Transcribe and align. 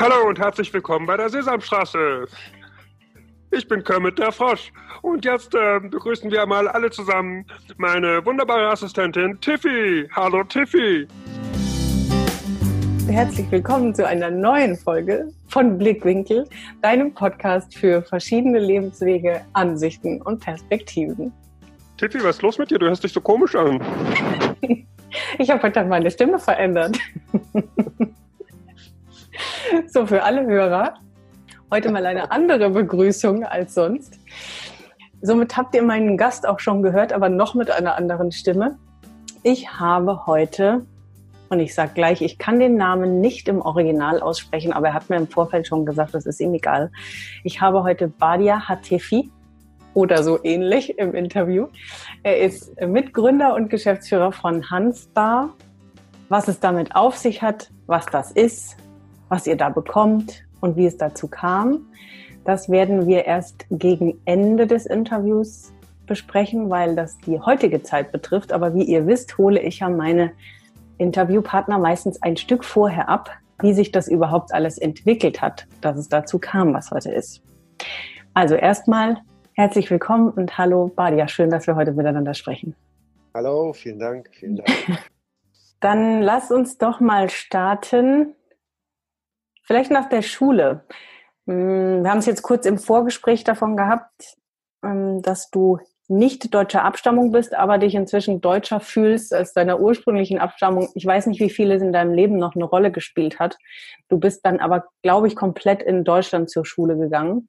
Hallo 0.00 0.26
und 0.26 0.38
herzlich 0.38 0.72
willkommen 0.72 1.04
bei 1.04 1.18
der 1.18 1.28
Sesamstraße. 1.28 2.24
Ich 3.50 3.68
bin 3.68 3.84
Kermit 3.84 4.18
der 4.18 4.32
Frosch 4.32 4.72
und 5.02 5.26
jetzt 5.26 5.54
äh, 5.54 5.78
begrüßen 5.78 6.30
wir 6.30 6.46
mal 6.46 6.66
alle 6.68 6.90
zusammen 6.90 7.44
meine 7.76 8.24
wunderbare 8.24 8.70
Assistentin 8.70 9.38
Tiffy. 9.42 10.08
Hallo 10.16 10.42
Tiffy. 10.44 11.06
Herzlich 13.08 13.50
willkommen 13.50 13.94
zu 13.94 14.06
einer 14.06 14.30
neuen 14.30 14.74
Folge 14.74 15.28
von 15.48 15.76
Blickwinkel, 15.76 16.48
deinem 16.80 17.12
Podcast 17.12 17.76
für 17.76 18.00
verschiedene 18.00 18.58
Lebenswege, 18.58 19.42
Ansichten 19.52 20.22
und 20.22 20.42
Perspektiven. 20.42 21.30
Tiffy, 21.98 22.24
was 22.24 22.36
ist 22.36 22.42
los 22.42 22.56
mit 22.56 22.70
dir? 22.70 22.78
Du 22.78 22.86
hörst 22.86 23.04
dich 23.04 23.12
so 23.12 23.20
komisch 23.20 23.54
an. 23.54 23.82
ich 25.38 25.50
habe 25.50 25.62
heute 25.62 25.84
meine 25.84 26.10
Stimme 26.10 26.38
verändert. 26.38 26.98
so, 29.86 30.06
für 30.06 30.22
alle 30.22 30.46
Hörer, 30.46 30.94
heute 31.70 31.90
mal 31.90 32.06
eine 32.06 32.30
andere 32.30 32.70
Begrüßung 32.70 33.44
als 33.44 33.74
sonst. 33.74 34.18
Somit 35.22 35.56
habt 35.56 35.74
ihr 35.74 35.82
meinen 35.82 36.16
Gast 36.16 36.46
auch 36.46 36.60
schon 36.60 36.82
gehört, 36.82 37.12
aber 37.12 37.28
noch 37.28 37.54
mit 37.54 37.70
einer 37.70 37.96
anderen 37.96 38.32
Stimme. 38.32 38.78
Ich 39.42 39.70
habe 39.78 40.26
heute, 40.26 40.86
und 41.48 41.60
ich 41.60 41.74
sage 41.74 41.92
gleich, 41.94 42.22
ich 42.22 42.38
kann 42.38 42.58
den 42.58 42.76
Namen 42.76 43.20
nicht 43.20 43.48
im 43.48 43.60
Original 43.60 44.20
aussprechen, 44.20 44.72
aber 44.72 44.88
er 44.88 44.94
hat 44.94 45.10
mir 45.10 45.16
im 45.16 45.28
Vorfeld 45.28 45.66
schon 45.66 45.84
gesagt, 45.84 46.14
das 46.14 46.26
ist 46.26 46.40
ihm 46.40 46.54
egal. 46.54 46.90
Ich 47.44 47.60
habe 47.60 47.82
heute 47.82 48.08
Badia 48.08 48.68
Hatefi 48.68 49.30
oder 49.94 50.22
so 50.22 50.42
ähnlich 50.44 50.98
im 50.98 51.14
Interview. 51.14 51.68
Er 52.22 52.38
ist 52.38 52.80
Mitgründer 52.80 53.54
und 53.54 53.68
Geschäftsführer 53.68 54.32
von 54.32 54.70
Hansbar. 54.70 55.54
Was 56.28 56.46
es 56.46 56.60
damit 56.60 56.94
auf 56.94 57.16
sich 57.16 57.42
hat, 57.42 57.70
was 57.86 58.06
das 58.06 58.30
ist, 58.30 58.76
was 59.30 59.46
ihr 59.46 59.56
da 59.56 59.70
bekommt 59.70 60.44
und 60.60 60.76
wie 60.76 60.84
es 60.84 60.98
dazu 60.98 61.28
kam. 61.28 61.86
Das 62.44 62.68
werden 62.68 63.06
wir 63.06 63.24
erst 63.24 63.64
gegen 63.70 64.20
Ende 64.26 64.66
des 64.66 64.84
Interviews 64.84 65.72
besprechen, 66.06 66.68
weil 66.68 66.96
das 66.96 67.16
die 67.18 67.38
heutige 67.38 67.82
Zeit 67.82 68.12
betrifft. 68.12 68.52
Aber 68.52 68.74
wie 68.74 68.82
ihr 68.82 69.06
wisst, 69.06 69.38
hole 69.38 69.60
ich 69.60 69.78
ja 69.78 69.88
meine 69.88 70.32
Interviewpartner 70.98 71.78
meistens 71.78 72.20
ein 72.22 72.36
Stück 72.36 72.64
vorher 72.64 73.08
ab, 73.08 73.30
wie 73.60 73.72
sich 73.72 73.92
das 73.92 74.08
überhaupt 74.08 74.52
alles 74.52 74.78
entwickelt 74.78 75.40
hat, 75.40 75.66
dass 75.80 75.96
es 75.96 76.08
dazu 76.08 76.38
kam, 76.38 76.74
was 76.74 76.90
heute 76.90 77.12
ist. 77.12 77.42
Also 78.34 78.54
erstmal 78.54 79.18
herzlich 79.52 79.90
willkommen 79.90 80.30
und 80.30 80.58
hallo 80.58 80.90
Badia, 80.94 81.28
schön, 81.28 81.50
dass 81.50 81.66
wir 81.66 81.76
heute 81.76 81.92
miteinander 81.92 82.34
sprechen. 82.34 82.74
Hallo, 83.34 83.72
vielen 83.72 83.98
Dank, 83.98 84.28
vielen 84.32 84.56
Dank. 84.56 84.70
Dann 85.80 86.20
lass 86.20 86.50
uns 86.50 86.78
doch 86.78 87.00
mal 87.00 87.30
starten 87.30 88.34
Vielleicht 89.70 89.92
nach 89.92 90.08
der 90.08 90.22
Schule. 90.22 90.82
Hm, 91.46 92.02
wir 92.02 92.10
haben 92.10 92.18
es 92.18 92.26
jetzt 92.26 92.42
kurz 92.42 92.66
im 92.66 92.76
Vorgespräch 92.76 93.44
davon 93.44 93.76
gehabt, 93.76 94.36
ähm, 94.82 95.22
dass 95.22 95.48
du 95.48 95.78
nicht 96.08 96.52
deutscher 96.52 96.84
Abstammung 96.84 97.30
bist, 97.30 97.54
aber 97.54 97.78
dich 97.78 97.94
inzwischen 97.94 98.40
deutscher 98.40 98.80
fühlst 98.80 99.32
als 99.32 99.52
deiner 99.52 99.78
ursprünglichen 99.78 100.40
Abstammung. 100.40 100.88
Ich 100.96 101.06
weiß 101.06 101.26
nicht, 101.26 101.38
wie 101.38 101.50
vieles 101.50 101.82
in 101.82 101.92
deinem 101.92 102.14
Leben 102.14 102.36
noch 102.36 102.56
eine 102.56 102.64
Rolle 102.64 102.90
gespielt 102.90 103.38
hat. 103.38 103.58
Du 104.08 104.18
bist 104.18 104.44
dann 104.44 104.58
aber, 104.58 104.86
glaube 105.04 105.28
ich, 105.28 105.36
komplett 105.36 105.84
in 105.84 106.02
Deutschland 106.02 106.50
zur 106.50 106.66
Schule 106.66 106.96
gegangen. 106.96 107.48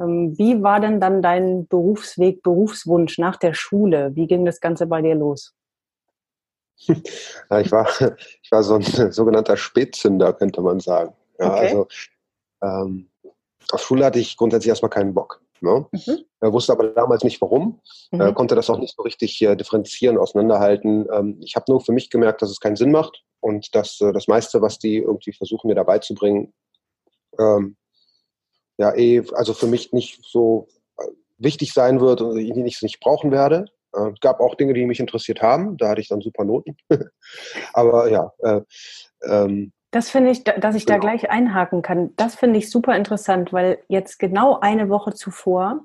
Ähm, 0.00 0.38
wie 0.38 0.62
war 0.62 0.78
denn 0.78 1.00
dann 1.00 1.22
dein 1.22 1.66
Berufsweg, 1.66 2.44
Berufswunsch 2.44 3.18
nach 3.18 3.36
der 3.36 3.54
Schule? 3.54 4.14
Wie 4.14 4.28
ging 4.28 4.44
das 4.44 4.60
Ganze 4.60 4.86
bei 4.86 5.02
dir 5.02 5.16
los? 5.16 5.56
Ich, 7.60 7.72
war, 7.72 7.88
ich 8.42 8.52
war 8.52 8.62
so 8.62 8.76
ein 8.76 8.82
sogenannter 9.10 9.56
Spätzünder, 9.56 10.32
könnte 10.34 10.60
man 10.60 10.78
sagen. 10.78 11.14
Ja, 11.38 11.52
okay. 11.52 11.66
Also 11.66 11.88
ähm, 12.62 13.10
auf 13.70 13.82
Schule 13.82 14.04
hatte 14.04 14.18
ich 14.18 14.36
grundsätzlich 14.36 14.68
erstmal 14.68 14.90
keinen 14.90 15.14
Bock. 15.14 15.42
Ne? 15.60 15.86
Mhm. 15.90 16.24
Er 16.40 16.52
wusste 16.52 16.72
aber 16.72 16.88
damals 16.88 17.24
nicht 17.24 17.40
warum, 17.40 17.80
mhm. 18.10 18.20
äh, 18.20 18.32
konnte 18.32 18.54
das 18.54 18.70
auch 18.70 18.78
nicht 18.78 18.94
so 18.96 19.02
richtig 19.02 19.40
äh, 19.42 19.56
differenzieren, 19.56 20.18
auseinanderhalten. 20.18 21.06
Ähm, 21.12 21.40
ich 21.42 21.56
habe 21.56 21.64
nur 21.68 21.80
für 21.80 21.92
mich 21.92 22.10
gemerkt, 22.10 22.42
dass 22.42 22.50
es 22.50 22.60
keinen 22.60 22.76
Sinn 22.76 22.92
macht 22.92 23.24
und 23.40 23.74
dass 23.74 24.00
äh, 24.00 24.12
das 24.12 24.28
meiste, 24.28 24.62
was 24.62 24.78
die 24.78 24.98
irgendwie 24.98 25.32
versuchen 25.32 25.68
mir 25.68 25.74
dabei 25.74 25.98
zu 25.98 26.14
bringen, 26.14 26.52
ähm, 27.38 27.76
ja 28.78 28.94
eh, 28.94 29.22
also 29.34 29.52
für 29.52 29.66
mich 29.66 29.92
nicht 29.92 30.20
so 30.24 30.68
äh, 30.98 31.06
wichtig 31.38 31.72
sein 31.72 32.00
wird 32.00 32.20
und 32.20 32.38
ich 32.38 32.54
nicht, 32.54 32.82
nicht 32.82 33.00
brauchen 33.00 33.32
werde. 33.32 33.66
Äh, 33.94 34.10
es 34.10 34.20
gab 34.20 34.40
auch 34.40 34.54
Dinge, 34.54 34.74
die 34.74 34.86
mich 34.86 35.00
interessiert 35.00 35.42
haben, 35.42 35.76
da 35.76 35.88
hatte 35.88 36.00
ich 36.00 36.08
dann 36.08 36.20
super 36.20 36.44
Noten. 36.44 36.76
aber 37.72 38.10
ja, 38.10 38.32
äh, 38.38 38.60
ähm, 39.24 39.72
das 39.90 40.10
finde 40.10 40.30
ich, 40.30 40.44
dass 40.44 40.74
ich 40.74 40.84
da 40.84 40.94
genau. 40.94 41.06
gleich 41.06 41.30
einhaken 41.30 41.82
kann. 41.82 42.14
Das 42.16 42.34
finde 42.34 42.58
ich 42.58 42.70
super 42.70 42.96
interessant, 42.96 43.52
weil 43.52 43.78
jetzt 43.88 44.18
genau 44.18 44.60
eine 44.60 44.88
Woche 44.88 45.14
zuvor. 45.14 45.84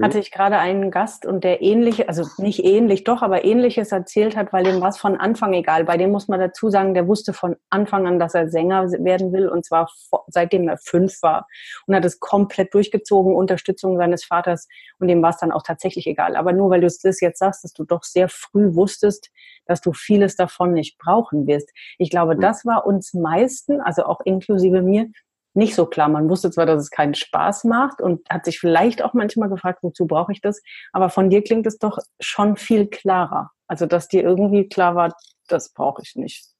Hatte 0.00 0.18
ich 0.18 0.30
gerade 0.30 0.58
einen 0.58 0.90
Gast 0.90 1.26
und 1.26 1.44
der 1.44 1.60
ähnliche, 1.60 2.08
also 2.08 2.26
nicht 2.38 2.64
ähnlich, 2.64 3.04
doch, 3.04 3.20
aber 3.20 3.44
ähnliches 3.44 3.92
erzählt 3.92 4.36
hat, 4.36 4.52
weil 4.52 4.64
dem 4.64 4.80
war 4.80 4.88
es 4.88 4.96
von 4.96 5.16
Anfang 5.16 5.52
egal. 5.52 5.84
Bei 5.84 5.98
dem 5.98 6.10
muss 6.10 6.28
man 6.28 6.40
dazu 6.40 6.70
sagen, 6.70 6.94
der 6.94 7.06
wusste 7.06 7.34
von 7.34 7.56
Anfang 7.68 8.06
an, 8.06 8.18
dass 8.18 8.34
er 8.34 8.48
Sänger 8.48 8.90
werden 8.90 9.32
will 9.32 9.48
und 9.48 9.66
zwar 9.66 9.90
seitdem 10.28 10.66
er 10.68 10.78
fünf 10.78 11.22
war 11.22 11.46
und 11.86 11.94
hat 11.94 12.04
es 12.06 12.20
komplett 12.20 12.72
durchgezogen, 12.72 13.34
Unterstützung 13.34 13.98
seines 13.98 14.24
Vaters 14.24 14.66
und 14.98 15.08
dem 15.08 15.20
war 15.20 15.30
es 15.30 15.38
dann 15.38 15.52
auch 15.52 15.62
tatsächlich 15.62 16.06
egal. 16.06 16.36
Aber 16.36 16.52
nur 16.52 16.70
weil 16.70 16.80
du 16.80 16.86
es 16.86 17.20
jetzt 17.20 17.38
sagst, 17.38 17.64
dass 17.64 17.74
du 17.74 17.84
doch 17.84 18.02
sehr 18.02 18.28
früh 18.30 18.74
wusstest, 18.74 19.30
dass 19.66 19.82
du 19.82 19.92
vieles 19.92 20.36
davon 20.36 20.72
nicht 20.72 20.98
brauchen 20.98 21.46
wirst. 21.46 21.70
Ich 21.98 22.08
glaube, 22.08 22.34
mhm. 22.36 22.40
das 22.40 22.64
war 22.64 22.86
uns 22.86 23.12
meisten, 23.12 23.80
also 23.80 24.04
auch 24.04 24.20
inklusive 24.24 24.80
mir, 24.80 25.10
nicht 25.54 25.74
so 25.74 25.86
klar. 25.86 26.08
Man 26.08 26.28
wusste 26.28 26.50
zwar, 26.50 26.66
dass 26.66 26.82
es 26.82 26.90
keinen 26.90 27.14
Spaß 27.14 27.64
macht 27.64 28.00
und 28.00 28.28
hat 28.28 28.44
sich 28.44 28.58
vielleicht 28.58 29.02
auch 29.02 29.14
manchmal 29.14 29.48
gefragt, 29.48 29.80
wozu 29.82 30.06
brauche 30.06 30.32
ich 30.32 30.40
das? 30.40 30.60
Aber 30.92 31.10
von 31.10 31.30
dir 31.30 31.42
klingt 31.42 31.66
es 31.66 31.78
doch 31.78 31.98
schon 32.20 32.56
viel 32.56 32.86
klarer. 32.88 33.50
Also, 33.66 33.86
dass 33.86 34.08
dir 34.08 34.22
irgendwie 34.22 34.68
klar 34.68 34.94
war, 34.94 35.14
das 35.48 35.72
brauche 35.72 36.02
ich 36.02 36.16
nicht. 36.16 36.52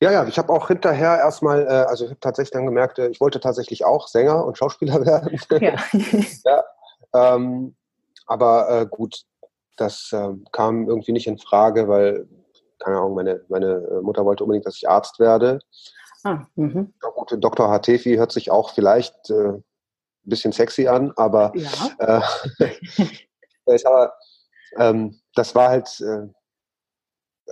Ja, 0.00 0.12
ja, 0.12 0.26
ich 0.26 0.38
habe 0.38 0.52
auch 0.52 0.68
hinterher 0.68 1.16
erstmal, 1.18 1.62
äh, 1.62 1.86
also 1.88 2.04
ich 2.04 2.10
habe 2.10 2.20
tatsächlich 2.20 2.52
dann 2.52 2.66
gemerkt, 2.66 2.98
äh, 2.98 3.08
ich 3.08 3.20
wollte 3.20 3.40
tatsächlich 3.40 3.84
auch 3.84 4.06
Sänger 4.06 4.44
und 4.44 4.58
Schauspieler 4.58 5.04
werden. 5.06 5.38
Ja. 5.60 5.76
ja 6.44 6.64
ähm, 7.14 7.74
aber 8.26 8.68
äh, 8.70 8.86
gut, 8.86 9.22
das 9.76 10.10
äh, 10.12 10.30
kam 10.52 10.88
irgendwie 10.88 11.12
nicht 11.12 11.26
in 11.26 11.38
Frage, 11.38 11.88
weil, 11.88 12.28
keine 12.78 12.98
Ahnung, 12.98 13.14
meine, 13.14 13.40
meine 13.48 13.74
äh, 13.74 14.02
Mutter 14.02 14.24
wollte 14.24 14.44
unbedingt, 14.44 14.66
dass 14.66 14.76
ich 14.76 14.88
Arzt 14.88 15.18
werde. 15.18 15.60
Ah, 16.24 16.46
mhm. 16.54 16.92
Ja, 17.02 17.08
gut, 17.10 17.36
Dr. 17.38 17.68
Hatefi 17.68 18.16
hört 18.16 18.32
sich 18.32 18.50
auch 18.50 18.70
vielleicht 18.74 19.30
äh, 19.30 19.54
ein 19.54 19.64
bisschen 20.24 20.52
sexy 20.52 20.86
an, 20.86 21.12
aber, 21.16 21.52
ja. 21.54 22.22
äh, 23.66 23.76
aber 23.84 24.14
ähm, 24.76 25.20
das 25.34 25.54
war 25.54 25.68
halt, 25.68 26.00
äh, 26.00 26.28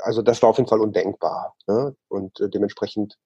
also 0.02 0.22
das 0.22 0.40
war 0.42 0.50
auf 0.50 0.58
jeden 0.58 0.68
Fall 0.68 0.80
undenkbar. 0.80 1.56
Ne? 1.66 1.96
Und 2.08 2.40
äh, 2.40 2.48
dementsprechend 2.48 3.18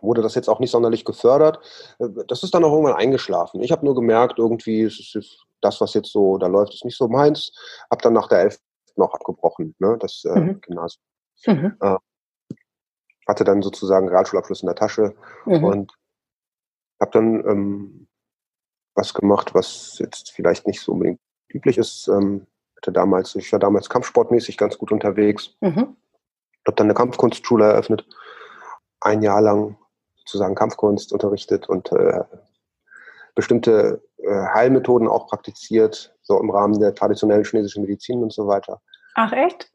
wurde 0.00 0.22
das 0.22 0.34
jetzt 0.34 0.48
auch 0.48 0.60
nicht 0.60 0.70
sonderlich 0.70 1.04
gefördert. 1.04 1.60
Äh, 1.98 2.08
das 2.26 2.42
ist 2.42 2.54
dann 2.54 2.64
auch 2.64 2.72
irgendwann 2.72 2.96
eingeschlafen. 2.96 3.62
Ich 3.62 3.72
habe 3.72 3.84
nur 3.84 3.94
gemerkt, 3.94 4.38
irgendwie 4.38 4.82
ist 4.82 5.16
es 5.16 5.44
das, 5.60 5.80
was 5.80 5.94
jetzt 5.94 6.12
so 6.12 6.38
da 6.38 6.46
läuft, 6.46 6.74
ist 6.74 6.84
nicht 6.84 6.96
so 6.96 7.08
meins. 7.08 7.52
Habe 7.90 8.02
dann 8.02 8.12
nach 8.12 8.28
der 8.28 8.40
Elf 8.40 8.58
noch 8.96 9.14
abgebrochen, 9.14 9.74
ne? 9.78 9.96
das 9.98 10.24
äh, 10.24 10.38
mhm. 10.38 10.60
Gymnasium. 10.60 11.02
Mhm. 11.46 11.76
Hatte 13.28 13.44
dann 13.44 13.62
sozusagen 13.62 14.08
Realschulabschluss 14.08 14.62
in 14.62 14.66
der 14.66 14.74
Tasche 14.74 15.14
mhm. 15.44 15.64
und 15.64 15.92
habe 17.00 17.10
dann 17.12 17.46
ähm, 17.46 18.08
was 18.94 19.14
gemacht, 19.14 19.54
was 19.54 19.98
jetzt 19.98 20.32
vielleicht 20.32 20.66
nicht 20.66 20.80
so 20.80 20.92
unbedingt 20.92 21.20
üblich 21.48 21.78
ist. 21.78 22.08
Ähm, 22.08 22.46
hatte 22.76 22.92
damals, 22.92 23.34
ich 23.36 23.52
war 23.52 23.58
damals 23.58 23.88
kampfsportmäßig 23.88 24.56
ganz 24.56 24.78
gut 24.78 24.92
unterwegs. 24.92 25.54
Mhm. 25.60 25.96
Habe 26.66 26.76
dann 26.76 26.86
eine 26.86 26.94
Kampfkunstschule 26.94 27.64
eröffnet, 27.64 28.06
ein 29.00 29.22
Jahr 29.22 29.40
lang 29.40 29.76
sozusagen 30.16 30.54
Kampfkunst 30.54 31.12
unterrichtet 31.12 31.68
und 31.68 31.90
äh, 31.92 32.22
bestimmte 33.34 34.02
äh, 34.18 34.46
Heilmethoden 34.52 35.08
auch 35.08 35.28
praktiziert, 35.28 36.14
so 36.22 36.40
im 36.40 36.50
Rahmen 36.50 36.78
der 36.80 36.94
traditionellen 36.94 37.44
chinesischen 37.44 37.82
Medizin 37.82 38.22
und 38.22 38.32
so 38.32 38.46
weiter. 38.46 38.80
Ach 39.14 39.32
echt? 39.32 39.70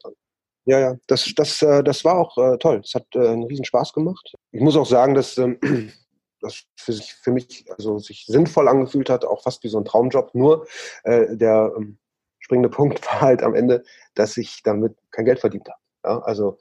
Ja, 0.66 0.78
ja, 0.78 0.96
das, 1.06 1.30
das, 1.36 1.60
äh, 1.62 1.82
das 1.82 2.04
war 2.04 2.16
auch 2.16 2.38
äh, 2.38 2.56
toll. 2.58 2.80
Es 2.82 2.94
hat 2.94 3.06
äh, 3.14 3.28
einen 3.28 3.44
riesen 3.44 3.64
Spaß 3.64 3.92
gemacht. 3.92 4.34
Ich 4.50 4.60
muss 4.60 4.76
auch 4.76 4.86
sagen, 4.86 5.14
dass 5.14 5.36
ähm, 5.36 5.58
das 6.40 6.64
für, 6.76 6.92
sich, 6.92 7.14
für 7.14 7.32
mich 7.32 7.66
also 7.70 7.98
sich 7.98 8.24
sinnvoll 8.26 8.68
angefühlt 8.68 9.10
hat, 9.10 9.24
auch 9.24 9.42
fast 9.42 9.62
wie 9.62 9.68
so 9.68 9.78
ein 9.78 9.84
Traumjob. 9.84 10.34
Nur 10.34 10.66
der 11.04 11.72
ähm, 11.76 11.98
springende 12.38 12.68
Punkt 12.76 13.04
war 13.06 13.20
halt 13.20 13.42
am 13.42 13.54
Ende, 13.54 13.84
dass 14.14 14.36
ich 14.36 14.62
damit 14.62 14.94
kein 15.10 15.24
Geld 15.24 15.40
verdient 15.40 15.68
habe. 15.68 15.78
Ja, 16.04 16.18
also 16.22 16.58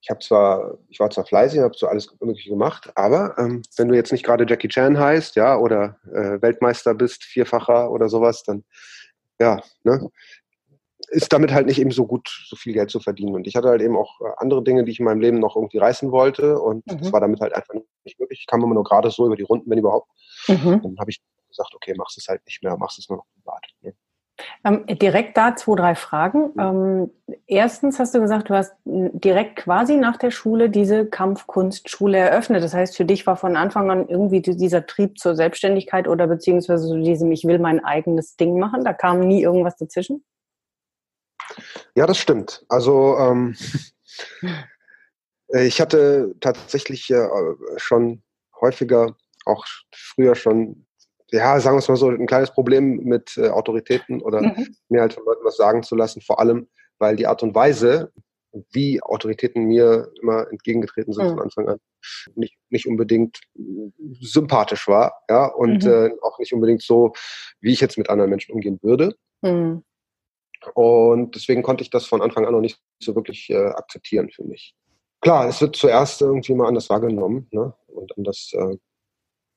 ich 0.00 0.10
habe 0.10 0.18
zwar, 0.18 0.78
ich 0.88 0.98
war 0.98 1.10
zwar 1.10 1.24
fleißig, 1.24 1.60
habe 1.60 1.76
so 1.76 1.86
alles 1.86 2.12
mögliche 2.20 2.50
gemacht, 2.50 2.90
aber 2.96 3.38
ähm, 3.38 3.62
wenn 3.76 3.86
du 3.86 3.94
jetzt 3.94 4.10
nicht 4.10 4.24
gerade 4.24 4.44
Jackie 4.48 4.66
Chan 4.66 4.98
heißt, 4.98 5.36
ja, 5.36 5.56
oder 5.56 6.00
äh, 6.12 6.42
Weltmeister 6.42 6.92
bist, 6.94 7.22
Vierfacher 7.22 7.88
oder 7.88 8.08
sowas, 8.08 8.42
dann 8.42 8.64
ja, 9.38 9.62
ne, 9.84 10.10
ist 11.08 11.32
damit 11.32 11.52
halt 11.52 11.66
nicht 11.66 11.80
eben 11.80 11.90
so 11.90 12.06
gut, 12.06 12.28
so 12.46 12.56
viel 12.56 12.72
Geld 12.72 12.90
zu 12.90 13.00
verdienen. 13.00 13.34
Und 13.34 13.46
ich 13.46 13.56
hatte 13.56 13.68
halt 13.68 13.82
eben 13.82 13.96
auch 13.96 14.20
äh, 14.20 14.30
andere 14.38 14.62
Dinge, 14.62 14.84
die 14.84 14.92
ich 14.92 14.98
in 14.98 15.04
meinem 15.04 15.20
Leben 15.20 15.38
noch 15.38 15.56
irgendwie 15.56 15.78
reißen 15.78 16.10
wollte. 16.12 16.60
Und 16.60 16.86
mhm. 16.86 16.98
das 16.98 17.12
war 17.12 17.20
damit 17.20 17.40
halt 17.40 17.54
einfach 17.54 17.74
nicht 18.04 18.18
möglich. 18.18 18.40
Ich 18.40 18.46
kam 18.46 18.62
immer 18.62 18.74
nur 18.74 18.84
gerade 18.84 19.10
so 19.10 19.26
über 19.26 19.36
die 19.36 19.42
Runden, 19.42 19.70
wenn 19.70 19.78
überhaupt. 19.78 20.08
Mhm. 20.48 20.80
Dann 20.82 20.96
habe 20.98 21.10
ich 21.10 21.20
gesagt, 21.48 21.74
okay, 21.74 21.94
machst 21.96 22.18
es 22.18 22.28
halt 22.28 22.44
nicht 22.46 22.62
mehr, 22.62 22.76
machst 22.76 22.98
es 22.98 23.08
nur 23.08 23.18
noch 23.18 23.26
privat. 23.34 23.66
Ne? 23.80 23.94
Ähm, 24.64 24.86
direkt 24.86 25.36
da 25.36 25.56
zwei, 25.56 25.76
drei 25.76 25.94
Fragen. 25.94 26.52
Ähm, 26.58 27.10
erstens 27.46 27.98
hast 27.98 28.14
du 28.14 28.20
gesagt, 28.20 28.48
du 28.48 28.54
hast 28.54 28.72
direkt 28.84 29.56
quasi 29.56 29.96
nach 29.96 30.16
der 30.16 30.30
Schule 30.30 30.70
diese 30.70 31.06
Kampfkunstschule 31.06 32.18
eröffnet. 32.18 32.62
Das 32.62 32.74
heißt, 32.74 32.96
für 32.96 33.04
dich 33.04 33.26
war 33.26 33.36
von 33.36 33.56
Anfang 33.56 33.90
an 33.90 34.08
irgendwie 34.08 34.40
dieser 34.40 34.86
Trieb 34.86 35.18
zur 35.18 35.34
Selbstständigkeit 35.34 36.08
oder 36.08 36.26
beziehungsweise 36.26 36.88
zu 36.88 36.98
diesem 36.98 37.30
Ich 37.32 37.44
will 37.44 37.58
mein 37.58 37.84
eigenes 37.84 38.36
Ding 38.36 38.58
machen. 38.58 38.84
Da 38.84 38.92
kam 38.92 39.20
nie 39.20 39.42
irgendwas 39.42 39.76
dazwischen? 39.76 40.24
Ja, 41.94 42.06
das 42.06 42.18
stimmt. 42.18 42.64
Also 42.68 43.16
ähm, 43.18 43.56
ich 45.48 45.80
hatte 45.80 46.34
tatsächlich 46.40 47.10
äh, 47.10 47.28
schon 47.76 48.22
häufiger, 48.60 49.16
auch 49.44 49.66
früher 49.92 50.34
schon 50.34 50.86
ja, 51.32 51.58
sagen 51.60 51.76
wir 51.76 51.78
es 51.78 51.88
mal 51.88 51.96
so, 51.96 52.10
ein 52.10 52.26
kleines 52.26 52.52
Problem 52.52 52.98
mit 53.04 53.36
äh, 53.38 53.48
Autoritäten 53.48 54.20
oder 54.20 54.42
mhm. 54.42 54.76
mir 54.88 55.00
halt 55.00 55.14
von 55.14 55.24
Leuten 55.24 55.44
was 55.44 55.56
sagen 55.56 55.82
zu 55.82 55.96
lassen, 55.96 56.20
vor 56.20 56.38
allem, 56.38 56.68
weil 56.98 57.16
die 57.16 57.26
Art 57.26 57.42
und 57.42 57.54
Weise, 57.54 58.12
wie 58.70 59.02
Autoritäten 59.02 59.64
mir 59.64 60.12
immer 60.20 60.46
entgegengetreten 60.50 61.14
sind 61.14 61.24
mhm. 61.24 61.30
von 61.30 61.40
Anfang 61.40 61.68
an, 61.68 61.78
nicht, 62.34 62.54
nicht 62.68 62.86
unbedingt 62.86 63.40
sympathisch 64.20 64.86
war, 64.88 65.22
ja, 65.30 65.46
und 65.46 65.84
mhm. 65.84 65.90
äh, 65.90 66.10
auch 66.20 66.38
nicht 66.38 66.52
unbedingt 66.52 66.82
so, 66.82 67.14
wie 67.60 67.72
ich 67.72 67.80
jetzt 67.80 67.96
mit 67.96 68.10
anderen 68.10 68.28
Menschen 68.28 68.52
umgehen 68.52 68.78
würde. 68.82 69.14
Mhm. 69.40 69.82
Und 70.74 71.34
deswegen 71.34 71.62
konnte 71.62 71.82
ich 71.82 71.90
das 71.90 72.06
von 72.06 72.22
Anfang 72.22 72.46
an 72.46 72.52
noch 72.52 72.60
nicht 72.60 72.80
so 73.00 73.14
wirklich 73.14 73.50
äh, 73.50 73.56
akzeptieren 73.56 74.30
für 74.30 74.44
mich. 74.44 74.74
Klar, 75.20 75.48
es 75.48 75.60
wird 75.60 75.76
zuerst 75.76 76.20
irgendwie 76.20 76.54
mal 76.54 76.66
anders 76.66 76.90
wahrgenommen 76.90 77.46
ne? 77.52 77.72
und 77.86 78.16
anders 78.16 78.50
äh, 78.54 78.76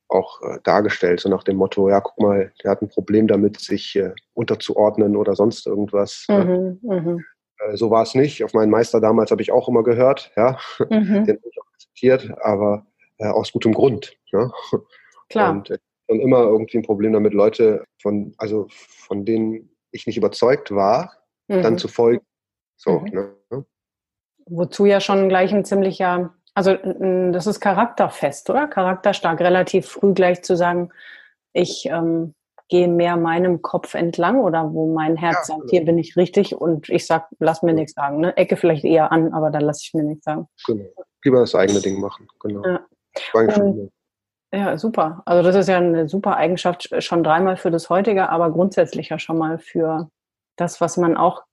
auch 0.09 0.41
äh, 0.43 0.59
dargestellt, 0.63 1.19
so 1.19 1.29
nach 1.29 1.43
dem 1.43 1.57
Motto, 1.57 1.89
ja, 1.89 1.99
guck 1.99 2.19
mal, 2.19 2.51
der 2.63 2.71
hat 2.71 2.81
ein 2.81 2.89
Problem 2.89 3.27
damit, 3.27 3.59
sich 3.59 3.95
äh, 3.95 4.13
unterzuordnen 4.33 5.15
oder 5.15 5.35
sonst 5.35 5.65
irgendwas. 5.65 6.25
Ne? 6.29 6.77
Mhm, 6.81 6.89
mh. 6.89 7.17
äh, 7.59 7.77
so 7.77 7.89
war 7.89 8.03
es 8.03 8.13
nicht. 8.13 8.43
Auf 8.43 8.53
meinen 8.53 8.69
Meister 8.69 9.01
damals 9.01 9.31
habe 9.31 9.41
ich 9.41 9.51
auch 9.51 9.67
immer 9.67 9.83
gehört, 9.83 10.31
ja, 10.35 10.59
mhm. 10.79 10.85
den 11.25 11.37
habe 11.37 11.49
ich 11.49 11.61
auch 11.61 11.67
akzeptiert, 11.73 12.31
aber 12.41 12.85
äh, 13.17 13.27
aus 13.27 13.51
gutem 13.51 13.73
Grund. 13.73 14.15
Ne? 14.31 14.51
Klar. 15.29 15.51
Und 15.51 15.69
äh, 15.71 15.79
dann 16.07 16.19
immer 16.19 16.43
irgendwie 16.43 16.77
ein 16.77 16.83
Problem 16.83 17.13
damit, 17.13 17.33
Leute 17.33 17.83
von, 17.99 18.35
also 18.37 18.67
von 18.69 19.25
denen 19.25 19.74
ich 19.95 20.07
nicht 20.07 20.17
überzeugt 20.17 20.71
war, 20.71 21.13
mhm. 21.47 21.63
dann 21.63 21.77
zu 21.77 21.87
folgen. 21.87 22.25
So, 22.77 22.99
mhm. 22.99 23.35
ne? 23.49 23.65
Wozu 24.47 24.85
ja 24.85 24.99
schon 24.99 25.29
gleich 25.29 25.53
ein 25.53 25.65
ziemlicher 25.65 26.35
also 26.55 26.73
das 26.73 27.47
ist 27.47 27.59
charakterfest, 27.59 28.49
oder? 28.49 28.67
Charakterstark, 28.67 29.41
relativ 29.41 29.87
früh 29.87 30.13
gleich 30.13 30.41
zu 30.41 30.55
sagen, 30.55 30.89
ich 31.51 31.85
ähm, 31.87 32.33
gehe 32.69 32.87
mehr 32.87 33.17
meinem 33.17 33.61
Kopf 33.61 33.93
entlang 33.93 34.39
oder 34.39 34.73
wo 34.73 34.93
mein 34.93 35.17
Herz 35.17 35.49
ja, 35.49 35.55
sagt, 35.55 35.69
hier 35.69 35.83
bin 35.83 35.97
ich 35.97 36.15
richtig 36.15 36.55
und 36.55 36.89
ich 36.89 37.05
sag, 37.05 37.27
lass 37.39 37.61
mir 37.61 37.73
nichts 37.73 37.93
sagen. 37.93 38.21
Ne? 38.21 38.35
Ecke 38.37 38.55
vielleicht 38.55 38.85
eher 38.85 39.11
an, 39.11 39.33
aber 39.33 39.51
da 39.51 39.59
lasse 39.59 39.81
ich 39.83 39.93
mir 39.93 40.03
nichts 40.03 40.23
sagen. 40.23 40.47
Genau. 40.65 40.85
Lieber 41.23 41.41
das 41.41 41.55
eigene 41.55 41.81
Ding 41.81 41.99
machen, 41.99 42.27
genau. 42.39 42.65
Ja. 42.65 42.85
Und, 43.33 43.91
ja, 44.55 44.77
super. 44.77 45.21
Also 45.25 45.43
das 45.43 45.55
ist 45.55 45.69
ja 45.69 45.77
eine 45.77 46.07
super 46.07 46.37
Eigenschaft 46.37 46.89
schon 47.03 47.23
dreimal 47.23 47.57
für 47.57 47.71
das 47.71 47.89
heutige, 47.89 48.29
aber 48.29 48.51
grundsätzlich 48.51 49.09
ja 49.09 49.19
schon 49.19 49.37
mal 49.37 49.59
für 49.59 50.09
das, 50.55 50.81
was 50.81 50.97
man 50.97 51.17
auch, 51.17 51.43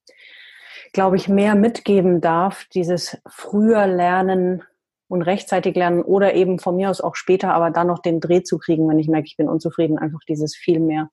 glaube 0.92 1.16
ich, 1.16 1.28
mehr 1.28 1.54
mitgeben 1.54 2.20
darf, 2.20 2.64
dieses 2.72 3.18
früher 3.28 3.86
Lernen 3.86 4.62
und 5.08 5.22
rechtzeitig 5.22 5.76
lernen 5.76 6.02
oder 6.02 6.34
eben 6.34 6.58
von 6.58 6.76
mir 6.76 6.88
aus 6.88 7.00
auch 7.00 7.16
später, 7.16 7.52
aber 7.52 7.70
dann 7.70 7.86
noch 7.86 7.98
den 7.98 8.20
Dreh 8.20 8.42
zu 8.42 8.58
kriegen, 8.58 8.88
wenn 8.88 8.98
ich 8.98 9.08
merke, 9.08 9.26
ich 9.26 9.36
bin 9.36 9.48
unzufrieden, 9.48 9.98
einfach 9.98 10.20
dieses 10.26 10.56
viel 10.56 10.80
mehr 10.80 11.10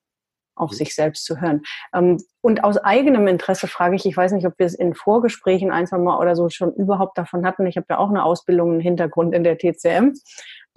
auf 0.59 0.73
sich 0.73 0.93
selbst 0.93 1.25
zu 1.25 1.41
hören. 1.41 1.63
Ähm, 1.93 2.17
und 2.41 2.63
aus 2.63 2.77
eigenem 2.77 3.27
Interesse 3.27 3.67
frage 3.67 3.95
ich, 3.95 4.05
ich 4.05 4.15
weiß 4.15 4.33
nicht, 4.33 4.45
ob 4.45 4.57
wir 4.57 4.65
es 4.65 4.73
in 4.73 4.93
Vorgesprächen 4.93 5.71
ein, 5.71 5.87
zwei 5.87 5.97
Mal 5.97 6.17
oder 6.17 6.35
so 6.35 6.49
schon 6.49 6.73
überhaupt 6.73 7.17
davon 7.17 7.45
hatten. 7.45 7.65
Ich 7.65 7.77
habe 7.77 7.87
ja 7.89 7.97
auch 7.97 8.09
eine 8.09 8.23
Ausbildung, 8.23 8.71
einen 8.71 8.81
Hintergrund 8.81 9.33
in 9.33 9.43
der 9.43 9.57
TCM, 9.57 10.13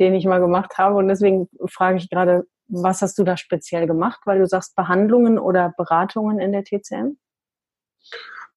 den 0.03 0.15
ich 0.15 0.27
mal 0.27 0.41
gemacht 0.41 0.77
habe. 0.79 0.97
Und 0.97 1.09
deswegen 1.09 1.49
frage 1.69 1.99
ich 1.99 2.11
gerade, 2.11 2.45
was 2.69 3.03
hast 3.03 3.19
du 3.19 3.25
da 3.25 3.37
speziell 3.37 3.87
gemacht? 3.87 4.21
Weil 4.25 4.41
du 4.41 4.47
sagst 4.47 4.75
Behandlungen 4.75 5.39
oder 5.39 5.73
Beratungen 5.77 6.41
in 6.41 6.53
der 6.53 6.65
TCM? 6.65 7.19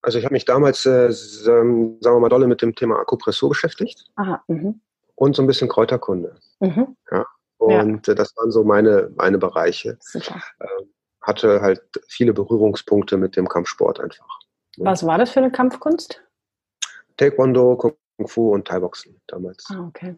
Also 0.02 0.20
ich 0.20 0.26
habe 0.26 0.34
mich 0.34 0.46
damals, 0.46 0.86
äh, 0.86 1.12
sagen 1.12 2.00
wir 2.02 2.20
mal, 2.20 2.30
dolle 2.30 2.48
mit 2.48 2.62
dem 2.62 2.76
Thema 2.76 3.00
Akupressur 3.00 3.50
beschäftigt. 3.50 4.06
Aha, 4.16 4.44
mh. 4.48 4.74
Und 5.16 5.36
so 5.36 5.42
ein 5.42 5.48
bisschen 5.48 5.70
Kräuterkunde. 5.70 6.36
Mhm. 6.60 6.96
Ja. 7.12 7.26
Und 7.58 8.08
ja. 8.08 8.14
Äh, 8.14 8.16
das 8.16 8.36
waren 8.36 8.52
so 8.52 8.64
meine, 8.64 9.12
meine 9.16 9.38
Bereiche. 9.38 9.98
Super. 10.02 10.42
Ähm, 10.60 10.90
hatte 11.22 11.62
halt 11.62 11.82
viele 12.08 12.34
Berührungspunkte 12.34 13.18
mit 13.18 13.36
dem 13.36 13.48
Kampfsport 13.48 14.00
einfach. 14.00 14.40
Was 14.78 15.06
war 15.06 15.18
das 15.18 15.32
für 15.32 15.40
eine 15.40 15.52
Kampfkunst? 15.52 16.22
Taekwondo, 17.18 17.78
Kung 17.78 17.96
Fu 18.28 18.54
und 18.54 18.68
Thai-Boxen 18.68 19.20
damals. 19.28 19.66
Ah, 19.70 19.86
okay. 19.88 20.16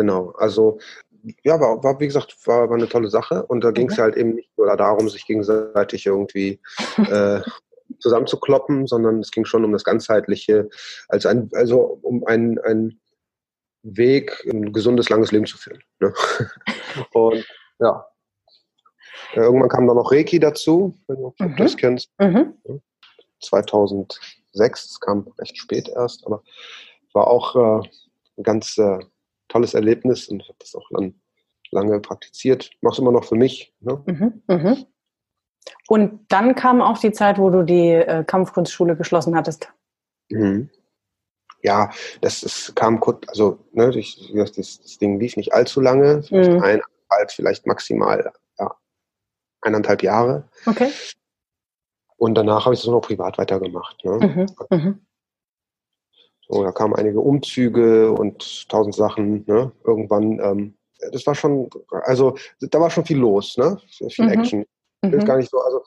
Genau, 0.00 0.32
also 0.38 0.78
ja, 1.44 1.60
war, 1.60 1.84
war 1.84 2.00
wie 2.00 2.06
gesagt, 2.06 2.34
war, 2.46 2.70
war 2.70 2.76
eine 2.78 2.88
tolle 2.88 3.10
Sache. 3.10 3.44
Und 3.44 3.62
da 3.62 3.70
ging 3.70 3.90
es 3.90 3.98
mhm. 3.98 4.02
halt 4.02 4.16
eben 4.16 4.34
nicht 4.34 4.48
nur 4.56 4.74
darum, 4.74 5.10
sich 5.10 5.26
gegenseitig 5.26 6.06
irgendwie 6.06 6.58
äh, 6.96 7.42
zusammenzukloppen, 7.98 8.86
sondern 8.86 9.20
es 9.20 9.30
ging 9.30 9.44
schon 9.44 9.62
um 9.62 9.72
das 9.72 9.84
Ganzheitliche, 9.84 10.70
als 11.08 11.26
ein, 11.26 11.50
also 11.52 11.98
um 12.00 12.24
einen, 12.24 12.58
einen 12.60 12.98
Weg, 13.82 14.42
ein 14.50 14.72
gesundes, 14.72 15.10
langes 15.10 15.32
Leben 15.32 15.44
zu 15.44 15.58
führen. 15.58 15.82
Ne? 15.98 16.14
Und 17.12 17.46
ja. 17.78 18.06
Irgendwann 19.34 19.68
kam 19.68 19.86
dann 19.86 19.96
noch 19.96 20.12
Reiki 20.12 20.40
dazu, 20.40 20.98
wenn 21.08 21.16
du 21.16 21.34
mhm. 21.38 21.56
das 21.58 21.76
kennst. 21.76 22.10
Mhm. 22.18 22.54
2006, 23.42 24.38
das 24.54 24.98
kam 24.98 25.28
recht 25.38 25.58
spät 25.58 25.90
erst, 25.90 26.24
aber 26.24 26.42
war 27.12 27.26
auch 27.26 27.84
äh, 27.84 28.42
ganz 28.42 28.78
äh, 28.78 28.98
tolles 29.50 29.74
Erlebnis 29.74 30.28
und 30.28 30.40
ich 30.40 30.48
habe 30.48 30.58
das 30.58 30.74
auch 30.74 30.90
lang, 30.90 31.14
lange 31.70 32.00
praktiziert. 32.00 32.70
Mache 32.80 32.94
es 32.94 32.98
immer 32.98 33.12
noch 33.12 33.24
für 33.24 33.34
mich. 33.34 33.74
Ne? 33.80 34.02
Mhm. 34.06 34.42
Mhm. 34.46 34.86
Und 35.88 36.20
dann 36.28 36.54
kam 36.54 36.80
auch 36.80 36.98
die 36.98 37.12
Zeit, 37.12 37.38
wo 37.38 37.50
du 37.50 37.62
die 37.62 37.90
äh, 37.90 38.24
Kampfkunstschule 38.24 38.96
geschlossen 38.96 39.36
hattest. 39.36 39.70
Mhm. 40.30 40.70
Ja, 41.62 41.90
das, 42.22 42.40
das 42.40 42.72
kam 42.74 43.00
kurz, 43.00 43.28
also 43.28 43.58
ne, 43.72 43.94
ich, 43.94 44.32
das, 44.34 44.52
das, 44.52 44.98
Ding 44.98 45.20
lief 45.20 45.36
nicht 45.36 45.52
allzu 45.52 45.80
lange, 45.82 46.22
vielleicht 46.22 46.50
mhm. 46.52 46.62
eineinhalb, 46.62 47.30
vielleicht 47.30 47.66
maximal 47.66 48.32
ja, 48.58 48.74
eineinhalb 49.60 50.02
Jahre. 50.02 50.48
Okay. 50.64 50.90
Und 52.16 52.34
danach 52.34 52.64
habe 52.64 52.74
ich 52.74 52.80
es 52.80 52.86
noch 52.86 53.00
privat 53.00 53.36
weitergemacht. 53.36 54.02
Ne? 54.04 54.46
Mhm. 54.70 55.06
Mhm. 56.50 56.56
So, 56.56 56.64
da 56.64 56.72
kamen 56.72 56.94
einige 56.94 57.20
Umzüge 57.20 58.12
und 58.12 58.68
tausend 58.68 58.94
Sachen. 58.94 59.44
Ne? 59.46 59.72
Irgendwann, 59.84 60.40
ähm, 60.40 60.74
das 61.12 61.26
war 61.26 61.34
schon, 61.34 61.70
also 62.02 62.36
da 62.60 62.80
war 62.80 62.90
schon 62.90 63.06
viel 63.06 63.18
los, 63.18 63.56
ne? 63.56 63.78
Viel 63.88 64.26
mhm. 64.26 64.32
Action. 64.32 64.66
Mhm. 65.02 65.14
Ist 65.14 65.26
gar 65.26 65.38
nicht 65.38 65.50
so. 65.50 65.58
Also 65.58 65.82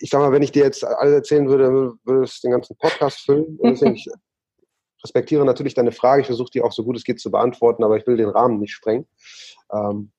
ich 0.00 0.10
sag 0.10 0.20
mal, 0.20 0.32
wenn 0.32 0.42
ich 0.42 0.52
dir 0.52 0.64
jetzt 0.64 0.84
alles 0.84 1.14
erzählen 1.14 1.48
würde, 1.48 1.94
würde 2.04 2.24
es 2.24 2.40
den 2.40 2.52
ganzen 2.52 2.76
Podcast 2.76 3.20
füllen. 3.20 3.56
Und 3.58 3.70
deswegen, 3.70 3.94
ich 3.94 4.08
respektiere 5.02 5.44
natürlich 5.44 5.74
deine 5.74 5.92
Frage. 5.92 6.22
Ich 6.22 6.26
versuche 6.26 6.50
die 6.52 6.62
auch 6.62 6.72
so 6.72 6.84
gut 6.84 6.96
es 6.96 7.04
geht 7.04 7.20
zu 7.20 7.30
beantworten, 7.30 7.84
aber 7.84 7.96
ich 7.96 8.06
will 8.06 8.16
den 8.16 8.28
Rahmen 8.28 8.58
nicht 8.58 8.72
sprengen. 8.72 9.06
Ähm, 9.72 10.12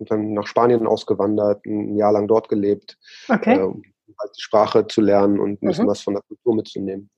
dann 0.00 0.34
nach 0.34 0.46
Spanien 0.46 0.86
ausgewandert, 0.86 1.64
ein 1.66 1.96
Jahr 1.96 2.12
lang 2.12 2.28
dort 2.28 2.48
gelebt, 2.48 2.96
okay. 3.28 3.56
äh, 3.56 3.62
um 3.62 3.82
halt 4.18 4.30
die 4.36 4.42
Sprache 4.42 4.86
zu 4.86 5.00
lernen 5.00 5.40
und 5.40 5.62
ein 5.62 5.66
bisschen 5.66 5.86
mhm. 5.86 5.90
was 5.90 6.02
von 6.02 6.14
der 6.14 6.22
Kultur 6.22 6.54
mitzunehmen. 6.54 7.10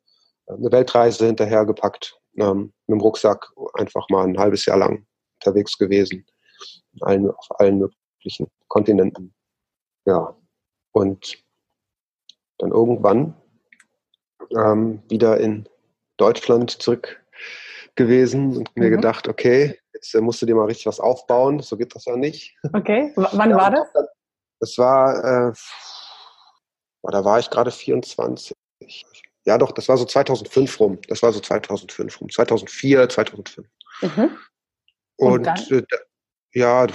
Eine 0.47 0.73
Weltreise 0.73 1.27
hinterhergepackt, 1.27 2.19
ähm, 2.39 2.73
mit 2.87 2.99
dem 2.99 3.01
Rucksack 3.01 3.53
einfach 3.75 4.09
mal 4.09 4.25
ein 4.25 4.39
halbes 4.39 4.67
Jahr 4.67 4.79
lang 4.79 5.07
unterwegs 5.37 5.79
gewesen, 5.79 6.27
allen, 7.01 7.31
auf 7.31 7.61
allen 7.61 7.79
möglichen 7.79 8.49
Kontinenten. 8.69 9.35
Ja, 10.05 10.37
und 10.93 11.43
dann 12.59 12.71
irgendwann 12.71 13.35
ähm, 14.57 15.03
wieder 15.09 15.39
in 15.39 15.69
Deutschland 16.17 16.71
zurück 16.71 17.25
gewesen 17.95 18.57
und 18.57 18.77
mir 18.77 18.89
mhm. 18.89 18.97
gedacht, 18.97 19.29
okay, 19.29 19.79
jetzt 19.95 20.15
äh, 20.15 20.21
musst 20.21 20.43
du 20.43 20.47
dir 20.47 20.55
mal 20.55 20.67
richtig 20.67 20.87
was 20.87 21.01
aufbauen, 21.01 21.61
so 21.61 21.77
geht 21.77 21.95
das 21.95 22.05
ja 22.05 22.17
nicht. 22.17 22.57
Okay, 22.73 23.13
w 23.17 23.27
wann 23.33 23.51
ja, 23.51 23.57
war 23.57 23.71
das? 23.71 23.87
Das 24.61 24.79
war, 24.79 25.51
äh, 25.51 25.53
da 27.03 27.25
war 27.25 27.39
ich 27.39 27.51
gerade 27.51 27.71
24. 27.71 28.55
Ja, 29.45 29.59
doch, 29.59 29.73
das 29.73 29.89
war 29.89 29.97
so 29.97 30.05
2005 30.05 30.81
rum. 30.81 30.99
Das 31.09 31.23
war 31.23 31.33
so 31.33 31.41
2005 31.41 32.21
rum. 32.21 32.31
2004, 32.31 33.09
2005. 33.09 33.69
Mhm. 34.03 34.31
Und, 35.17 35.49
und 35.49 35.71
äh, 35.71 35.83
ja, 36.55 36.87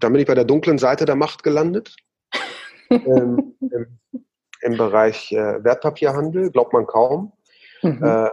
dann 0.00 0.12
bin 0.12 0.20
ich 0.20 0.26
bei 0.26 0.34
der 0.34 0.44
dunklen 0.44 0.78
Seite 0.78 1.04
der 1.04 1.16
Macht 1.16 1.42
gelandet 1.42 1.96
ähm, 2.90 3.56
ähm, 3.60 3.98
im 4.62 4.76
Bereich 4.76 5.32
äh, 5.32 5.62
Wertpapierhandel, 5.64 6.50
glaubt 6.50 6.72
man 6.72 6.86
kaum. 6.86 7.32
Mhm. 7.82 8.02
Äh, 8.02 8.30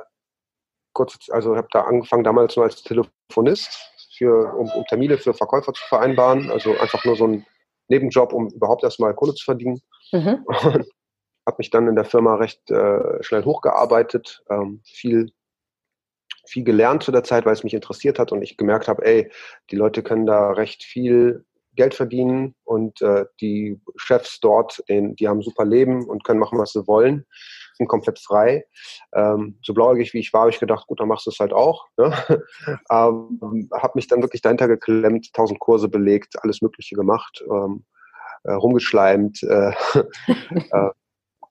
kurz, 0.94 1.30
also 1.30 1.56
habe 1.56 1.68
da 1.72 1.82
angefangen 1.82 2.24
damals 2.24 2.56
nur 2.56 2.66
als 2.66 2.82
Telefonist, 2.84 3.78
für, 4.18 4.54
um, 4.56 4.70
um, 4.72 4.86
Termine 4.86 5.18
für 5.18 5.34
Verkäufer 5.34 5.74
zu 5.74 5.84
vereinbaren. 5.88 6.50
Also 6.50 6.78
einfach 6.78 7.04
nur 7.06 7.16
so 7.16 7.28
ein 7.28 7.46
Nebenjob, 7.90 8.34
um 8.34 8.50
überhaupt 8.50 8.84
erstmal 8.84 9.14
Kohle 9.14 9.34
zu 9.36 9.44
verdienen. 9.44 9.82
Mhm. 10.12 10.46
Und 10.46 10.88
habe 11.46 11.58
mich 11.60 11.70
dann 11.70 11.88
in 11.88 11.96
der 11.96 12.06
Firma 12.06 12.36
recht 12.36 12.70
äh, 12.72 13.24
schnell 13.24 13.46
hochgearbeitet, 13.46 14.44
ähm, 14.50 14.82
viel 14.84 15.32
viel 16.48 16.64
gelernt 16.64 17.04
zu 17.04 17.12
der 17.12 17.24
Zeit, 17.24 17.46
weil 17.46 17.54
es 17.54 17.64
mich 17.64 17.74
interessiert 17.74 18.20
hat 18.20 18.32
und 18.32 18.42
ich 18.42 18.58
gemerkt 18.58 18.88
habe, 18.88 19.04
ey, 19.06 19.32
die 19.72 19.76
Leute 19.76 20.04
können 20.04 20.28
da 20.28 20.52
recht 20.52 20.84
viel 20.84 21.44
Geld 21.76 21.94
verdienen 21.94 22.56
und 22.64 23.02
äh, 23.02 23.26
die 23.42 23.80
Chefs 23.98 24.40
dort, 24.40 24.82
den, 24.88 25.16
die 25.16 25.28
haben 25.28 25.42
super 25.42 25.66
Leben 25.66 26.06
und 26.08 26.24
können 26.24 26.40
machen, 26.40 26.58
was 26.58 26.72
sie 26.72 26.88
wollen, 26.88 27.26
sind 27.74 27.88
komplett 27.88 28.20
frei. 28.20 28.66
Ähm, 29.14 29.60
so 29.62 29.74
blauäugig 29.74 30.14
wie 30.14 30.20
ich 30.20 30.32
war, 30.32 30.42
habe 30.42 30.52
ich 30.52 30.60
gedacht, 30.60 30.88
gut, 30.88 31.00
dann 31.00 31.10
machst 31.10 31.26
du 31.26 31.32
es 31.32 31.40
halt 31.40 31.52
auch. 31.52 31.88
Ne? 31.98 32.14
ähm, 32.90 33.70
habe 33.74 33.94
mich 33.96 34.08
dann 34.08 34.22
wirklich 34.22 34.42
dahinter 34.42 34.68
geklemmt, 34.68 35.34
tausend 35.34 35.60
Kurse 35.60 35.90
belegt, 35.90 36.42
alles 36.42 36.62
Mögliche 36.62 36.96
gemacht, 36.96 37.44
ähm, 37.50 37.84
äh, 38.44 38.54
rumgeschleimt, 38.54 39.44
äh, 39.44 39.72
äh, 40.72 40.90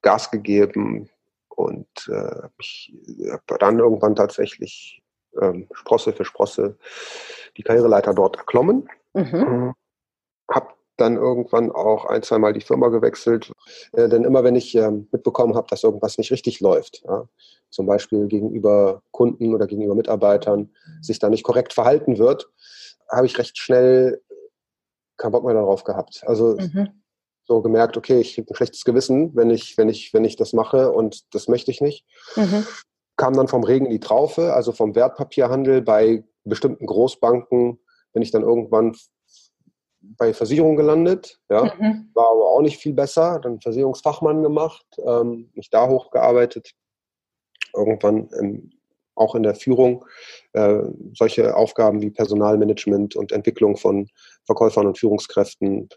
Gas 0.05 0.31
gegeben 0.31 1.11
und 1.49 1.89
äh, 2.09 2.49
ich 2.59 2.95
habe 3.31 3.59
dann 3.59 3.79
irgendwann 3.79 4.15
tatsächlich 4.15 5.03
ähm, 5.41 5.69
Sprosse 5.73 6.13
für 6.13 6.25
Sprosse 6.25 6.77
die 7.57 7.63
Karriereleiter 7.63 8.15
dort 8.15 8.37
erklommen. 8.37 8.89
Mhm. 9.15 9.31
mhm 9.33 9.75
habe 10.51 10.69
dann 10.97 11.17
irgendwann 11.17 11.73
auch 11.73 12.05
ein, 12.05 12.23
zwei 12.23 12.39
Mal 12.39 12.53
die 12.53 12.61
Firma 12.61 12.89
gewechselt. 12.89 13.53
Äh, 13.93 14.09
denn 14.09 14.25
immer 14.25 14.45
wenn 14.45 14.57
ich 14.57 14.75
äh, 14.77 14.91
mitbekommen 14.91 15.57
habe, 15.57 15.67
dass 15.69 15.83
irgendwas 15.83 16.19
nicht 16.19 16.31
richtig 16.31 16.61
läuft, 16.61 17.03
ja, 17.05 17.29
zum 17.71 17.87
Beispiel 17.87 18.29
gegenüber 18.29 19.03
Kunden 19.11 19.55
oder 19.55 19.67
gegenüber 19.67 19.95
Mitarbeitern 19.95 20.71
sich 21.01 21.19
da 21.19 21.29
nicht 21.29 21.43
korrekt 21.43 21.73
verhalten 21.73 22.19
wird, 22.19 22.49
habe 23.11 23.27
ich 23.27 23.39
recht 23.39 23.59
schnell 23.59 24.23
keinen 25.17 25.33
Bock 25.33 25.45
mehr 25.45 25.55
darauf 25.55 25.85
gehabt. 25.85 26.23
Also 26.27 26.57
mhm. 26.57 27.03
So 27.47 27.61
gemerkt, 27.61 27.97
okay, 27.97 28.21
ich 28.21 28.39
habe 28.39 28.51
ein 28.51 28.55
schlechtes 28.55 28.85
Gewissen, 28.85 29.35
wenn 29.37 29.51
ich, 29.51 29.77
wenn 29.77 29.89
ich, 29.89 30.13
wenn 30.15 30.25
ich 30.25 30.37
das 30.37 30.53
mache 30.53 30.91
und 30.93 31.35
das 31.35 31.49
möchte 31.49 31.71
ich 31.71 31.81
nicht. 31.81 32.05
Mhm. 32.37 32.67
Kam 33.17 33.35
dann 33.35 33.49
vom 33.49 33.65
Regen 33.65 33.87
in 33.87 33.93
die 33.93 34.01
Traufe, 34.01 34.55
also 34.55 34.73
vom 34.73 34.95
Wertpapierhandel 34.95 35.83
bei 35.83 36.25
bestimmten 36.45 36.87
Großbanken 36.87 37.79
bin 38.13 38.23
ich 38.23 38.31
dann 38.31 38.43
irgendwann 38.43 38.97
bei 40.01 40.35
Versicherung 40.35 40.77
gelandet, 40.77 41.41
ja, 41.49 41.65
mhm. 41.79 42.11
war 42.15 42.31
aber 42.31 42.51
auch 42.51 42.61
nicht 42.61 42.79
viel 42.79 42.93
besser. 42.93 43.41
Dann 43.41 43.61
Versicherungsfachmann 43.61 44.43
gemacht, 44.43 44.87
ähm, 44.99 45.51
mich 45.55 45.71
da 45.71 45.89
hochgearbeitet. 45.89 46.73
Irgendwann 47.75 48.29
im, 48.39 48.71
auch 49.15 49.35
in 49.35 49.43
der 49.43 49.55
Führung 49.55 50.05
äh, 50.53 50.83
solche 51.15 51.57
Aufgaben 51.57 52.03
wie 52.03 52.11
Personalmanagement 52.11 53.17
und 53.17 53.33
Entwicklung 53.33 53.77
von 53.77 54.09
Verkäufern 54.45 54.87
und 54.87 54.99
Führungskräften, 54.99 55.89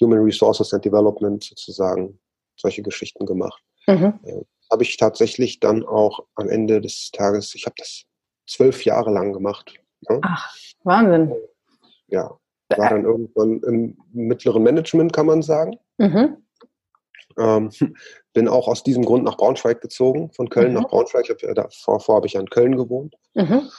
Human 0.00 0.20
Resources 0.20 0.72
and 0.72 0.84
Development 0.84 1.42
sozusagen, 1.42 2.18
solche 2.56 2.82
Geschichten 2.82 3.26
gemacht. 3.26 3.62
Mhm. 3.86 4.18
Äh, 4.24 4.42
Habe 4.70 4.82
ich 4.82 4.96
tatsächlich 4.96 5.60
dann 5.60 5.84
auch 5.84 6.24
am 6.34 6.48
Ende 6.48 6.80
des 6.80 7.10
Tages, 7.12 7.54
ich 7.54 7.66
habe 7.66 7.74
das 7.78 8.04
zwölf 8.46 8.84
Jahre 8.84 9.10
lang 9.10 9.32
gemacht. 9.32 9.74
Ja. 10.08 10.18
Ach, 10.22 10.54
Wahnsinn. 10.84 11.34
Ja, 12.08 12.38
war 12.76 12.90
dann 12.90 13.04
irgendwann 13.04 13.60
im 13.60 13.96
mittleren 14.12 14.62
Management, 14.62 15.12
kann 15.12 15.26
man 15.26 15.42
sagen. 15.42 15.78
Mhm. 15.98 16.36
Ähm, 17.38 17.70
bin 18.32 18.48
auch 18.48 18.68
aus 18.68 18.82
diesem 18.82 19.04
Grund 19.04 19.24
nach 19.24 19.36
Braunschweig 19.36 19.80
gezogen, 19.80 20.30
von 20.32 20.48
Köln 20.48 20.74
mhm. 20.74 20.80
nach 20.80 20.88
Braunschweig. 20.88 21.28
Hab, 21.28 21.42
äh, 21.42 21.54
davor, 21.54 21.98
davor 21.98 22.16
habe 22.16 22.26
ich 22.26 22.34
ja 22.34 22.40
in 22.40 22.50
Köln 22.50 22.76
gewohnt. 22.76 23.14
Mhm. 23.34 23.70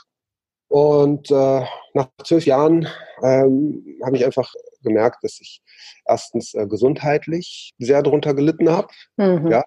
Und 0.67 1.31
äh, 1.31 1.65
nach 1.93 2.09
zwölf 2.23 2.45
Jahren 2.45 2.87
ähm, 3.23 3.99
habe 4.03 4.17
ich 4.17 4.25
einfach 4.25 4.51
gemerkt, 4.83 5.23
dass 5.23 5.39
ich 5.39 5.61
erstens 6.05 6.53
äh, 6.53 6.67
gesundheitlich 6.67 7.73
sehr 7.79 8.01
darunter 8.01 8.33
gelitten 8.33 8.69
habe. 8.69 8.87
Mhm. 9.17 9.47
Ja, 9.47 9.63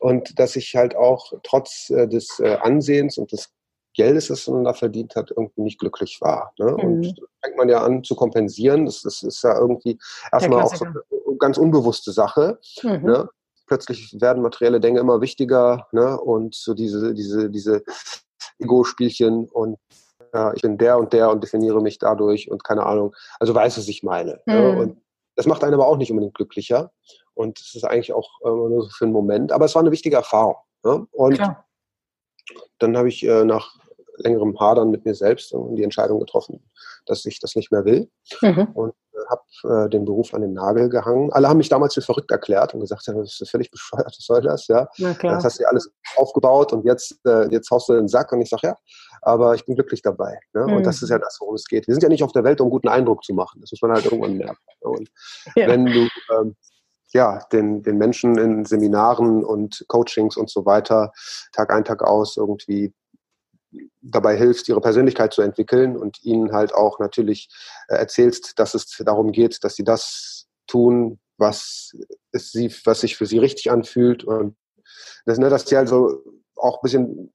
und 0.00 0.38
dass 0.38 0.56
ich 0.56 0.74
halt 0.74 0.96
auch 0.96 1.32
trotz 1.42 1.90
äh, 1.90 2.06
des 2.06 2.38
äh, 2.40 2.56
Ansehens 2.62 3.18
und 3.18 3.32
des 3.32 3.50
Geldes, 3.94 4.28
das 4.28 4.46
man 4.46 4.64
da 4.64 4.74
verdient 4.74 5.16
hat, 5.16 5.30
irgendwie 5.30 5.62
nicht 5.62 5.80
glücklich 5.80 6.18
war. 6.20 6.52
Ne? 6.58 6.70
Mhm. 6.70 6.78
Und 6.78 7.20
fängt 7.42 7.56
man 7.56 7.68
ja 7.68 7.82
an 7.82 8.04
zu 8.04 8.14
kompensieren. 8.14 8.86
Das, 8.86 9.02
das 9.02 9.22
ist 9.22 9.42
ja 9.42 9.58
irgendwie 9.58 9.98
erstmal 10.32 10.62
auch 10.62 10.74
so 10.74 10.84
eine 10.84 11.02
ganz 11.38 11.58
unbewusste 11.58 12.12
Sache. 12.12 12.58
Mhm. 12.82 13.02
Ne? 13.02 13.28
Plötzlich 13.66 14.16
werden 14.20 14.42
materielle 14.42 14.80
Dinge 14.80 15.00
immer 15.00 15.20
wichtiger 15.20 15.88
ne? 15.92 16.18
und 16.18 16.54
so 16.54 16.74
diese, 16.74 17.12
diese, 17.12 17.50
diese 17.50 17.82
Ego-Spielchen 18.60 19.48
und 19.48 19.78
ja, 20.34 20.52
ich 20.54 20.62
bin 20.62 20.78
der 20.78 20.98
und 20.98 21.12
der 21.12 21.30
und 21.30 21.42
definiere 21.42 21.80
mich 21.80 21.98
dadurch 21.98 22.50
und 22.50 22.64
keine 22.64 22.84
Ahnung. 22.84 23.14
Also 23.40 23.54
weiß, 23.54 23.78
was 23.78 23.88
ich 23.88 24.02
meine. 24.02 24.40
Ne? 24.46 24.54
Mhm. 24.54 24.60
Ne? 24.60 24.78
Und 24.78 25.02
das 25.36 25.46
macht 25.46 25.62
einen 25.62 25.74
aber 25.74 25.86
auch 25.86 25.96
nicht 25.96 26.10
unbedingt 26.10 26.34
glücklicher. 26.34 26.92
Und 27.34 27.60
es 27.60 27.74
ist 27.74 27.84
eigentlich 27.84 28.12
auch 28.12 28.28
immer 28.42 28.68
nur 28.68 28.82
so 28.82 28.90
für 28.90 29.04
einen 29.04 29.12
Moment. 29.12 29.52
Aber 29.52 29.64
es 29.64 29.74
war 29.74 29.82
eine 29.82 29.92
wichtige 29.92 30.16
Erfahrung. 30.16 30.56
Ne? 30.84 31.06
Und 31.12 31.34
Klar. 31.34 31.64
dann 32.78 32.96
habe 32.96 33.08
ich 33.08 33.24
äh, 33.24 33.44
nach 33.44 33.76
längerem 34.16 34.58
Hadern 34.58 34.90
mit 34.90 35.04
mir 35.04 35.14
selbst 35.14 35.54
die 35.54 35.82
Entscheidung 35.84 36.18
getroffen, 36.18 36.68
dass 37.06 37.24
ich 37.24 37.38
das 37.40 37.54
nicht 37.54 37.70
mehr 37.70 37.84
will. 37.84 38.10
Mhm. 38.42 38.68
Und 38.74 38.94
äh, 39.07 39.07
habe 39.28 39.84
äh, 39.86 39.88
den 39.90 40.04
Beruf 40.04 40.34
an 40.34 40.42
den 40.42 40.52
Nagel 40.52 40.88
gehangen. 40.88 41.32
Alle 41.32 41.48
haben 41.48 41.58
mich 41.58 41.68
damals 41.68 41.94
für 41.94 42.02
verrückt 42.02 42.30
erklärt 42.30 42.74
und 42.74 42.80
gesagt, 42.80 43.06
ja, 43.06 43.14
das 43.14 43.40
ist 43.40 43.50
völlig 43.50 43.70
bescheuert, 43.70 44.06
was 44.06 44.24
soll 44.24 44.40
das? 44.40 44.66
Ja, 44.68 44.88
das 44.96 45.44
hast 45.44 45.58
du 45.58 45.62
ja 45.62 45.68
alles 45.68 45.90
aufgebaut 46.16 46.72
und 46.72 46.84
jetzt, 46.84 47.18
äh, 47.26 47.48
jetzt 47.50 47.70
haust 47.70 47.88
du 47.88 47.94
den 47.94 48.08
Sack. 48.08 48.32
Und 48.32 48.40
ich 48.40 48.50
sage, 48.50 48.68
ja, 48.68 48.76
aber 49.22 49.54
ich 49.54 49.64
bin 49.64 49.74
glücklich 49.74 50.02
dabei. 50.02 50.38
Ne? 50.54 50.66
Mhm. 50.66 50.72
Und 50.74 50.86
das 50.86 51.02
ist 51.02 51.10
ja 51.10 51.18
das, 51.18 51.38
worum 51.40 51.54
es 51.54 51.66
geht. 51.66 51.86
Wir 51.86 51.94
sind 51.94 52.02
ja 52.02 52.08
nicht 52.08 52.22
auf 52.22 52.32
der 52.32 52.44
Welt, 52.44 52.60
um 52.60 52.66
einen 52.66 52.72
guten 52.72 52.88
Eindruck 52.88 53.24
zu 53.24 53.34
machen. 53.34 53.60
Das 53.60 53.70
muss 53.72 53.82
man 53.82 53.92
halt 53.92 54.04
irgendwann 54.04 54.36
merken. 54.36 54.56
Und 54.80 55.10
ja. 55.56 55.68
wenn 55.68 55.86
du 55.86 56.08
ähm, 56.38 56.56
ja, 57.12 57.40
den, 57.52 57.82
den 57.82 57.96
Menschen 57.96 58.36
in 58.38 58.64
Seminaren 58.64 59.44
und 59.44 59.84
Coachings 59.88 60.36
und 60.36 60.50
so 60.50 60.66
weiter 60.66 61.12
Tag 61.52 61.72
ein, 61.72 61.84
Tag 61.84 62.02
aus 62.02 62.36
irgendwie 62.36 62.92
dabei 64.00 64.36
hilfst, 64.36 64.68
ihre 64.68 64.80
Persönlichkeit 64.80 65.32
zu 65.32 65.42
entwickeln 65.42 65.96
und 65.96 66.24
ihnen 66.24 66.52
halt 66.52 66.74
auch 66.74 66.98
natürlich 66.98 67.48
äh, 67.88 67.96
erzählst, 67.96 68.58
dass 68.58 68.74
es 68.74 68.86
darum 68.98 69.32
geht, 69.32 69.62
dass 69.64 69.74
sie 69.74 69.84
das 69.84 70.46
tun, 70.66 71.18
was, 71.36 71.92
es 72.32 72.50
sie, 72.50 72.74
was 72.84 73.00
sich 73.00 73.16
für 73.16 73.26
sie 73.26 73.38
richtig 73.38 73.70
anfühlt 73.70 74.24
und 74.24 74.56
das, 75.26 75.38
ne, 75.38 75.50
dass 75.50 75.66
sie 75.66 75.76
also 75.76 76.22
auch 76.56 76.78
ein 76.78 76.82
bisschen 76.82 77.32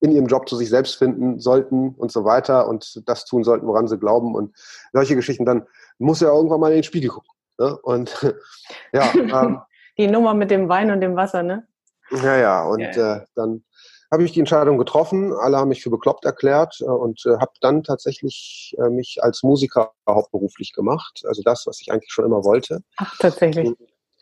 in 0.00 0.10
ihrem 0.10 0.26
Job 0.26 0.48
zu 0.48 0.56
sich 0.56 0.68
selbst 0.68 0.96
finden 0.96 1.38
sollten 1.38 1.90
und 1.90 2.10
so 2.10 2.24
weiter 2.24 2.68
und 2.68 3.02
das 3.06 3.24
tun 3.24 3.44
sollten, 3.44 3.66
woran 3.66 3.86
sie 3.86 3.98
glauben 3.98 4.34
und 4.34 4.54
solche 4.92 5.14
Geschichten, 5.14 5.44
dann 5.44 5.66
muss 5.98 6.22
er 6.22 6.32
irgendwann 6.32 6.60
mal 6.60 6.70
in 6.70 6.78
den 6.78 6.82
Spiegel 6.84 7.10
gucken. 7.10 7.30
Ne? 7.58 7.78
Und 7.82 8.34
ja. 8.92 9.12
Ähm, 9.14 9.60
Die 9.96 10.08
Nummer 10.08 10.34
mit 10.34 10.50
dem 10.50 10.68
Wein 10.68 10.90
und 10.90 11.00
dem 11.00 11.14
Wasser, 11.14 11.42
ne? 11.42 11.68
Ja, 12.10 12.36
ja, 12.36 12.64
und 12.64 12.80
ja. 12.80 13.16
Äh, 13.16 13.26
dann 13.34 13.64
habe 14.12 14.24
ich 14.24 14.32
die 14.32 14.40
Entscheidung 14.40 14.76
getroffen. 14.76 15.32
Alle 15.32 15.56
haben 15.56 15.70
mich 15.70 15.82
für 15.82 15.90
bekloppt 15.90 16.26
erklärt 16.26 16.76
äh, 16.80 16.84
und 16.84 17.24
äh, 17.24 17.38
habe 17.38 17.52
dann 17.62 17.82
tatsächlich 17.82 18.76
äh, 18.78 18.90
mich 18.90 19.18
als 19.22 19.42
Musiker 19.42 19.92
hauptberuflich 20.08 20.74
gemacht. 20.74 21.22
Also 21.26 21.42
das, 21.42 21.66
was 21.66 21.80
ich 21.80 21.90
eigentlich 21.90 22.12
schon 22.12 22.26
immer 22.26 22.44
wollte. 22.44 22.82
Ach, 22.98 23.16
tatsächlich. 23.18 23.72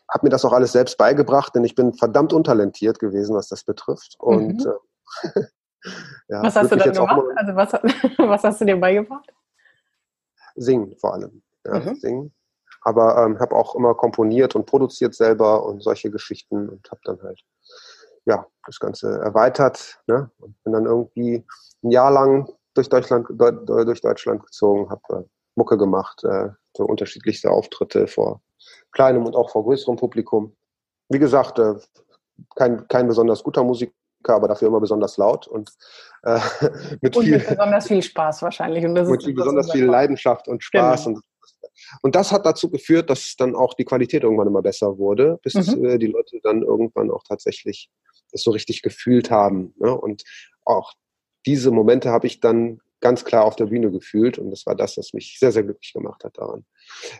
Habe 0.09 0.25
mir 0.25 0.29
das 0.29 0.45
auch 0.45 0.53
alles 0.53 0.71
selbst 0.71 0.97
beigebracht, 0.97 1.53
denn 1.55 1.65
ich 1.65 1.75
bin 1.75 1.93
verdammt 1.93 2.31
untalentiert 2.31 2.99
gewesen, 2.99 3.35
was 3.35 3.49
das 3.49 3.65
betrifft. 3.65 4.15
Und 4.17 4.65
mhm. 4.65 4.71
äh, 5.23 5.41
ja, 6.29 6.41
was 6.41 6.55
hast 6.55 6.71
du 6.71 6.77
dann 6.77 6.93
gemacht? 6.93 7.21
Also 7.35 7.55
was, 7.55 7.73
was 8.17 8.43
hast 8.45 8.61
du 8.61 8.65
dir 8.65 8.77
beigebracht? 8.77 9.29
Singen 10.55 10.95
vor 10.99 11.13
allem. 11.13 11.41
Ja, 11.65 11.79
mhm. 11.79 11.95
Singen. 11.95 12.33
Aber 12.83 13.23
ähm, 13.25 13.39
habe 13.39 13.55
auch 13.55 13.75
immer 13.75 13.93
komponiert 13.93 14.55
und 14.55 14.65
produziert 14.65 15.13
selber 15.13 15.65
und 15.65 15.83
solche 15.83 16.09
Geschichten 16.09 16.69
und 16.69 16.89
habe 16.89 17.01
dann 17.03 17.21
halt 17.21 17.41
ja, 18.25 18.45
das 18.65 18.79
Ganze 18.79 19.19
erweitert 19.19 20.01
ne? 20.07 20.29
und 20.39 20.61
bin 20.63 20.73
dann 20.73 20.85
irgendwie 20.85 21.45
ein 21.83 21.91
Jahr 21.91 22.11
lang 22.11 22.49
durch 22.73 22.89
Deutschland, 22.89 23.27
durch 23.29 24.01
Deutschland 24.01 24.43
gezogen, 24.43 24.89
habe 24.89 25.01
äh, 25.09 25.23
Mucke 25.55 25.77
gemacht, 25.77 26.23
äh, 26.23 26.49
so 26.75 26.85
unterschiedlichste 26.85 27.49
Auftritte 27.49 28.07
vor 28.07 28.41
kleinem 28.91 29.25
und 29.25 29.35
auch 29.35 29.49
vor 29.49 29.63
größerem 29.63 29.97
Publikum. 29.97 30.55
Wie 31.09 31.19
gesagt, 31.19 31.59
äh, 31.59 31.75
kein, 32.55 32.87
kein 32.87 33.07
besonders 33.07 33.43
guter 33.43 33.63
Musiker, 33.63 33.91
aber 34.27 34.47
dafür 34.47 34.69
immer 34.69 34.79
besonders 34.79 35.17
laut 35.17 35.47
und 35.47 35.71
äh, 36.23 36.39
mit, 37.01 37.15
und 37.15 37.23
viel, 37.23 37.37
mit 37.37 37.49
besonders 37.49 37.87
viel 37.87 38.01
Spaß 38.01 38.41
wahrscheinlich. 38.41 38.85
Und 38.85 38.93
mit 38.93 39.07
ist 39.07 39.35
besonders 39.35 39.71
viel 39.71 39.85
Leidenschaft 39.85 40.47
und 40.47 40.63
Spaß. 40.63 41.05
Genau. 41.05 41.17
Und, 41.17 41.25
und 42.03 42.15
das 42.15 42.31
hat 42.31 42.45
dazu 42.45 42.69
geführt, 42.69 43.09
dass 43.09 43.35
dann 43.37 43.55
auch 43.55 43.73
die 43.73 43.85
Qualität 43.85 44.23
irgendwann 44.23 44.47
immer 44.47 44.61
besser 44.61 44.97
wurde, 44.97 45.39
bis 45.43 45.55
mhm. 45.55 45.85
äh, 45.85 45.97
die 45.97 46.07
Leute 46.07 46.39
dann 46.43 46.61
irgendwann 46.61 47.11
auch 47.11 47.23
tatsächlich 47.27 47.89
das 48.31 48.43
so 48.43 48.51
richtig 48.51 48.81
gefühlt 48.81 49.31
haben. 49.31 49.73
Ne? 49.77 49.95
Und 49.95 50.23
auch 50.65 50.93
diese 51.45 51.71
Momente 51.71 52.09
habe 52.09 52.27
ich 52.27 52.39
dann 52.39 52.79
ganz 52.99 53.25
klar 53.25 53.45
auf 53.45 53.55
der 53.55 53.65
Bühne 53.65 53.91
gefühlt 53.91 54.37
und 54.37 54.51
das 54.51 54.65
war 54.65 54.75
das, 54.75 54.97
was 54.97 55.13
mich 55.13 55.37
sehr, 55.39 55.51
sehr 55.51 55.63
glücklich 55.63 55.91
gemacht 55.91 56.23
hat 56.23 56.37
daran. 56.37 56.65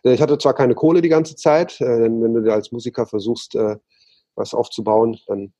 Ich 0.03 0.21
hatte 0.21 0.37
zwar 0.37 0.53
keine 0.53 0.75
Kohle 0.75 1.01
die 1.01 1.09
ganze 1.09 1.35
Zeit, 1.35 1.81
äh, 1.81 2.01
denn 2.01 2.21
wenn 2.23 2.33
du 2.33 2.53
als 2.53 2.71
Musiker 2.71 3.05
versuchst, 3.07 3.55
äh, 3.55 3.77
was 4.35 4.53
aufzubauen, 4.53 5.19
dann 5.27 5.53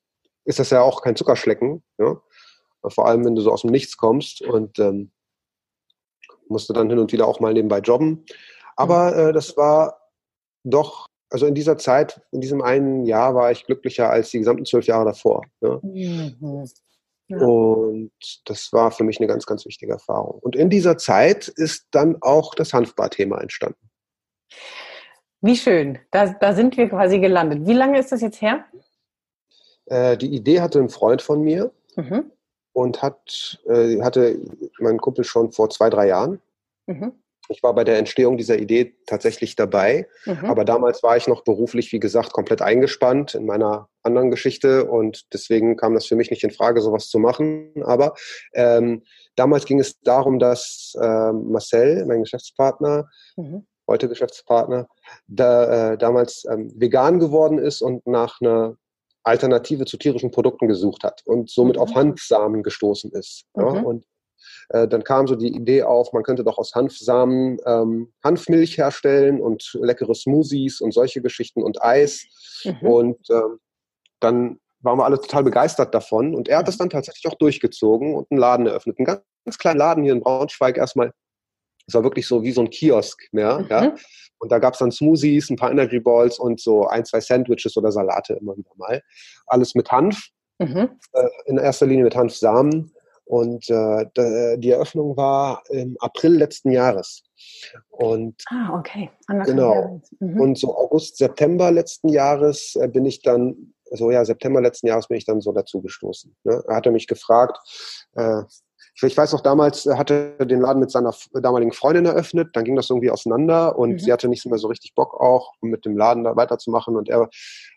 ist 0.44 0.58
das 0.58 0.70
ja 0.70 0.82
auch 0.82 1.02
kein 1.02 1.16
Zuckerschlecken. 1.16 1.82
Ja? 1.98 2.20
Vor 2.88 3.06
allem, 3.06 3.24
wenn 3.24 3.34
du 3.34 3.42
so 3.42 3.52
aus 3.52 3.62
dem 3.62 3.70
Nichts 3.70 3.96
kommst 3.96 4.42
und 4.42 4.78
ähm, 4.78 5.12
musste 6.48 6.72
dann 6.72 6.88
hin 6.88 6.98
und 6.98 7.12
wieder 7.12 7.26
auch 7.26 7.40
mal 7.40 7.52
nebenbei 7.52 7.78
jobben. 7.78 8.24
Aber 8.76 9.16
äh, 9.16 9.32
das 9.32 9.56
war 9.56 10.10
doch, 10.64 11.06
also 11.32 11.46
in 11.46 11.54
dieser 11.54 11.78
Zeit, 11.78 12.20
in 12.30 12.40
diesem 12.40 12.60
einen 12.60 13.06
Jahr 13.06 13.34
war 13.34 13.50
ich 13.50 13.64
glücklicher 13.64 14.10
als 14.10 14.30
die 14.30 14.38
gesamten 14.38 14.66
zwölf 14.66 14.86
Jahre 14.86 15.06
davor. 15.06 15.42
Ja? 15.60 15.80
Mhm. 15.82 16.66
Ja. 17.28 17.38
Und 17.38 18.12
das 18.44 18.72
war 18.72 18.90
für 18.90 19.04
mich 19.04 19.18
eine 19.18 19.26
ganz, 19.26 19.46
ganz 19.46 19.64
wichtige 19.64 19.92
Erfahrung. 19.92 20.38
Und 20.40 20.54
in 20.54 20.68
dieser 20.68 20.98
Zeit 20.98 21.48
ist 21.48 21.86
dann 21.92 22.18
auch 22.20 22.54
das 22.54 22.74
Hanfbar-Thema 22.74 23.40
entstanden. 23.40 23.90
Wie 25.40 25.56
schön. 25.56 25.98
Da, 26.10 26.34
da 26.34 26.52
sind 26.52 26.76
wir 26.76 26.88
quasi 26.88 27.18
gelandet. 27.18 27.66
Wie 27.66 27.72
lange 27.72 27.98
ist 27.98 28.12
das 28.12 28.20
jetzt 28.20 28.42
her? 28.42 28.64
Äh, 29.86 30.16
die 30.18 30.34
Idee 30.34 30.60
hatte 30.60 30.78
ein 30.78 30.90
Freund 30.90 31.22
von 31.22 31.42
mir 31.42 31.72
mhm. 31.96 32.30
und 32.72 33.02
hat, 33.02 33.58
äh, 33.66 34.00
hatte 34.02 34.38
mein 34.78 34.98
Kumpel 34.98 35.24
schon 35.24 35.52
vor 35.52 35.70
zwei, 35.70 35.88
drei 35.88 36.08
Jahren. 36.08 36.40
Mhm. 36.86 37.12
Ich 37.48 37.62
war 37.62 37.74
bei 37.74 37.84
der 37.84 37.98
Entstehung 37.98 38.36
dieser 38.36 38.58
Idee 38.58 38.94
tatsächlich 39.06 39.56
dabei, 39.56 40.08
mhm. 40.26 40.44
aber 40.44 40.64
damals 40.64 41.02
war 41.02 41.16
ich 41.16 41.26
noch 41.26 41.44
beruflich, 41.44 41.92
wie 41.92 42.00
gesagt, 42.00 42.32
komplett 42.32 42.62
eingespannt 42.62 43.34
in 43.34 43.46
meiner 43.46 43.88
anderen 44.02 44.30
Geschichte 44.30 44.84
und 44.84 45.32
deswegen 45.32 45.76
kam 45.76 45.94
das 45.94 46.06
für 46.06 46.16
mich 46.16 46.30
nicht 46.30 46.44
in 46.44 46.50
Frage, 46.50 46.80
sowas 46.80 47.08
zu 47.08 47.18
machen. 47.18 47.72
Aber 47.84 48.14
ähm, 48.54 49.02
damals 49.36 49.64
ging 49.64 49.80
es 49.80 50.00
darum, 50.00 50.38
dass 50.38 50.94
äh, 51.00 51.32
Marcel, 51.32 52.04
mein 52.06 52.22
Geschäftspartner, 52.22 53.08
mhm. 53.36 53.66
heute 53.88 54.08
Geschäftspartner, 54.08 54.88
da, 55.26 55.92
äh, 55.92 55.98
damals 55.98 56.44
ähm, 56.50 56.72
vegan 56.76 57.18
geworden 57.18 57.58
ist 57.58 57.82
und 57.82 58.06
nach 58.06 58.40
einer 58.40 58.76
Alternative 59.24 59.84
zu 59.84 59.96
tierischen 59.96 60.30
Produkten 60.30 60.68
gesucht 60.68 61.04
hat 61.04 61.22
und 61.24 61.50
somit 61.50 61.76
mhm. 61.76 61.82
auf 61.82 61.94
Hanfsamen 61.94 62.62
gestoßen 62.62 63.12
ist. 63.12 63.44
Ja? 63.56 63.70
Mhm. 63.70 63.84
Und 63.84 64.04
äh, 64.70 64.88
dann 64.88 65.04
kam 65.04 65.26
so 65.26 65.36
die 65.36 65.54
Idee 65.54 65.82
auf, 65.82 66.12
man 66.12 66.22
könnte 66.22 66.44
doch 66.44 66.58
aus 66.58 66.74
Hanfsamen 66.74 67.58
ähm, 67.66 68.12
Hanfmilch 68.24 68.78
herstellen 68.78 69.40
und 69.40 69.78
leckere 69.80 70.14
Smoothies 70.14 70.80
und 70.80 70.92
solche 70.92 71.22
Geschichten 71.22 71.62
und 71.62 71.82
Eis. 71.82 72.26
Mhm. 72.64 72.86
Und 72.86 73.30
äh, 73.30 73.40
dann 74.20 74.58
waren 74.80 74.98
wir 74.98 75.04
alle 75.04 75.20
total 75.20 75.44
begeistert 75.44 75.94
davon. 75.94 76.34
Und 76.34 76.48
er 76.48 76.58
hat 76.58 76.68
das 76.68 76.76
dann 76.76 76.90
tatsächlich 76.90 77.26
auch 77.30 77.36
durchgezogen 77.36 78.14
und 78.14 78.30
einen 78.30 78.40
Laden 78.40 78.66
eröffnet. 78.66 78.98
Einen 78.98 79.06
ganz, 79.06 79.22
ganz 79.44 79.58
kleinen 79.58 79.78
Laden 79.78 80.04
hier 80.04 80.12
in 80.12 80.20
Braunschweig 80.20 80.76
erstmal. 80.76 81.12
Es 81.86 81.94
war 81.94 82.04
wirklich 82.04 82.26
so 82.26 82.42
wie 82.42 82.52
so 82.52 82.60
ein 82.60 82.70
Kiosk. 82.70 83.28
Ja, 83.32 83.58
mhm. 83.58 83.66
ja. 83.68 83.94
Und 84.38 84.50
da 84.50 84.58
gab 84.58 84.74
es 84.74 84.80
dann 84.80 84.90
Smoothies, 84.90 85.50
ein 85.50 85.56
paar 85.56 85.70
Energy 85.70 86.00
Balls 86.00 86.38
und 86.38 86.60
so 86.60 86.86
ein, 86.86 87.04
zwei 87.04 87.20
Sandwiches 87.20 87.76
oder 87.76 87.92
Salate 87.92 88.34
immer 88.34 88.56
wieder 88.56 88.70
mal. 88.76 89.00
Alles 89.46 89.74
mit 89.74 89.90
Hanf. 89.90 90.30
Mhm. 90.58 90.98
Äh, 91.12 91.28
in 91.46 91.58
erster 91.58 91.86
Linie 91.86 92.04
mit 92.04 92.16
Hanfsamen. 92.16 92.92
Und 93.24 93.70
äh, 93.70 94.58
die 94.58 94.70
Eröffnung 94.70 95.16
war 95.16 95.62
im 95.70 95.96
April 96.00 96.36
letzten 96.36 96.70
Jahres. 96.70 97.24
Und 97.90 98.42
ah, 98.48 98.76
okay. 98.78 99.10
genau. 99.44 100.00
Mhm. 100.20 100.40
Und 100.40 100.58
so 100.58 100.76
August, 100.76 101.16
September 101.16 101.70
letzten 101.70 102.08
Jahres 102.08 102.76
äh, 102.76 102.88
bin 102.88 103.06
ich 103.06 103.22
dann, 103.22 103.74
so 103.90 104.10
ja, 104.10 104.24
September 104.24 104.60
letzten 104.60 104.88
Jahres 104.88 105.08
bin 105.08 105.18
ich 105.18 105.24
dann 105.24 105.40
so 105.40 105.52
dazu 105.52 105.80
gestoßen. 105.80 106.34
Ne? 106.44 106.62
Er 106.66 106.76
hatte 106.76 106.90
mich 106.90 107.06
gefragt, 107.06 107.58
äh, 108.14 108.42
ich 109.00 109.16
weiß 109.16 109.32
noch, 109.32 109.40
damals 109.40 109.86
äh, 109.86 109.96
hatte 109.96 110.34
er 110.38 110.46
den 110.46 110.60
Laden 110.60 110.80
mit 110.80 110.90
seiner 110.90 111.14
damaligen 111.32 111.72
Freundin 111.72 112.06
eröffnet, 112.06 112.50
dann 112.54 112.64
ging 112.64 112.76
das 112.76 112.90
irgendwie 112.90 113.10
auseinander 113.10 113.78
und 113.78 113.92
mhm. 113.92 113.98
sie 113.98 114.12
hatte 114.12 114.28
nicht 114.28 114.44
mehr 114.46 114.58
so 114.58 114.68
richtig 114.68 114.94
Bock 114.94 115.18
auch, 115.20 115.54
mit 115.60 115.84
dem 115.84 115.96
Laden 115.96 116.24
da 116.24 116.36
weiterzumachen 116.36 116.96
und 116.96 117.08
er 117.08 117.28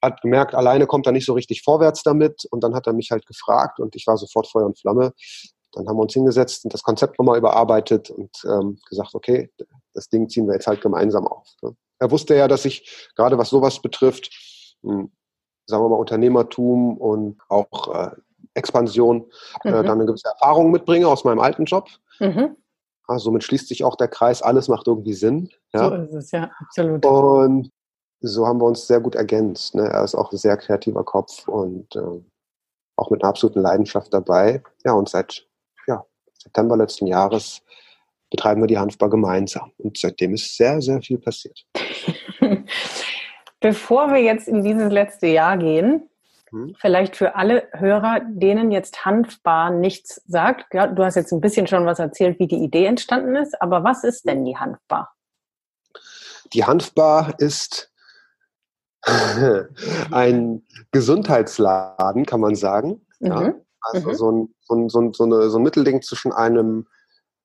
hat 0.02 0.22
gemerkt, 0.22 0.54
alleine 0.56 0.88
kommt 0.88 1.06
er 1.06 1.12
nicht 1.12 1.26
so 1.26 1.34
richtig 1.34 1.64
vorwärts 1.64 2.04
damit 2.04 2.46
und 2.52 2.64
dann 2.64 2.76
hat 2.76 2.88
er 2.88 2.94
mich 2.94 3.12
halt 3.12 3.26
gefragt 3.26 3.80
und 3.80 3.96
ich 3.96 4.06
war 4.08 4.18
sofort 4.18 4.48
Feuer 4.48 4.66
und 4.66 4.78
Flamme. 4.78 5.14
Dann 5.72 5.88
haben 5.88 5.98
wir 5.98 6.04
uns 6.04 6.14
hingesetzt 6.14 6.64
und 6.64 6.74
das 6.74 6.84
Konzept 6.84 7.20
nochmal 7.20 7.38
überarbeitet 7.38 8.10
und 8.10 8.32
ähm, 8.46 8.80
gesagt, 8.90 9.14
okay, 9.14 9.50
das 9.94 10.08
Ding 10.08 10.30
ziehen 10.30 10.48
wir 10.48 10.54
jetzt 10.54 10.68
halt 10.68 10.82
gemeinsam 10.82 11.28
auf. 11.28 11.48
Ne? 11.62 11.76
Er 12.00 12.12
wusste 12.12 12.36
ja, 12.36 12.48
dass 12.48 12.66
ich 12.66 13.10
gerade 13.16 13.38
was 13.38 13.50
sowas 13.50 13.82
betrifft, 13.82 14.30
mh, 14.84 14.94
hm, 14.94 15.12
sagen 15.68 15.84
wir 15.84 15.90
mal 15.90 15.96
Unternehmertum 15.96 16.98
und 16.98 17.42
auch 17.50 17.94
äh, 17.94 18.12
Expansion 18.56 19.26
äh, 19.64 19.70
mhm. 19.70 19.76
äh, 19.76 19.84
dann 19.84 20.00
eine 20.00 20.06
gewisse 20.06 20.30
Erfahrung 20.30 20.72
mitbringe 20.72 21.08
aus 21.08 21.24
meinem 21.24 21.40
alten 21.40 21.66
Job. 21.66 21.90
Mhm. 22.20 22.56
Ja, 23.08 23.20
somit 23.20 23.44
schließt 23.44 23.68
sich 23.68 23.84
auch 23.84 23.96
der 23.96 24.08
Kreis, 24.08 24.42
alles 24.42 24.68
macht 24.68 24.88
irgendwie 24.88 25.14
Sinn. 25.14 25.50
Ja? 25.74 25.90
So 25.90 25.96
ist 25.96 26.14
es, 26.14 26.32
ja, 26.32 26.50
absolut. 26.60 27.06
Und 27.06 27.70
so 28.22 28.48
haben 28.48 28.60
wir 28.60 28.66
uns 28.66 28.88
sehr 28.88 29.00
gut 29.00 29.16
ergänzt. 29.16 29.76
Ne? 29.76 29.88
Er 29.88 30.04
ist 30.04 30.16
auch 30.16 30.32
ein 30.32 30.38
sehr 30.38 30.58
kreativer 30.58 31.04
Kopf 31.04 31.48
und 31.48 31.96
äh, 31.96 32.22
auch 32.96 33.12
mit 33.12 33.22
einer 33.22 33.30
absoluten 33.30 33.62
Leidenschaft 33.62 34.14
dabei. 34.14 34.64
Ja, 34.84 34.94
und 34.94 35.10
seit 35.10 35.48
ja, 35.88 36.04
September 36.42 36.78
letzten 36.78 37.08
Jahres 37.08 37.62
betreiben 38.32 38.62
wir 38.62 38.68
die 38.68 38.80
Hanfbar 38.80 39.10
gemeinsam. 39.10 39.72
Und 39.78 39.98
seitdem 39.98 40.34
ist 40.34 40.56
sehr, 40.56 40.82
sehr 40.82 41.02
viel 41.02 41.20
passiert. 41.20 41.66
Bevor 43.60 44.12
wir 44.12 44.22
jetzt 44.22 44.48
in 44.48 44.64
dieses 44.64 44.92
letzte 44.92 45.28
Jahr 45.28 45.58
gehen? 45.58 46.10
Vielleicht 46.80 47.16
für 47.16 47.36
alle 47.36 47.68
Hörer, 47.74 48.22
denen 48.28 48.72
jetzt 48.72 49.06
Hanfbar 49.06 49.72
nichts 49.72 50.22
sagt. 50.28 50.74
Ja, 50.74 50.88
du 50.88 51.04
hast 51.04 51.16
jetzt 51.16 51.32
ein 51.32 51.42
bisschen 51.42 51.68
schon 51.68 51.86
was 51.86 52.00
erzählt, 52.00 52.40
wie 52.40 52.48
die 52.48 52.64
Idee 52.64 52.86
entstanden 52.86 53.36
ist, 53.36 53.62
aber 53.62 53.84
was 53.84 54.04
ist 54.04 54.26
denn 54.26 54.46
die 54.46 54.58
Hanfbar? 54.58 55.14
Die 56.54 56.64
Hanfbar 56.64 57.40
ist 57.40 57.92
ein 60.12 60.66
Gesundheitsladen, 60.92 62.26
kann 62.26 62.40
man 62.40 62.56
sagen. 62.56 63.06
Mhm. 63.20 63.28
Ja? 63.28 63.54
Also 63.82 64.10
mhm. 64.10 64.16
so, 64.16 64.32
ein, 64.32 64.56
so, 64.62 64.76
ein, 64.76 64.90
so, 64.90 65.00
ein, 65.02 65.14
so, 65.14 65.24
eine, 65.24 65.50
so 65.50 65.58
ein 65.58 65.64
Mittelding 65.64 66.02
zwischen 66.02 66.32
einem 66.32 66.88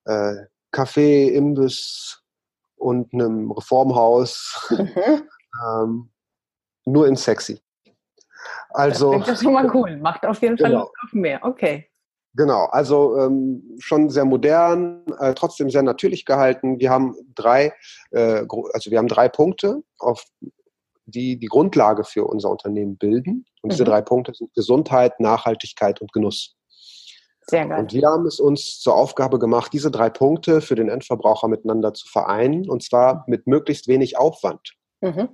äh, 0.05 0.35
Café, 0.73 1.29
Imbiss 1.31 2.23
und 2.77 3.13
einem 3.13 3.51
Reformhaus. 3.51 4.69
Mhm. 4.71 4.91
Ähm, 5.67 6.13
nur 6.87 7.09
in 7.09 7.17
sexy. 7.17 7.61
Also, 8.73 9.19
das 9.19 9.29
ist 9.29 9.43
schon 9.43 9.53
mal 9.53 9.71
cool. 9.75 9.97
Macht 9.97 10.25
auf 10.27 10.41
jeden 10.43 10.59
Fall 10.59 10.71
genau. 10.71 10.83
auf 10.85 11.13
mehr. 11.13 11.41
Okay. 11.43 11.87
Genau, 12.35 12.67
also 12.67 13.19
ähm, 13.19 13.77
schon 13.81 14.09
sehr 14.09 14.25
modern, 14.25 15.05
äh, 15.19 15.35
trotzdem 15.35 15.69
sehr 15.69 15.83
natürlich 15.83 16.25
gehalten. 16.25 16.79
Wir 16.79 16.91
haben 16.91 17.17
drei, 17.35 17.73
äh, 18.13 18.45
also 18.73 18.91
wir 18.91 18.99
haben 18.99 19.09
drei 19.09 19.29
Punkte, 19.29 19.83
auf 19.99 20.25
die 21.07 21.39
die 21.39 21.49
Grundlage 21.49 22.05
für 22.05 22.25
unser 22.25 22.51
Unternehmen 22.51 22.97
bilden. 22.97 23.47
Und 23.63 23.69
mhm. 23.69 23.71
diese 23.71 23.85
drei 23.85 24.01
Punkte 24.01 24.33
sind 24.33 24.55
Gesundheit, 24.55 25.19
Nachhaltigkeit 25.19 26.01
und 26.01 26.13
Genuss. 26.13 26.57
Sehr 27.49 27.67
geil. 27.67 27.81
Und 27.81 27.93
wir 27.93 28.07
haben 28.07 28.27
es 28.27 28.39
uns 28.39 28.79
zur 28.79 28.95
Aufgabe 28.95 29.41
gemacht, 29.41 29.73
diese 29.73 29.91
drei 29.91 30.09
Punkte 30.09 30.61
für 30.61 30.77
den 30.77 30.89
Endverbraucher 30.89 31.49
miteinander 31.49 31.95
zu 31.95 32.07
vereinen, 32.07 32.71
und 32.71 32.85
zwar 32.85 33.25
mit 33.27 33.49
möglichst 33.49 33.89
wenig 33.89 34.17
Aufwand. 34.19 34.77
Mhm. 35.01 35.31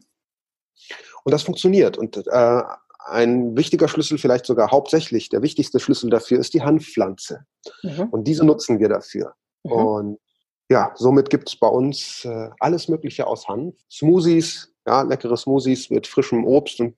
Und 1.25 1.33
das 1.33 1.42
funktioniert. 1.42 1.99
Und 1.99 2.16
äh, 2.16 2.62
ein 3.09 3.57
wichtiger 3.57 3.88
Schlüssel, 3.88 4.19
vielleicht 4.19 4.47
sogar 4.47 4.71
hauptsächlich 4.71 5.29
der 5.29 5.42
wichtigste 5.42 5.81
Schlüssel 5.81 6.11
dafür, 6.11 6.38
ist 6.38 6.55
die 6.55 6.62
Hanfpflanze. 6.62 7.45
Mhm. 7.83 8.09
Und 8.11 8.25
diese 8.25 8.45
nutzen 8.45 8.79
wir 8.79 8.88
dafür. 8.88 9.35
Mhm. 9.64 9.73
Und 9.73 10.19
ja, 10.69 10.92
somit 10.97 11.31
gibt 11.31 11.49
es 11.49 11.57
bei 11.57 11.69
uns 11.69 12.25
äh, 12.25 12.51
alles 12.59 12.88
Mögliche 12.88 13.27
aus 13.27 13.47
Hanf. 13.49 13.77
Smoothies, 13.90 14.73
ja, 14.87 15.03
leckere 15.03 15.37
Smoothies 15.37 15.90
mit 15.90 16.07
frischem 16.07 16.45
Obst 16.45 16.81
und 16.81 16.97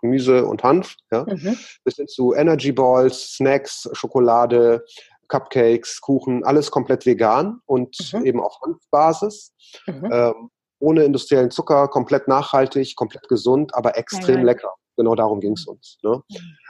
Gemüse 0.00 0.44
und 0.46 0.62
Hanf, 0.62 0.96
ja, 1.10 1.24
mhm. 1.24 1.56
bis 1.84 1.96
hin 1.96 2.06
zu 2.06 2.32
Energy 2.32 2.72
Balls, 2.72 3.34
Snacks, 3.34 3.88
Schokolade, 3.92 4.84
Cupcakes, 5.28 6.00
Kuchen, 6.00 6.44
alles 6.44 6.70
komplett 6.70 7.06
vegan 7.06 7.60
und 7.66 7.96
mhm. 8.12 8.24
eben 8.24 8.40
auf 8.40 8.60
Hanfbasis. 8.62 9.52
Mhm. 9.86 10.08
Ähm, 10.12 10.50
ohne 10.80 11.04
industriellen 11.04 11.50
Zucker, 11.50 11.88
komplett 11.88 12.28
nachhaltig, 12.28 12.94
komplett 12.94 13.28
gesund, 13.28 13.74
aber 13.74 13.96
extrem 13.96 14.38
ja, 14.38 14.44
lecker. 14.44 14.74
Genau 14.96 15.14
darum 15.14 15.40
ging 15.40 15.52
es 15.52 15.66
uns. 15.66 15.98
Ne? 16.02 16.22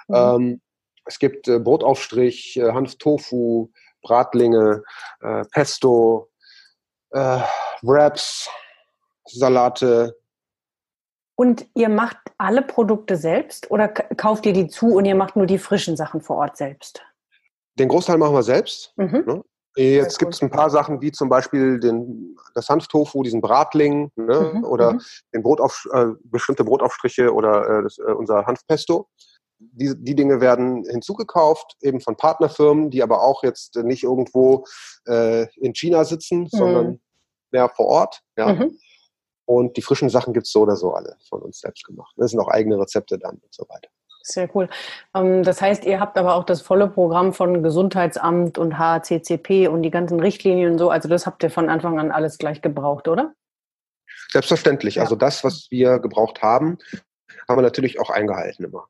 Mhm. 0.09 0.15
Ähm, 0.15 0.61
es 1.07 1.19
gibt 1.19 1.49
äh, 1.49 1.59
Brotaufstrich, 1.59 2.57
äh, 2.57 2.73
Hanftofu, 2.73 3.71
Bratlinge, 4.03 4.83
äh, 5.21 5.45
Pesto, 5.53 6.31
äh, 7.11 7.41
Wraps, 7.83 8.49
Salate. 9.27 10.17
Und 11.37 11.67
ihr 11.75 11.89
macht 11.89 12.19
alle 12.39 12.63
Produkte 12.63 13.17
selbst 13.17 13.71
oder 13.71 13.89
kauft 13.89 14.47
ihr 14.47 14.53
die 14.53 14.69
zu 14.69 14.95
und 14.95 15.05
ihr 15.05 15.17
macht 15.17 15.37
nur 15.37 15.47
die 15.47 15.59
frischen 15.59 15.97
Sachen 15.97 16.21
vor 16.21 16.37
Ort 16.37 16.57
selbst? 16.57 17.03
Den 17.79 17.89
Großteil 17.89 18.19
machen 18.19 18.35
wir 18.35 18.43
selbst. 18.43 18.93
Mhm. 18.97 19.25
Ne? 19.27 19.45
Jetzt 19.77 20.19
gibt 20.19 20.35
es 20.35 20.43
ein 20.43 20.51
paar 20.51 20.71
Sachen, 20.71 21.01
wie 21.01 21.11
zum 21.11 21.29
Beispiel 21.29 21.81
den, 21.81 22.37
das 22.55 22.69
Hanftofu, 22.69 23.23
diesen 23.25 23.41
Bratling 23.41 24.13
ne? 24.15 24.53
mhm, 24.55 24.65
oder 24.65 24.95
mhm. 24.95 25.01
den 25.33 25.43
Brotauf, 25.43 25.87
äh, 25.93 26.07
bestimmte 26.23 26.65
Brotaufstriche 26.65 27.33
oder 27.33 27.79
äh, 27.79 27.83
das, 27.83 27.99
äh, 27.99 28.13
unser 28.13 28.47
Hanfpesto. 28.47 29.09
Die, 29.59 29.95
die 29.97 30.15
Dinge 30.15 30.41
werden 30.41 30.85
hinzugekauft, 30.85 31.77
eben 31.81 32.01
von 32.01 32.17
Partnerfirmen, 32.17 32.91
die 32.91 33.03
aber 33.03 33.23
auch 33.23 33.43
jetzt 33.43 33.77
nicht 33.77 34.05
irgendwo 34.05 34.65
äh, 35.07 35.47
in 35.57 35.75
China 35.75 36.05
sitzen, 36.05 36.43
mhm. 36.43 36.49
sondern 36.51 37.01
mehr 37.51 37.69
vor 37.69 37.87
Ort. 37.87 38.21
Ja. 38.37 38.53
Mhm. 38.53 38.79
Und 39.47 39.77
die 39.77 39.83
frischen 39.83 40.09
Sachen 40.09 40.33
gibt 40.33 40.47
es 40.47 40.53
so 40.53 40.63
oder 40.63 40.77
so 40.77 40.93
alle 40.93 41.17
von 41.29 41.43
uns 41.43 41.61
selbst 41.61 41.85
gemacht. 41.85 42.15
Das 42.17 42.31
sind 42.31 42.41
auch 42.41 42.49
eigene 42.49 42.79
Rezepte 42.79 43.19
dann 43.19 43.35
und 43.35 43.53
so 43.55 43.65
weiter. 43.69 43.89
Sehr 44.27 44.49
cool. 44.57 44.71
Ähm, 45.15 45.43
das 45.43 45.61
heißt, 45.61 45.85
ihr 45.85 46.01
habt 46.01 46.17
aber 46.17 46.35
auch 46.35 46.45
das 46.45 46.63
volle 46.63 46.89
Programm 46.89 47.35
von 47.35 47.63
Gesundheitsamt 47.63 48.57
und 48.57 48.79
HCCP 48.79 49.69
und 49.69 49.83
die 49.83 49.91
ganzen 49.91 50.19
Richtlinien 50.19 50.73
und 50.73 50.79
so. 50.79 50.89
Also 50.89 51.11
das 51.11 51.27
habt 51.27 51.43
ihr 51.43 51.51
von 51.51 51.69
Anfang 51.69 51.99
an 52.01 52.11
alles 52.11 52.39
gleich 52.39 52.63
gebraucht, 52.63 53.07
oder? 53.07 53.35
Selbstverständlich. 54.31 54.95
Ja. 54.95 55.03
Also 55.03 55.15
das, 55.15 55.45
was 55.45 55.67
wir 55.71 55.99
gebraucht 55.99 56.41
haben, 56.43 56.79
haben 57.47 57.59
wir 57.59 57.63
natürlich 57.63 58.01
auch 58.01 58.09
eingehalten 58.09 58.65
immer. 58.65 58.89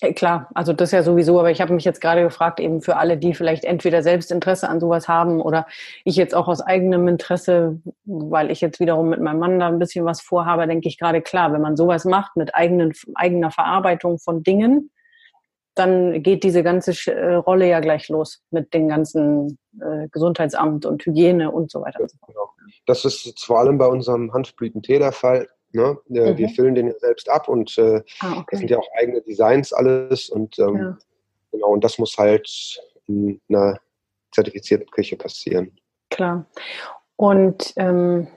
Äh, 0.00 0.12
klar, 0.12 0.48
also 0.54 0.72
das 0.72 0.90
ja 0.90 1.02
sowieso, 1.02 1.38
aber 1.38 1.50
ich 1.50 1.60
habe 1.60 1.72
mich 1.72 1.84
jetzt 1.84 2.00
gerade 2.00 2.22
gefragt, 2.22 2.58
eben 2.58 2.82
für 2.82 2.96
alle, 2.96 3.16
die 3.16 3.34
vielleicht 3.34 3.64
entweder 3.64 4.02
selbst 4.02 4.32
Interesse 4.32 4.68
an 4.68 4.80
sowas 4.80 5.08
haben 5.08 5.40
oder 5.40 5.66
ich 6.04 6.16
jetzt 6.16 6.34
auch 6.34 6.48
aus 6.48 6.60
eigenem 6.60 7.06
Interesse, 7.06 7.80
weil 8.04 8.50
ich 8.50 8.60
jetzt 8.60 8.80
wiederum 8.80 9.10
mit 9.10 9.20
meinem 9.20 9.38
Mann 9.38 9.58
da 9.60 9.68
ein 9.68 9.78
bisschen 9.78 10.04
was 10.04 10.20
vorhabe, 10.20 10.66
denke 10.66 10.88
ich 10.88 10.98
gerade 10.98 11.22
klar, 11.22 11.52
wenn 11.52 11.60
man 11.60 11.76
sowas 11.76 12.04
macht 12.04 12.36
mit 12.36 12.54
eigenen, 12.54 12.92
eigener 13.14 13.50
Verarbeitung 13.50 14.18
von 14.18 14.42
Dingen, 14.42 14.90
dann 15.74 16.22
geht 16.22 16.44
diese 16.44 16.62
ganze 16.62 16.92
äh, 17.10 17.34
Rolle 17.34 17.68
ja 17.68 17.80
gleich 17.80 18.08
los 18.08 18.42
mit 18.50 18.72
dem 18.74 18.88
ganzen 18.88 19.58
äh, 19.80 20.08
Gesundheitsamt 20.10 20.86
und 20.86 21.04
Hygiene 21.04 21.50
und 21.50 21.70
so 21.70 21.80
weiter. 21.80 21.98
Genau. 22.26 22.50
Das 22.86 23.04
ist 23.04 23.44
vor 23.44 23.60
allem 23.60 23.78
bei 23.78 23.86
unserem 23.86 24.32
Hanfblütentee 24.32 24.98
der 24.98 25.12
Fall. 25.12 25.48
Ne? 25.74 25.98
Mhm. 26.08 26.38
Wir 26.38 26.48
füllen 26.48 26.74
den 26.74 26.86
ja 26.86 26.98
selbst 26.98 27.28
ab 27.28 27.48
und 27.48 27.76
äh, 27.78 28.02
ah, 28.20 28.38
okay. 28.38 28.44
das 28.50 28.60
sind 28.60 28.70
ja 28.70 28.78
auch 28.78 28.88
eigene 28.96 29.20
Designs 29.22 29.72
alles 29.72 30.28
und 30.28 30.58
ähm, 30.58 30.76
ja. 30.76 30.98
genau, 31.50 31.68
und 31.68 31.82
das 31.82 31.98
muss 31.98 32.16
halt 32.16 32.80
in 33.06 33.40
einer 33.48 33.78
zertifizierten 34.32 34.86
Küche 34.90 35.16
passieren. 35.16 35.72
Klar. 36.10 36.46
Und 37.16 37.72
ähm, 37.76 38.28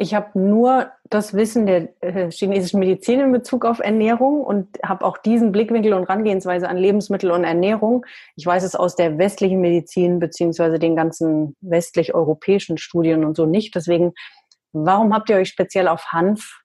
ich 0.00 0.14
habe 0.14 0.38
nur 0.38 0.92
das 1.10 1.34
Wissen 1.34 1.66
der 1.66 1.88
äh, 2.02 2.30
chinesischen 2.30 2.78
Medizin 2.78 3.18
in 3.18 3.32
Bezug 3.32 3.64
auf 3.64 3.80
Ernährung 3.80 4.42
und 4.44 4.78
habe 4.84 5.04
auch 5.04 5.18
diesen 5.18 5.50
Blickwinkel 5.50 5.92
und 5.92 6.04
Rangehensweise 6.04 6.68
an 6.68 6.76
Lebensmittel 6.76 7.32
und 7.32 7.42
Ernährung. 7.42 8.06
Ich 8.36 8.46
weiß 8.46 8.62
es 8.62 8.76
aus 8.76 8.94
der 8.94 9.18
westlichen 9.18 9.60
Medizin 9.60 10.20
beziehungsweise 10.20 10.78
den 10.78 10.94
ganzen 10.94 11.56
westlich-europäischen 11.62 12.78
Studien 12.78 13.24
und 13.24 13.36
so 13.36 13.44
nicht. 13.44 13.74
Deswegen 13.74 14.12
Warum 14.72 15.14
habt 15.14 15.30
ihr 15.30 15.36
euch 15.36 15.48
speziell 15.48 15.88
auf 15.88 16.12
Hanf 16.12 16.60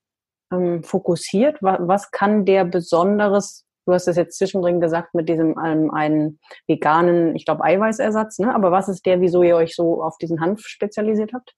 ähm, 0.52 0.84
fokussiert? 0.84 1.58
Was, 1.62 1.78
was, 1.82 2.12
kann 2.12 2.46
der 2.46 2.66
Besonderes, 2.66 3.66
du 3.86 3.94
hast 3.94 4.08
es 4.08 4.18
jetzt 4.18 4.38
zwischendrin 4.38 4.82
gesagt, 4.82 5.13
mit 5.13 5.30
diesem 5.30 5.58
ähm, 5.63 5.92
einen 5.92 6.39
veganen, 6.68 7.36
ich 7.36 7.46
glaube, 7.46 7.63
Eiweißersatz, 7.63 8.39
ne? 8.39 8.54
aber 8.54 8.72
was 8.72 8.89
ist 8.89 9.06
der, 9.06 9.22
wieso 9.22 9.44
ihr 9.44 9.56
euch 9.56 9.76
so 9.76 10.04
auf 10.04 10.18
diesen 10.18 10.42
Hanf 10.42 10.62
spezialisiert 10.66 11.34
habt? 11.34 11.54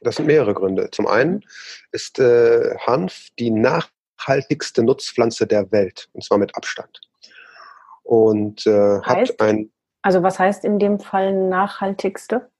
Das 0.00 0.16
sind 0.16 0.26
mehrere 0.26 0.54
Gründe. 0.54 0.90
Zum 0.90 1.06
einen 1.06 1.42
ist 1.92 2.18
äh, 2.18 2.76
Hanf 2.86 3.28
die 3.38 3.50
nachhaltigste 3.50 4.82
Nutzpflanze 4.82 5.46
der 5.46 5.70
Welt, 5.72 6.08
und 6.12 6.22
zwar 6.24 6.38
mit 6.38 6.54
Abstand. 6.56 7.00
Und 8.02 8.66
äh, 8.66 9.00
heißt, 9.00 9.32
hat 9.32 9.40
ein. 9.40 9.72
Also 10.02 10.22
was 10.22 10.38
heißt 10.38 10.64
in 10.64 10.78
dem 10.78 11.00
Fall 11.00 11.32
nachhaltigste? 11.32 12.50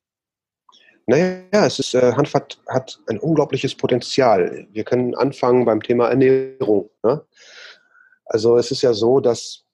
Naja, 1.06 1.66
es 1.66 1.78
ist, 1.78 1.94
äh, 1.94 2.12
Hanf 2.12 2.34
hat, 2.34 2.58
hat 2.68 2.98
ein 3.08 3.18
unglaubliches 3.18 3.74
Potenzial. 3.74 4.66
Wir 4.70 4.84
können 4.84 5.14
anfangen 5.14 5.64
beim 5.64 5.82
Thema 5.82 6.08
Ernährung. 6.08 6.90
Ne? 7.02 7.22
Also 8.24 8.56
es 8.56 8.70
ist 8.70 8.82
ja 8.82 8.94
so, 8.94 9.20
dass 9.20 9.64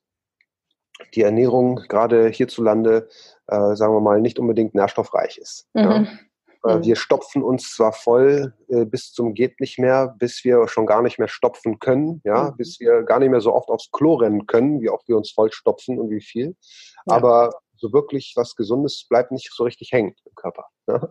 die 1.14 1.22
Ernährung 1.22 1.76
gerade 1.88 2.28
hierzulande, 2.28 3.08
äh, 3.46 3.74
sagen 3.74 3.94
wir 3.94 4.00
mal, 4.00 4.20
nicht 4.20 4.38
unbedingt 4.38 4.74
nährstoffreich 4.74 5.38
ist. 5.38 5.68
Mhm. 5.74 5.82
Ja? 5.82 6.06
Äh, 6.66 6.76
mhm. 6.76 6.84
Wir 6.84 6.96
stopfen 6.96 7.42
uns 7.42 7.74
zwar 7.74 7.92
voll 7.92 8.52
äh, 8.68 8.84
bis 8.84 9.12
zum 9.12 9.34
geht 9.34 9.60
nicht 9.60 9.78
mehr, 9.78 10.14
bis 10.18 10.44
wir 10.44 10.68
schon 10.68 10.86
gar 10.86 11.02
nicht 11.02 11.18
mehr 11.18 11.28
stopfen 11.28 11.78
können, 11.78 12.20
ja, 12.24 12.50
mhm. 12.50 12.56
bis 12.56 12.80
wir 12.80 13.02
gar 13.02 13.18
nicht 13.18 13.30
mehr 13.30 13.40
so 13.40 13.54
oft 13.54 13.68
aufs 13.68 13.90
Klo 13.92 14.14
rennen 14.14 14.46
können, 14.46 14.80
wie 14.80 14.90
oft 14.90 15.08
wir 15.08 15.16
uns 15.16 15.30
voll 15.30 15.52
stopfen 15.52 15.98
und 15.98 16.10
wie 16.10 16.20
viel. 16.20 16.56
Ja. 17.06 17.16
Aber 17.16 17.50
so 17.80 17.92
wirklich 17.92 18.34
was 18.36 18.54
Gesundes 18.56 19.06
bleibt 19.08 19.32
nicht 19.32 19.50
so 19.52 19.64
richtig 19.64 19.92
hängen 19.92 20.14
im 20.24 20.34
Körper. 20.34 20.66
Ne? 20.86 21.10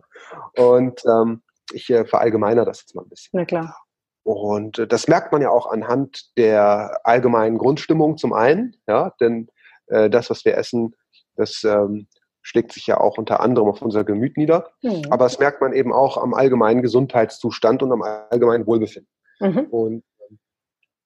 Und 0.56 1.02
ähm, 1.06 1.42
ich 1.72 1.90
äh, 1.90 2.04
verallgemeiner 2.04 2.64
das 2.64 2.80
jetzt 2.80 2.94
mal 2.94 3.02
ein 3.02 3.08
bisschen. 3.08 3.30
Na 3.32 3.44
klar. 3.44 3.76
Und 4.22 4.78
äh, 4.78 4.86
das 4.86 5.08
merkt 5.08 5.32
man 5.32 5.42
ja 5.42 5.50
auch 5.50 5.70
anhand 5.70 6.36
der 6.36 7.00
allgemeinen 7.04 7.58
Grundstimmung 7.58 8.16
zum 8.16 8.32
einen, 8.32 8.76
ja, 8.86 9.14
denn 9.20 9.48
äh, 9.86 10.10
das, 10.10 10.30
was 10.30 10.44
wir 10.44 10.56
essen, 10.56 10.94
das 11.36 11.64
ähm, 11.64 12.06
schlägt 12.42 12.72
sich 12.72 12.86
ja 12.86 12.98
auch 12.98 13.18
unter 13.18 13.40
anderem 13.40 13.68
auf 13.68 13.82
unser 13.82 14.04
Gemüt 14.04 14.36
nieder. 14.36 14.70
Mhm. 14.82 15.02
Aber 15.10 15.24
das 15.24 15.38
merkt 15.38 15.60
man 15.60 15.72
eben 15.72 15.92
auch 15.92 16.16
am 16.16 16.34
allgemeinen 16.34 16.82
Gesundheitszustand 16.82 17.82
und 17.82 17.92
am 17.92 18.02
allgemeinen 18.02 18.66
Wohlbefinden. 18.66 19.10
Mhm. 19.40 19.66
Und 19.70 20.04
ähm, 20.28 20.38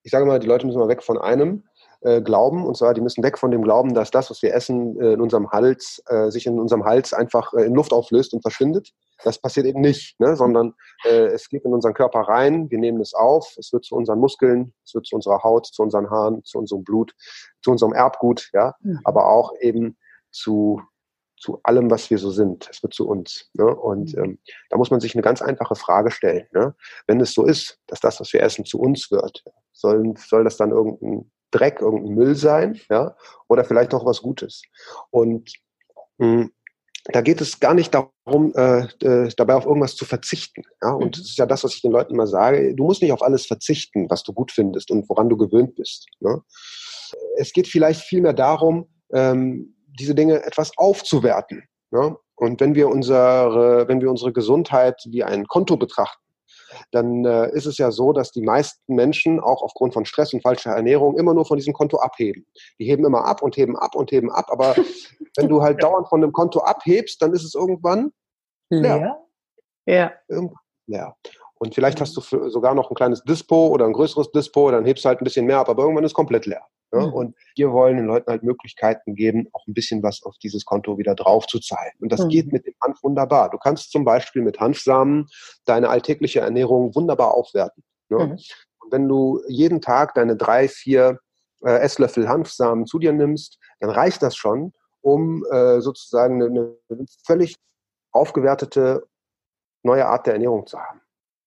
ich 0.02 0.10
sage 0.10 0.26
mal, 0.26 0.40
die 0.40 0.46
Leute 0.46 0.66
müssen 0.66 0.78
mal 0.78 0.88
weg 0.88 1.02
von 1.02 1.18
einem 1.18 1.64
äh, 2.04 2.20
glauben. 2.20 2.66
Und 2.66 2.76
zwar, 2.76 2.94
die 2.94 3.00
müssen 3.00 3.24
weg 3.24 3.38
von 3.38 3.50
dem 3.50 3.62
Glauben, 3.62 3.94
dass 3.94 4.10
das, 4.10 4.30
was 4.30 4.42
wir 4.42 4.54
essen, 4.54 5.00
äh, 5.00 5.14
in 5.14 5.20
unserem 5.20 5.50
Hals, 5.50 6.02
äh, 6.06 6.30
sich 6.30 6.46
in 6.46 6.60
unserem 6.60 6.84
Hals 6.84 7.12
einfach 7.12 7.52
äh, 7.54 7.64
in 7.64 7.74
Luft 7.74 7.92
auflöst 7.92 8.34
und 8.34 8.42
verschwindet. 8.42 8.90
Das 9.24 9.38
passiert 9.38 9.66
eben 9.66 9.80
nicht, 9.80 10.20
ne? 10.20 10.36
sondern 10.36 10.74
äh, 11.04 11.26
es 11.26 11.48
geht 11.48 11.64
in 11.64 11.72
unseren 11.72 11.94
Körper 11.94 12.20
rein, 12.20 12.70
wir 12.70 12.78
nehmen 12.78 13.00
es 13.00 13.14
auf, 13.14 13.54
es 13.58 13.72
wird 13.72 13.84
zu 13.84 13.94
unseren 13.94 14.18
Muskeln, 14.18 14.74
es 14.84 14.94
wird 14.94 15.06
zu 15.06 15.16
unserer 15.16 15.42
Haut, 15.42 15.66
zu 15.66 15.82
unseren 15.82 16.10
Haaren, 16.10 16.44
zu 16.44 16.58
unserem 16.58 16.84
Blut, 16.84 17.12
zu 17.62 17.70
unserem 17.70 17.92
Erbgut, 17.92 18.50
ja, 18.52 18.74
mhm. 18.80 19.00
aber 19.04 19.28
auch 19.28 19.52
eben 19.60 19.96
zu 20.30 20.82
zu 21.36 21.60
allem, 21.62 21.90
was 21.90 22.08
wir 22.08 22.16
so 22.16 22.30
sind. 22.30 22.68
Es 22.70 22.82
wird 22.82 22.94
zu 22.94 23.06
uns. 23.06 23.50
Ne? 23.52 23.66
Und 23.66 24.16
mhm. 24.16 24.24
ähm, 24.24 24.38
da 24.70 24.78
muss 24.78 24.90
man 24.90 25.00
sich 25.00 25.14
eine 25.14 25.20
ganz 25.20 25.42
einfache 25.42 25.74
Frage 25.74 26.10
stellen. 26.10 26.46
Ne? 26.52 26.74
Wenn 27.06 27.20
es 27.20 27.34
so 27.34 27.44
ist, 27.44 27.78
dass 27.86 28.00
das, 28.00 28.18
was 28.18 28.32
wir 28.32 28.42
essen, 28.42 28.64
zu 28.64 28.80
uns 28.80 29.10
wird, 29.10 29.44
soll, 29.72 30.14
soll 30.16 30.44
das 30.44 30.56
dann 30.56 30.70
irgendein 30.70 31.30
Dreck, 31.54 31.80
irgendein 31.80 32.14
Müll 32.14 32.34
sein, 32.34 32.80
ja, 32.90 33.16
oder 33.48 33.64
vielleicht 33.64 33.94
auch 33.94 34.04
was 34.04 34.22
Gutes. 34.22 34.62
Und 35.10 35.52
mh, 36.18 36.42
hm, 36.42 36.50
da 37.12 37.20
geht 37.20 37.40
es 37.40 37.60
gar 37.60 37.74
nicht 37.74 37.94
darum, 37.94 38.54
äh, 38.54 38.86
äh, 39.04 39.28
dabei 39.36 39.54
auf 39.54 39.66
irgendwas 39.66 39.94
zu 39.94 40.06
verzichten. 40.06 40.62
Ja? 40.82 40.92
Und 40.92 41.04
mhm. 41.04 41.10
das 41.10 41.20
ist 41.20 41.38
ja 41.38 41.46
das, 41.46 41.62
was 41.62 41.74
ich 41.74 41.82
den 41.82 41.92
Leuten 41.92 42.14
immer 42.14 42.26
sage. 42.26 42.74
Du 42.74 42.84
musst 42.84 43.02
nicht 43.02 43.12
auf 43.12 43.22
alles 43.22 43.46
verzichten, 43.46 44.08
was 44.08 44.22
du 44.22 44.32
gut 44.32 44.52
findest 44.52 44.90
und 44.90 45.08
woran 45.08 45.28
du 45.28 45.36
gewöhnt 45.36 45.74
bist. 45.74 46.06
Ne? 46.20 46.40
Es 47.36 47.52
geht 47.52 47.68
vielleicht 47.68 48.00
vielmehr 48.00 48.32
darum, 48.32 48.88
ähm, 49.12 49.76
diese 49.98 50.14
Dinge 50.14 50.44
etwas 50.44 50.72
aufzuwerten. 50.76 51.64
Ne? 51.90 52.16
Und 52.36 52.60
wenn 52.60 52.74
wir 52.74 52.88
unsere, 52.88 53.86
wenn 53.86 54.00
wir 54.00 54.10
unsere 54.10 54.32
Gesundheit 54.32 55.00
wie 55.06 55.22
ein 55.22 55.46
Konto 55.46 55.76
betrachten, 55.76 56.23
dann 56.90 57.24
äh, 57.24 57.50
ist 57.52 57.66
es 57.66 57.78
ja 57.78 57.90
so, 57.90 58.12
dass 58.12 58.32
die 58.32 58.42
meisten 58.42 58.94
Menschen 58.94 59.40
auch 59.40 59.62
aufgrund 59.62 59.94
von 59.94 60.04
Stress 60.04 60.32
und 60.32 60.42
falscher 60.42 60.72
Ernährung 60.72 61.18
immer 61.18 61.34
nur 61.34 61.44
von 61.44 61.56
diesem 61.56 61.72
Konto 61.72 61.98
abheben. 61.98 62.46
Die 62.78 62.84
heben 62.84 63.04
immer 63.04 63.24
ab 63.24 63.42
und 63.42 63.56
heben 63.56 63.76
ab 63.76 63.94
und 63.94 64.10
heben 64.12 64.30
ab, 64.30 64.46
aber 64.50 64.74
wenn 65.36 65.48
du 65.48 65.62
halt 65.62 65.82
dauernd 65.82 66.08
von 66.08 66.20
dem 66.20 66.32
Konto 66.32 66.60
abhebst, 66.60 67.20
dann 67.22 67.32
ist 67.32 67.44
es 67.44 67.54
irgendwann 67.54 68.12
leer. 68.70 69.18
Ja. 69.86 70.12
Irgendwann 70.28 70.58
leer. 70.86 71.16
Und 71.64 71.74
vielleicht 71.74 71.98
hast 72.02 72.14
du 72.14 72.20
sogar 72.50 72.74
noch 72.74 72.90
ein 72.90 72.94
kleines 72.94 73.24
Dispo 73.24 73.68
oder 73.68 73.86
ein 73.86 73.94
größeres 73.94 74.30
Dispo, 74.32 74.70
dann 74.70 74.84
hebst 74.84 75.02
du 75.02 75.08
halt 75.08 75.22
ein 75.22 75.24
bisschen 75.24 75.46
mehr 75.46 75.60
ab, 75.60 75.70
aber 75.70 75.82
irgendwann 75.82 76.04
ist 76.04 76.10
es 76.10 76.14
komplett 76.14 76.44
leer. 76.44 76.60
Ja? 76.92 77.06
Mhm. 77.06 77.12
Und 77.14 77.36
wir 77.56 77.72
wollen 77.72 77.96
den 77.96 78.04
Leuten 78.04 78.30
halt 78.30 78.42
Möglichkeiten 78.42 79.14
geben, 79.14 79.48
auch 79.54 79.66
ein 79.66 79.72
bisschen 79.72 80.02
was 80.02 80.22
auf 80.24 80.36
dieses 80.42 80.66
Konto 80.66 80.98
wieder 80.98 81.14
drauf 81.14 81.46
zu 81.46 81.58
zahlen. 81.60 81.92
Und 82.00 82.12
das 82.12 82.20
mhm. 82.20 82.28
geht 82.28 82.52
mit 82.52 82.66
dem 82.66 82.74
Hanf 82.82 83.02
wunderbar. 83.02 83.48
Du 83.48 83.56
kannst 83.56 83.92
zum 83.92 84.04
Beispiel 84.04 84.42
mit 84.42 84.60
Hanfsamen 84.60 85.26
deine 85.64 85.88
alltägliche 85.88 86.40
Ernährung 86.40 86.94
wunderbar 86.94 87.32
aufwerten. 87.32 87.82
Ne? 88.10 88.18
Mhm. 88.18 88.32
Und 88.32 88.92
wenn 88.92 89.08
du 89.08 89.40
jeden 89.48 89.80
Tag 89.80 90.12
deine 90.12 90.36
drei, 90.36 90.68
vier 90.68 91.18
äh, 91.64 91.78
Esslöffel 91.78 92.28
Hanfsamen 92.28 92.84
zu 92.84 92.98
dir 92.98 93.14
nimmst, 93.14 93.58
dann 93.80 93.88
reicht 93.88 94.22
das 94.22 94.36
schon, 94.36 94.74
um 95.00 95.46
äh, 95.50 95.80
sozusagen 95.80 96.42
eine, 96.42 96.76
eine 96.90 97.06
völlig 97.24 97.56
aufgewertete 98.12 99.06
neue 99.82 100.04
Art 100.04 100.26
der 100.26 100.34
Ernährung 100.34 100.66
zu 100.66 100.78
haben. 100.78 101.00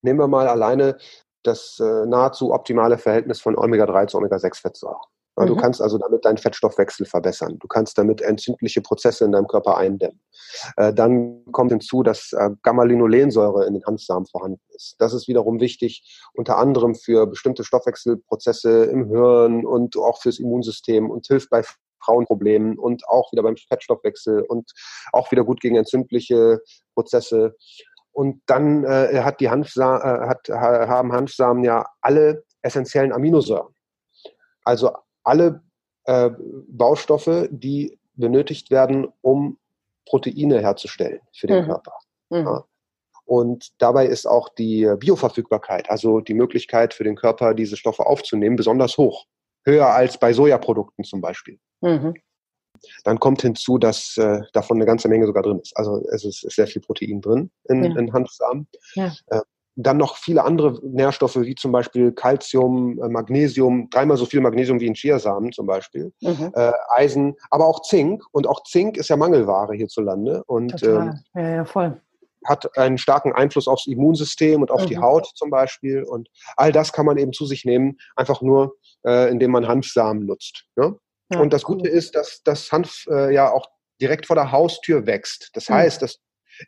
Nehmen 0.07 0.19
wir 0.19 0.29
mal 0.29 0.47
alleine 0.47 0.97
das 1.43 1.81
äh, 1.81 2.05
nahezu 2.05 2.53
optimale 2.53 2.97
Verhältnis 2.97 3.41
von 3.41 3.57
Omega-3 3.57 4.07
zu 4.07 4.17
Omega-6-Fettsäuren. 4.17 5.01
Ja, 5.37 5.43
mhm. 5.43 5.49
Du 5.49 5.55
kannst 5.57 5.81
also 5.81 5.97
damit 5.97 6.23
deinen 6.23 6.37
Fettstoffwechsel 6.37 7.05
verbessern. 7.05 7.57
Du 7.59 7.67
kannst 7.67 7.97
damit 7.97 8.21
entzündliche 8.21 8.81
Prozesse 8.81 9.25
in 9.25 9.33
deinem 9.33 9.47
Körper 9.47 9.75
eindämmen. 9.75 10.21
Äh, 10.77 10.93
dann 10.93 11.43
kommt 11.51 11.71
hinzu, 11.71 12.03
dass 12.03 12.31
äh, 12.31 12.51
Gamma-Linolensäure 12.63 13.65
in 13.65 13.73
den 13.73 13.83
Hanfsamen 13.85 14.25
vorhanden 14.27 14.61
ist. 14.69 14.95
Das 14.99 15.13
ist 15.13 15.27
wiederum 15.27 15.59
wichtig, 15.59 16.21
unter 16.33 16.57
anderem 16.57 16.95
für 16.95 17.27
bestimmte 17.27 17.65
Stoffwechselprozesse 17.65 18.85
im 18.85 19.09
Hirn 19.09 19.65
und 19.65 19.97
auch 19.97 20.21
fürs 20.21 20.39
Immunsystem 20.39 21.09
und 21.09 21.27
hilft 21.27 21.49
bei 21.49 21.63
Frauenproblemen 22.01 22.79
und 22.79 23.05
auch 23.09 23.31
wieder 23.33 23.43
beim 23.43 23.57
Fettstoffwechsel 23.57 24.41
und 24.41 24.71
auch 25.11 25.31
wieder 25.31 25.43
gut 25.43 25.59
gegen 25.59 25.75
entzündliche 25.75 26.61
Prozesse. 26.95 27.55
Und 28.17 28.41
dann 28.47 28.83
äh, 28.83 29.21
hat 29.21 29.39
die 29.41 29.51
Hanfsa 29.51 29.97
äh, 29.97 30.27
hat, 30.27 30.49
haben 30.49 31.13
Hanfsamen 31.13 31.63
ja 31.63 31.85
alle 32.01 32.43
essentiellen 32.63 33.13
Aminosäuren. 33.13 33.75
Also 34.63 34.91
alle 35.23 35.61
äh, 36.05 36.31
Baustoffe, 36.67 37.47
die 37.51 37.99
benötigt 38.15 38.71
werden, 38.71 39.07
um 39.21 39.59
Proteine 40.07 40.61
herzustellen 40.61 41.19
für 41.31 41.45
den 41.45 41.61
mhm. 41.61 41.67
Körper. 41.67 41.93
Mhm. 42.31 42.37
Ja. 42.37 42.63
Und 43.25 43.79
dabei 43.79 44.07
ist 44.07 44.25
auch 44.25 44.49
die 44.49 44.91
Bioverfügbarkeit, 44.97 45.91
also 45.91 46.19
die 46.19 46.33
Möglichkeit 46.33 46.95
für 46.95 47.03
den 47.03 47.17
Körper, 47.17 47.53
diese 47.53 47.77
Stoffe 47.77 48.07
aufzunehmen, 48.07 48.55
besonders 48.55 48.97
hoch. 48.97 49.27
höher 49.63 49.89
als 49.89 50.17
bei 50.17 50.33
Sojaprodukten 50.33 51.03
zum 51.03 51.21
Beispiel. 51.21 51.59
Mhm. 51.81 52.15
Dann 53.03 53.19
kommt 53.19 53.41
hinzu, 53.41 53.77
dass 53.77 54.17
äh, 54.17 54.41
davon 54.53 54.77
eine 54.77 54.85
ganze 54.85 55.07
Menge 55.07 55.25
sogar 55.25 55.43
drin 55.43 55.59
ist. 55.59 55.75
Also 55.75 56.03
es 56.11 56.25
ist, 56.25 56.43
ist 56.43 56.55
sehr 56.55 56.67
viel 56.67 56.81
Protein 56.81 57.21
drin 57.21 57.51
in, 57.65 57.83
ja. 57.83 57.97
in 57.97 58.13
Hanfsamen. 58.13 58.67
Ja. 58.95 59.13
Äh, 59.27 59.41
dann 59.77 59.97
noch 59.97 60.17
viele 60.17 60.43
andere 60.43 60.79
Nährstoffe, 60.83 61.35
wie 61.35 61.53
zum 61.53 61.71
Beispiel 61.71 62.11
Calcium, 62.11 62.99
äh, 63.01 63.07
Magnesium, 63.07 63.89
dreimal 63.91 64.17
so 64.17 64.25
viel 64.25 64.41
Magnesium 64.41 64.79
wie 64.79 64.87
in 64.87 64.95
Chiasamen 64.95 65.51
zum 65.51 65.67
Beispiel, 65.67 66.11
mhm. 66.19 66.51
äh, 66.55 66.71
Eisen, 66.89 67.35
aber 67.51 67.67
auch 67.67 67.83
Zink. 67.83 68.23
Und 68.31 68.47
auch 68.47 68.63
Zink 68.63 68.97
ist 68.97 69.09
ja 69.09 69.17
Mangelware 69.17 69.75
hierzulande. 69.75 70.43
Und, 70.45 70.81
Ähm, 70.83 71.19
ja, 71.35 71.49
ja, 71.57 71.65
voll. 71.65 72.01
Hat 72.45 72.75
einen 72.77 72.97
starken 72.97 73.33
Einfluss 73.33 73.67
aufs 73.67 73.85
Immunsystem 73.87 74.61
und 74.61 74.71
auf 74.71 74.81
mhm. 74.81 74.87
die 74.87 74.97
Haut 74.97 75.27
zum 75.35 75.51
Beispiel. 75.51 76.03
Und 76.03 76.27
all 76.55 76.71
das 76.71 76.91
kann 76.91 77.05
man 77.05 77.17
eben 77.17 77.33
zu 77.33 77.45
sich 77.45 77.63
nehmen, 77.63 77.97
einfach 78.15 78.41
nur, 78.41 78.75
äh, 79.05 79.29
indem 79.29 79.51
man 79.51 79.67
Hanfsamen 79.67 80.25
nutzt. 80.25 80.65
Ne? 80.75 80.97
Ja, 81.31 81.39
und 81.39 81.51
das 81.51 81.63
Gute 81.63 81.89
ist, 81.89 82.15
dass 82.15 82.41
das 82.43 82.71
Hanf 82.71 83.05
äh, 83.09 83.33
ja 83.33 83.51
auch 83.51 83.67
direkt 84.01 84.25
vor 84.27 84.35
der 84.35 84.51
Haustür 84.51 85.05
wächst. 85.05 85.49
Das 85.53 85.69
mhm. 85.69 85.75
heißt, 85.75 86.01
dass 86.01 86.19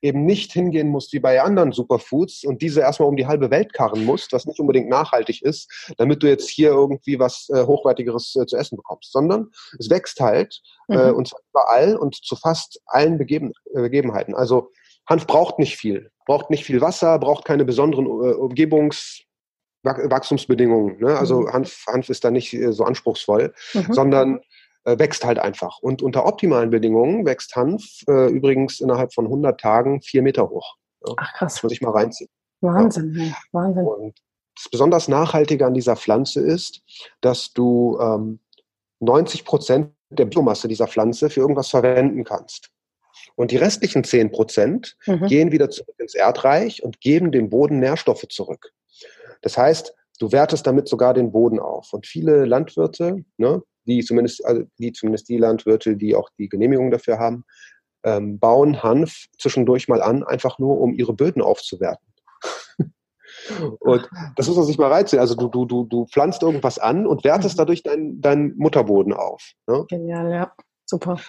eben 0.01 0.25
nicht 0.25 0.51
hingehen 0.51 0.89
musst 0.89 1.13
wie 1.13 1.19
bei 1.19 1.41
anderen 1.41 1.71
Superfoods 1.71 2.43
und 2.43 2.61
diese 2.61 2.81
erstmal 2.81 3.09
um 3.09 3.15
die 3.15 3.27
halbe 3.27 3.49
Welt 3.49 3.73
karren 3.73 4.05
musst, 4.05 4.33
was 4.33 4.45
nicht 4.45 4.59
unbedingt 4.59 4.89
nachhaltig 4.89 5.41
ist, 5.41 5.91
damit 5.97 6.23
du 6.23 6.27
jetzt 6.27 6.49
hier 6.49 6.69
irgendwie 6.69 7.19
was 7.19 7.49
äh, 7.49 7.65
Hochwertigeres 7.65 8.35
äh, 8.35 8.45
zu 8.45 8.57
essen 8.57 8.77
bekommst, 8.77 9.11
sondern 9.11 9.49
es 9.77 9.89
wächst 9.89 10.19
halt 10.19 10.61
äh, 10.89 10.93
mhm. 10.93 10.99
äh, 10.99 11.11
und 11.11 11.27
zwar 11.27 11.39
überall 11.51 11.95
und 11.97 12.15
zu 12.15 12.35
fast 12.35 12.79
allen 12.85 13.17
Begeben, 13.17 13.53
äh, 13.73 13.81
Begebenheiten. 13.81 14.35
Also 14.35 14.71
Hanf 15.07 15.25
braucht 15.25 15.57
nicht 15.57 15.77
viel, 15.77 16.11
braucht 16.25 16.49
nicht 16.49 16.65
viel 16.65 16.81
Wasser, 16.81 17.17
braucht 17.17 17.45
keine 17.45 17.65
besonderen 17.65 18.05
äh, 18.05 18.33
Umgebungs 18.33 19.23
Wachstumsbedingungen. 19.83 20.99
Ne? 20.99 21.17
Also 21.17 21.41
mhm. 21.41 21.53
Hanf, 21.53 21.85
Hanf 21.87 22.09
ist 22.09 22.23
da 22.23 22.31
nicht 22.31 22.57
so 22.71 22.83
anspruchsvoll, 22.83 23.53
mhm. 23.73 23.93
sondern 23.93 24.39
äh, 24.85 24.97
wächst 24.97 25.25
halt 25.25 25.39
einfach. 25.39 25.79
Und 25.79 26.01
unter 26.01 26.25
optimalen 26.25 26.69
Bedingungen 26.69 27.25
wächst 27.25 27.55
Hanf 27.55 27.83
äh, 28.07 28.29
übrigens 28.29 28.79
innerhalb 28.79 29.13
von 29.13 29.25
100 29.25 29.59
Tagen 29.59 30.01
vier 30.01 30.21
Meter 30.21 30.49
hoch. 30.49 30.75
Ja. 31.05 31.13
Ach 31.17 31.33
krass. 31.33 31.55
Das 31.55 31.63
muss 31.63 31.71
ich 31.71 31.81
mal 31.81 31.91
reinziehen. 31.91 32.29
Wahnsinn, 32.61 33.13
ja. 33.15 33.35
Wahnsinn. 33.51 33.85
Und 33.85 34.19
das 34.55 34.69
besonders 34.69 35.07
Nachhaltige 35.07 35.65
an 35.65 35.73
dieser 35.73 35.95
Pflanze 35.95 36.41
ist, 36.41 36.81
dass 37.21 37.53
du 37.53 37.97
ähm, 38.01 38.39
90 38.99 39.45
Prozent 39.45 39.93
der 40.09 40.25
Biomasse 40.25 40.67
dieser 40.67 40.87
Pflanze 40.87 41.29
für 41.29 41.39
irgendwas 41.39 41.69
verwenden 41.69 42.23
kannst. 42.23 42.71
Und 43.35 43.51
die 43.51 43.57
restlichen 43.57 44.03
10 44.03 44.31
Prozent 44.31 44.97
mhm. 45.05 45.27
gehen 45.27 45.51
wieder 45.51 45.69
zurück 45.69 45.95
ins 45.97 46.15
Erdreich 46.15 46.83
und 46.83 46.99
geben 46.99 47.31
dem 47.31 47.49
Boden 47.49 47.79
Nährstoffe 47.79 48.27
zurück. 48.29 48.73
Das 49.41 49.57
heißt, 49.57 49.93
du 50.19 50.31
wertest 50.31 50.67
damit 50.67 50.87
sogar 50.87 51.13
den 51.13 51.31
Boden 51.31 51.59
auf. 51.59 51.93
Und 51.93 52.05
viele 52.05 52.45
Landwirte, 52.45 53.23
ne, 53.37 53.63
die 53.85 54.03
zumindest, 54.03 54.45
also 54.45 54.63
die, 54.77 54.91
zumindest 54.91 55.29
die 55.29 55.37
Landwirte, 55.37 55.95
die 55.95 56.15
auch 56.15 56.29
die 56.37 56.49
Genehmigung 56.49 56.91
dafür 56.91 57.19
haben, 57.19 57.45
ähm, 58.03 58.39
bauen 58.39 58.81
Hanf 58.83 59.25
zwischendurch 59.37 59.87
mal 59.87 60.01
an, 60.01 60.23
einfach 60.23 60.59
nur 60.59 60.79
um 60.79 60.93
ihre 60.93 61.13
Böden 61.13 61.41
aufzuwerten. 61.41 62.05
und 63.79 64.09
das 64.35 64.47
muss 64.47 64.57
man 64.57 64.65
sich 64.65 64.77
mal 64.77 64.91
reinziehen. 64.91 65.19
Also 65.19 65.35
du, 65.35 65.47
du, 65.47 65.65
du, 65.65 65.85
du 65.85 66.05
pflanzt 66.05 66.41
irgendwas 66.43 66.79
an 66.79 67.07
und 67.07 67.23
wertest 67.23 67.55
mhm. 67.55 67.59
dadurch 67.59 67.83
deinen 67.83 68.21
dein 68.21 68.55
Mutterboden 68.57 69.13
auf. 69.13 69.51
Ne? 69.67 69.85
Genial, 69.89 70.31
ja. 70.31 70.53
Super. 70.85 71.19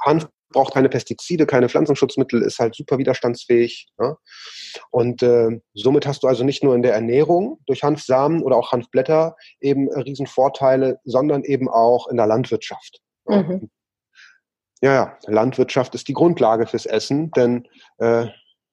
Hanf 0.00 0.28
braucht 0.52 0.74
keine 0.74 0.88
Pestizide, 0.88 1.46
keine 1.46 1.68
Pflanzenschutzmittel, 1.68 2.42
ist 2.42 2.58
halt 2.58 2.74
super 2.74 2.98
widerstandsfähig. 2.98 3.88
Ne? 3.98 4.16
Und 4.90 5.22
äh, 5.22 5.60
somit 5.74 6.06
hast 6.06 6.22
du 6.22 6.26
also 6.26 6.44
nicht 6.44 6.62
nur 6.62 6.74
in 6.74 6.82
der 6.82 6.94
Ernährung 6.94 7.60
durch 7.66 7.82
Hanfsamen 7.82 8.42
oder 8.42 8.56
auch 8.56 8.72
Hanfblätter 8.72 9.36
eben 9.60 9.88
äh, 9.88 10.00
Riesenvorteile, 10.00 10.98
sondern 11.04 11.44
eben 11.44 11.68
auch 11.68 12.08
in 12.08 12.16
der 12.16 12.26
Landwirtschaft. 12.26 13.00
Mhm. 13.26 13.70
Ja, 14.82 14.94
ja, 14.94 15.18
Landwirtschaft 15.26 15.94
ist 15.94 16.08
die 16.08 16.14
Grundlage 16.14 16.66
fürs 16.66 16.86
Essen, 16.86 17.30
denn 17.32 17.68
äh, 17.98 18.28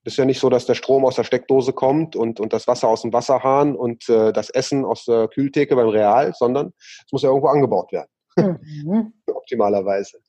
ist 0.08 0.18
ja 0.18 0.26
nicht 0.26 0.40
so, 0.40 0.50
dass 0.50 0.66
der 0.66 0.76
Strom 0.76 1.06
aus 1.06 1.16
der 1.16 1.26
Steckdose 1.26 1.74
kommt 1.74 2.16
und, 2.16 2.40
und 2.40 2.54
das 2.54 2.66
Wasser 2.66 2.88
aus 2.88 3.02
dem 3.02 3.12
Wasserhahn 3.12 3.76
und 3.76 4.08
äh, 4.08 4.32
das 4.32 4.50
Essen 4.50 4.86
aus 4.86 5.04
der 5.04 5.28
Kühltheke 5.28 5.76
beim 5.76 5.90
Real, 5.90 6.34
sondern 6.34 6.72
es 6.78 7.12
muss 7.12 7.24
ja 7.24 7.30
irgendwo 7.30 7.50
angebaut 7.50 7.92
werden. 7.92 8.10
Mhm. 8.38 9.14
Optimalerweise. 9.28 10.20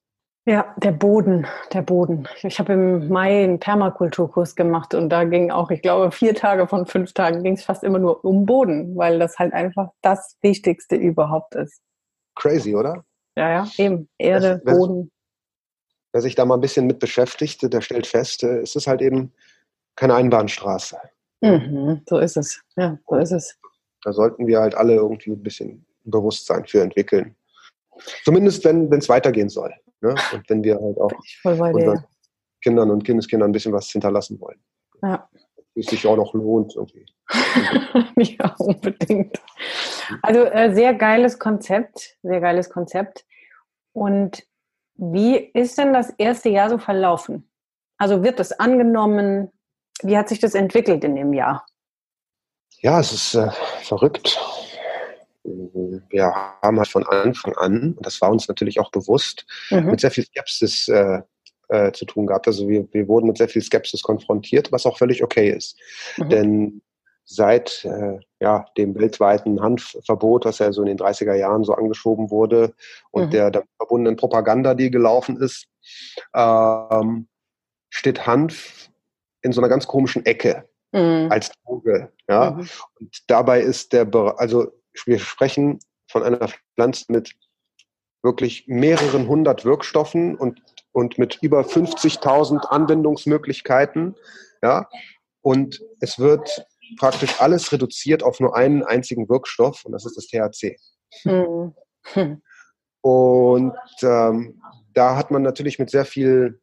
Ja, 0.49 0.75
der 0.79 0.93
Boden, 0.93 1.47
der 1.75 1.83
Boden. 1.83 2.27
Ich 2.43 2.59
habe 2.59 2.73
im 2.73 3.09
Mai 3.09 3.45
einen 3.45 3.61
Permakulturkurs 3.61 4.57
gemacht 4.57 4.95
und 4.95 5.11
da 5.11 5.25
ging 5.25 5.51
auch, 5.51 5.71
ich 5.71 5.83
glaube, 5.83 6.11
vier 6.11 6.35
Tage 6.35 6.67
von 6.67 6.87
fünf 6.87 7.13
Tagen 7.13 7.43
ging 7.43 7.53
es 7.53 7.65
fast 7.65 7.85
immer 7.85 7.99
nur 7.99 8.25
um 8.25 8.47
Boden, 8.47 8.97
weil 8.97 9.19
das 9.19 9.39
halt 9.39 9.53
einfach 9.53 9.91
das 10.01 10.39
Wichtigste 10.41 10.97
überhaupt 10.97 11.55
ist. 11.55 11.83
Crazy, 12.35 12.75
oder? 12.75 13.05
Ja, 13.37 13.51
ja, 13.51 13.69
eben. 13.77 14.09
Erde, 14.17 14.63
wer, 14.65 14.75
Boden. 14.75 15.11
Wer 16.15 16.23
sich 16.23 16.35
da 16.35 16.47
mal 16.47 16.55
ein 16.55 16.63
bisschen 16.63 16.87
mit 16.87 16.99
beschäftigt, 16.99 17.71
der 17.71 17.83
stellt 17.83 18.07
fest, 18.07 18.43
äh, 18.43 18.61
es 18.61 18.75
ist 18.75 18.87
halt 18.87 19.03
eben 19.03 19.35
keine 19.97 20.15
Einbahnstraße. 20.15 20.97
Mhm, 21.43 22.01
so 22.09 22.21
ist 22.21 22.39
es. 22.39 22.63
Ja, 22.75 22.99
so 23.07 23.17
ist 23.17 23.33
es. 23.33 23.59
Da 24.03 24.15
sollten 24.15 24.47
wir 24.47 24.61
halt 24.61 24.75
alle 24.75 24.95
irgendwie 24.95 25.33
ein 25.33 25.43
bisschen 25.43 25.85
Bewusstsein 26.05 26.65
für 26.65 26.81
entwickeln. 26.81 27.37
Zumindest 28.25 28.65
wenn 28.65 28.91
es 28.91 29.11
weitergehen 29.11 29.51
soll. 29.51 29.75
Ne? 30.01 30.15
Und 30.33 30.49
wenn 30.49 30.63
wir 30.63 30.77
halt 30.81 30.99
auch 30.99 31.13
unseren 31.45 32.05
Kindern 32.63 32.91
und 32.91 33.05
Kindeskindern 33.05 33.51
ein 33.51 33.53
bisschen 33.53 33.73
was 33.73 33.89
hinterlassen 33.89 34.41
wollen. 34.41 34.61
Ja. 35.03 35.29
Wie 35.75 35.81
es 35.81 35.87
sich 35.87 36.07
auch 36.07 36.17
noch 36.17 36.35
lohnt 36.35 36.75
irgendwie. 36.75 37.07
ja, 38.17 38.55
unbedingt. 38.59 39.41
Also 40.23 40.45
äh, 40.45 40.75
sehr 40.75 40.95
geiles 40.95 41.39
Konzept, 41.39 42.17
sehr 42.23 42.41
geiles 42.41 42.71
Konzept. 42.71 43.25
Und 43.93 44.45
wie 44.95 45.37
ist 45.37 45.79
denn 45.79 45.93
das 45.93 46.11
erste 46.19 46.49
Jahr 46.49 46.71
so 46.71 46.79
verlaufen? 46.79 47.49
Also 47.99 48.23
wird 48.23 48.41
das 48.41 48.53
angenommen? 48.53 49.53
Wie 50.03 50.17
hat 50.17 50.29
sich 50.29 50.39
das 50.39 50.55
entwickelt 50.55 51.05
in 51.05 51.17
dem 51.17 51.33
Jahr? 51.33 51.67
Ja, 52.81 53.01
es 53.01 53.13
ist 53.13 53.35
äh, 53.35 53.51
verrückt 53.83 54.39
wir 56.11 56.33
haben 56.63 56.79
halt 56.79 56.89
von 56.89 57.07
Anfang 57.07 57.55
an, 57.57 57.95
und 57.95 58.07
das 58.07 58.21
war 58.21 58.31
uns 58.31 58.49
natürlich 58.49 58.81
auch 58.81 58.91
bewusst, 58.91 59.47
mhm. 59.71 59.87
mit 59.87 60.01
sehr 60.01 60.11
viel 60.11 60.25
Skepsis 60.25 60.89
äh, 60.89 61.23
äh, 61.69 61.93
zu 61.93 62.05
tun 62.05 62.27
gehabt. 62.27 62.47
Also 62.47 62.69
wir, 62.69 62.89
wir 62.93 63.09
wurden 63.09 63.27
mit 63.27 63.39
sehr 63.39 63.49
viel 63.49 63.63
Skepsis 63.63 64.03
konfrontiert, 64.03 64.73
was 64.73 64.87
auch 64.87 64.99
völlig 64.99 65.23
okay 65.23 65.51
ist. 65.51 65.79
Mhm. 66.17 66.29
Denn 66.29 66.83
seit 67.25 67.85
äh, 67.85 68.19
ja, 68.41 68.65
dem 68.79 68.95
weltweiten 68.95 69.61
Hanfverbot, 69.61 70.47
das 70.47 70.61
ja 70.61 70.73
so 70.73 70.81
in 70.81 70.89
den 70.89 70.99
30er 70.99 71.35
Jahren 71.35 71.65
so 71.65 71.75
angeschoben 71.75 72.31
wurde, 72.31 72.75
und 73.11 73.27
mhm. 73.27 73.31
der 73.31 73.51
damit 73.51 73.69
verbundenen 73.77 74.17
Propaganda, 74.17 74.75
die 74.75 74.91
gelaufen 74.91 75.37
ist, 75.37 75.67
ähm, 76.35 77.29
steht 77.91 78.27
Hanf 78.27 78.89
in 79.43 79.53
so 79.53 79.61
einer 79.61 79.69
ganz 79.69 79.87
komischen 79.87 80.25
Ecke 80.25 80.65
mhm. 80.93 81.29
als 81.31 81.53
Droge. 81.65 82.11
Ja? 82.29 82.53
Mhm. 82.53 82.69
Und 82.99 83.31
dabei 83.31 83.61
ist 83.61 83.93
der, 83.93 84.09
also 84.39 84.73
wir 85.07 85.19
sprechen 85.19 85.79
von 86.11 86.23
einer 86.23 86.49
Pflanze 86.75 87.05
mit 87.09 87.33
wirklich 88.23 88.65
mehreren 88.67 89.29
hundert 89.29 89.65
Wirkstoffen 89.65 90.37
und, 90.37 90.61
und 90.93 91.19
mit 91.19 91.39
über 91.43 91.61
50.000 91.61 92.67
Anwendungsmöglichkeiten. 92.67 94.17
Ja? 94.63 94.89
Und 95.41 95.81
es 96.01 96.19
wird 96.19 96.67
praktisch 96.99 97.41
alles 97.41 97.73
reduziert 97.73 98.23
auf 98.23 98.41
nur 98.41 98.57
einen 98.57 98.83
einzigen 98.83 99.29
Wirkstoff 99.29 99.85
und 99.85 99.93
das 99.93 100.07
ist 100.07 100.17
das 100.17 100.27
THC. 100.27 100.77
Mhm. 101.25 101.75
Und 103.01 103.75
ähm, 104.03 104.61
da 104.95 105.17
hat 105.17 105.31
man 105.31 105.43
natürlich 105.43 105.79
mit 105.79 105.91
sehr 105.91 106.05
viel 106.05 106.61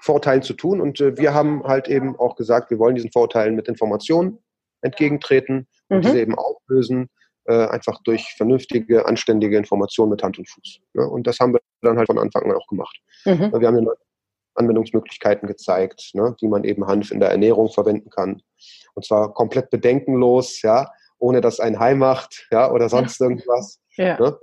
Vorteilen 0.00 0.42
zu 0.42 0.54
tun 0.54 0.80
und 0.80 1.00
äh, 1.00 1.16
wir 1.18 1.34
haben 1.34 1.64
halt 1.64 1.88
eben 1.88 2.18
auch 2.18 2.36
gesagt, 2.36 2.70
wir 2.70 2.78
wollen 2.78 2.94
diesen 2.94 3.12
Vorteilen 3.12 3.54
mit 3.54 3.68
Informationen 3.68 4.38
entgegentreten 4.80 5.66
und 5.88 5.98
mhm. 5.98 6.02
diese 6.02 6.20
eben 6.20 6.34
auflösen 6.34 7.10
äh, 7.46 7.66
einfach 7.68 8.00
durch 8.04 8.34
vernünftige, 8.36 9.06
anständige 9.06 9.56
Informationen 9.56 10.10
mit 10.10 10.22
Hand 10.22 10.38
und 10.38 10.48
Fuß. 10.48 10.80
Ne? 10.94 11.08
Und 11.08 11.26
das 11.26 11.38
haben 11.40 11.52
wir 11.52 11.60
dann 11.82 11.98
halt 11.98 12.06
von 12.06 12.18
Anfang 12.18 12.44
an 12.44 12.52
auch 12.52 12.66
gemacht. 12.66 12.98
Mhm. 13.24 13.52
Wir 13.58 13.68
haben 13.68 13.84
ja 13.84 13.92
Anwendungsmöglichkeiten 14.54 15.48
gezeigt, 15.48 16.10
ne? 16.14 16.34
wie 16.40 16.48
man 16.48 16.64
eben 16.64 16.86
Hanf 16.86 17.10
in 17.10 17.20
der 17.20 17.30
Ernährung 17.30 17.70
verwenden 17.70 18.10
kann. 18.10 18.42
Und 18.94 19.04
zwar 19.04 19.34
komplett 19.34 19.70
bedenkenlos, 19.70 20.62
ja, 20.62 20.90
ohne 21.18 21.40
dass 21.40 21.60
ein 21.60 21.78
Hai 21.78 21.94
macht, 21.94 22.46
ja, 22.50 22.70
oder 22.70 22.88
sonst 22.88 23.20
irgendwas. 23.20 23.80
Ja. 23.96 24.18
Ne? 24.18 24.38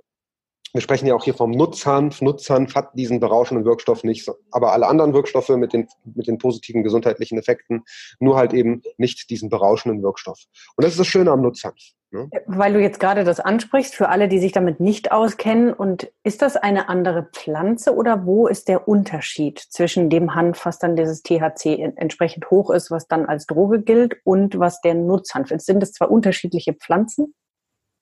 Wir 0.74 0.82
sprechen 0.82 1.08
ja 1.08 1.16
auch 1.16 1.24
hier 1.24 1.34
vom 1.34 1.52
Nutzhanf. 1.52 2.22
Nutzhanf 2.22 2.76
hat 2.76 2.92
diesen 2.94 3.20
berauschenden 3.20 3.66
Wirkstoff 3.66 4.04
nicht, 4.04 4.30
aber 4.52 4.72
alle 4.72 4.88
anderen 4.88 5.14
Wirkstoffe 5.14 5.50
mit 5.50 5.74
den, 5.74 5.88
mit 6.06 6.28
den 6.28 6.38
positiven 6.38 6.84
gesundheitlichen 6.84 7.38
Effekten, 7.38 7.84
nur 8.20 8.38
halt 8.38 8.54
eben 8.54 8.82
nicht 8.98 9.30
diesen 9.30 9.50
berauschenden 9.50 10.02
Wirkstoff. 10.02 10.40
Und 10.76 10.86
das 10.86 10.94
ist 10.94 11.00
das 11.00 11.08
Schöne 11.08 11.32
am 11.32 11.42
Nutzhanf. 11.42 11.76
Ne? 12.12 12.30
Weil 12.46 12.74
du 12.74 12.82
jetzt 12.82 13.00
gerade 13.00 13.24
das 13.24 13.40
ansprichst, 13.40 13.96
für 13.96 14.10
alle, 14.10 14.28
die 14.28 14.40
sich 14.40 14.52
damit 14.52 14.82
nicht 14.82 15.12
auskennen, 15.12 15.74
und 15.74 16.12
ist 16.24 16.42
das 16.42 16.58
eine 16.58 16.90
andere 16.90 17.30
Pflanze 17.32 17.96
oder 17.96 18.26
wo 18.26 18.48
ist 18.48 18.68
der 18.68 18.88
Unterschied 18.88 19.60
zwischen 19.60 20.10
dem 20.10 20.36
Hanf, 20.36 20.66
was 20.66 20.78
dann 20.78 20.98
dieses 20.98 21.24
THC 21.24 21.94
entsprechend 21.96 22.50
hoch 22.52 22.70
ist, 22.70 22.92
was 22.92 23.08
dann 23.08 23.26
als 23.26 23.46
Droge 23.46 23.82
gilt, 23.82 24.18
und 24.26 24.60
was 24.60 24.82
der 24.82 24.94
Nutzhanf 24.94 25.52
ist? 25.52 25.66
Sind 25.66 25.82
das 25.82 25.94
zwei 25.94 26.06
unterschiedliche 26.06 26.74
Pflanzen? 26.74 27.34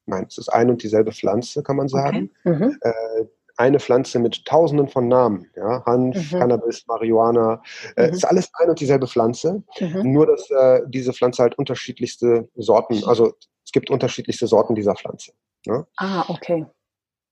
Nein, 0.09 0.25
es 0.27 0.37
ist 0.37 0.49
ein 0.49 0.69
und 0.69 0.83
dieselbe 0.83 1.11
Pflanze, 1.11 1.63
kann 1.63 1.75
man 1.75 1.87
sagen. 1.87 2.31
Okay. 2.43 2.55
Mhm. 2.55 2.77
Äh, 2.81 3.25
eine 3.59 3.79
Pflanze 3.79 4.19
mit 4.19 4.45
tausenden 4.45 4.87
von 4.87 5.09
Namen. 5.09 5.49
Ja? 5.55 5.83
Hanf, 5.85 6.31
mhm. 6.31 6.39
Cannabis, 6.39 6.85
Marihuana. 6.87 7.61
Äh, 7.97 8.07
mhm. 8.07 8.13
ist 8.13 8.25
alles 8.25 8.49
ein 8.53 8.69
und 8.69 8.79
dieselbe 8.79 9.05
Pflanze. 9.05 9.63
Mhm. 9.79 10.13
Nur, 10.13 10.27
dass 10.27 10.49
äh, 10.49 10.81
diese 10.87 11.11
Pflanze 11.13 11.43
halt 11.43 11.57
unterschiedlichste 11.57 12.47
Sorten, 12.55 13.03
also 13.05 13.33
es 13.65 13.71
gibt 13.71 13.89
unterschiedlichste 13.89 14.47
Sorten 14.47 14.75
dieser 14.75 14.95
Pflanze. 14.95 15.33
Ja? 15.65 15.85
Ah, 15.97 16.23
okay. 16.29 16.65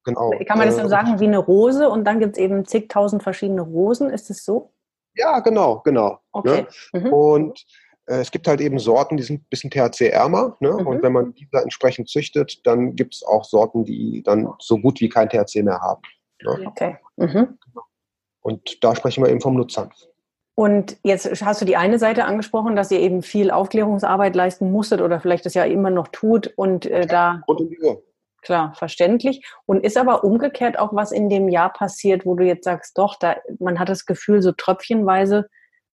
Genau. 0.03 0.31
Kann 0.47 0.57
man 0.57 0.67
das 0.67 0.77
dann 0.77 0.85
äh, 0.85 0.89
sagen 0.89 1.19
wie 1.19 1.27
eine 1.27 1.37
Rose 1.37 1.89
und 1.89 2.05
dann 2.05 2.19
gibt 2.19 2.37
es 2.37 2.43
eben 2.43 2.65
zigtausend 2.65 3.23
verschiedene 3.23 3.61
Rosen? 3.61 4.09
Ist 4.09 4.29
es 4.29 4.43
so? 4.43 4.73
Ja, 5.15 5.39
genau, 5.39 5.81
genau. 5.83 6.09
Ne? 6.09 6.19
Okay. 6.31 6.67
Ne? 6.93 6.99
Mhm. 6.99 7.13
Und 7.13 7.65
es 8.07 8.31
gibt 8.31 8.47
halt 8.47 8.61
eben 8.61 8.79
Sorten, 8.79 9.17
die 9.17 9.23
sind 9.23 9.41
ein 9.41 9.47
bisschen 9.49 9.69
THC-ärmer. 9.69 10.55
Ne? 10.59 10.71
Mhm. 10.71 10.87
Und 10.87 11.03
wenn 11.03 11.13
man 11.13 11.33
diese 11.33 11.61
entsprechend 11.61 12.09
züchtet, 12.09 12.65
dann 12.65 12.95
gibt 12.95 13.15
es 13.15 13.23
auch 13.23 13.43
Sorten, 13.43 13.83
die 13.83 14.23
dann 14.23 14.53
so 14.59 14.77
gut 14.77 15.01
wie 15.01 15.09
kein 15.09 15.29
THC 15.29 15.63
mehr 15.63 15.79
haben. 15.81 16.01
Ne? 16.41 16.67
Okay. 16.67 16.97
Mhm. 17.17 17.57
Und 18.41 18.83
da 18.83 18.95
sprechen 18.95 19.23
wir 19.23 19.29
eben 19.29 19.41
vom 19.41 19.55
Nutzhanf. 19.55 19.93
Und 20.55 20.97
jetzt 21.03 21.45
hast 21.45 21.61
du 21.61 21.65
die 21.65 21.77
eine 21.77 21.99
Seite 21.99 22.25
angesprochen, 22.25 22.75
dass 22.75 22.89
ihr 22.89 22.99
eben 22.99 23.21
viel 23.21 23.51
Aufklärungsarbeit 23.51 24.35
leisten 24.35 24.71
musstet 24.71 25.01
oder 25.01 25.19
vielleicht 25.19 25.45
das 25.45 25.53
ja 25.53 25.65
immer 25.65 25.91
noch 25.91 26.07
tut 26.07 26.47
und 26.55 26.87
äh, 26.87 27.05
da. 27.05 27.43
Rund 27.47 27.59
um 27.59 27.69
die 27.69 27.79
Uhr. 27.79 28.01
Klar, 28.41 28.73
verständlich. 28.75 29.45
Und 29.65 29.83
ist 29.83 29.97
aber 29.97 30.23
umgekehrt 30.23 30.79
auch 30.79 30.95
was 30.95 31.11
in 31.11 31.29
dem 31.29 31.49
Jahr 31.49 31.73
passiert, 31.73 32.25
wo 32.25 32.35
du 32.35 32.45
jetzt 32.45 32.63
sagst, 32.63 32.97
doch, 32.97 33.17
da, 33.19 33.35
man 33.59 33.77
hat 33.77 33.89
das 33.89 34.05
Gefühl, 34.05 34.41
so 34.41 34.51
tröpfchenweise 34.51 35.49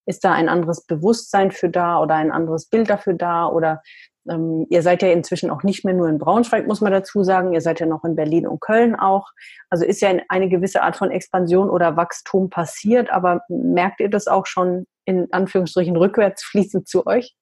ist 0.07 0.25
da 0.25 0.33
ein 0.33 0.49
anderes 0.49 0.87
Bewusstsein 0.87 1.51
für 1.51 1.69
da 1.69 2.01
oder 2.01 2.15
ein 2.15 2.33
anderes 2.33 2.67
Bild 2.67 2.91
dafür 2.91 3.15
da 3.15 3.47
oder 3.47 3.83
ähm, 4.29 4.67
ihr 4.71 4.83
seid 4.83 5.03
ja 5.03 5.11
inzwischen 5.11 5.51
auch 5.51 5.63
nicht 5.63 5.85
mehr 5.85 5.95
nur 5.95 6.09
in 6.09 6.19
Braunschweig, 6.19 6.67
muss 6.67 6.81
man 6.81 6.93
dazu 6.93 7.23
sagen. 7.23 7.53
Ihr 7.53 7.61
seid 7.61 7.81
ja 7.81 7.87
noch 7.87 8.05
in 8.05 8.17
Berlin 8.17 8.47
und 8.47 8.61
Köln 8.61 8.95
auch. 8.95 9.29
Also 9.71 9.85
ist 9.85 10.01
ja 10.01 10.13
eine 10.29 10.49
gewisse 10.49 10.83
Art 10.83 10.97
von 10.97 11.11
Expansion 11.11 11.69
oder 11.69 11.97
Wachstum 11.97 12.51
passiert, 12.51 13.11
aber 13.11 13.43
merkt 13.49 14.01
ihr 14.01 14.11
das 14.11 14.27
auch 14.27 14.47
schon 14.47 14.87
in 15.05 15.29
Anführungsstrichen 15.33 15.97
rückwärts 15.97 16.43
fließend 16.45 16.89
zu 16.89 17.07
euch? 17.07 17.37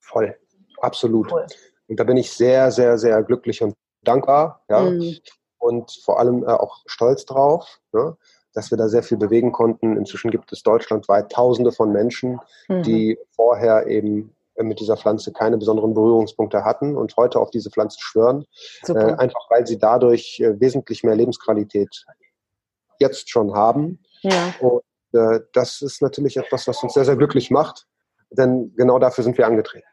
Voll, 0.00 0.36
absolut. 0.80 1.30
Voll. 1.30 1.46
Und 1.88 2.00
da 2.00 2.04
bin 2.04 2.16
ich 2.16 2.32
sehr, 2.32 2.70
sehr, 2.70 2.98
sehr 2.98 3.22
glücklich 3.22 3.62
und 3.62 3.74
dankbar. 4.02 4.64
Ja. 4.68 4.80
Mhm. 4.80 5.16
Und 5.58 5.90
vor 6.04 6.20
allem 6.20 6.44
äh, 6.44 6.48
auch 6.48 6.82
stolz 6.86 7.24
drauf. 7.24 7.80
Ne? 7.92 8.16
Dass 8.56 8.70
wir 8.70 8.78
da 8.78 8.88
sehr 8.88 9.02
viel 9.02 9.18
bewegen 9.18 9.52
konnten. 9.52 9.98
Inzwischen 9.98 10.30
gibt 10.30 10.50
es 10.50 10.62
deutschlandweit 10.62 11.30
Tausende 11.30 11.72
von 11.72 11.92
Menschen, 11.92 12.40
mhm. 12.68 12.82
die 12.82 13.18
vorher 13.32 13.86
eben 13.86 14.34
mit 14.58 14.80
dieser 14.80 14.96
Pflanze 14.96 15.30
keine 15.30 15.58
besonderen 15.58 15.92
Berührungspunkte 15.92 16.64
hatten 16.64 16.96
und 16.96 17.14
heute 17.18 17.38
auf 17.38 17.50
diese 17.50 17.70
Pflanze 17.70 17.98
schwören, 18.00 18.46
äh, 18.88 18.94
einfach 18.94 19.50
weil 19.50 19.66
sie 19.66 19.78
dadurch 19.78 20.40
äh, 20.40 20.58
wesentlich 20.58 21.04
mehr 21.04 21.14
Lebensqualität 21.14 22.06
jetzt 22.98 23.28
schon 23.28 23.54
haben. 23.54 23.98
Ja. 24.22 24.54
Und 24.60 24.82
äh, 25.12 25.40
das 25.52 25.82
ist 25.82 26.00
natürlich 26.00 26.38
etwas, 26.38 26.66
was 26.66 26.82
uns 26.82 26.94
sehr, 26.94 27.04
sehr 27.04 27.16
glücklich 27.16 27.50
macht, 27.50 27.86
denn 28.30 28.72
genau 28.74 28.98
dafür 28.98 29.22
sind 29.22 29.36
wir 29.36 29.46
angetreten. 29.46 29.86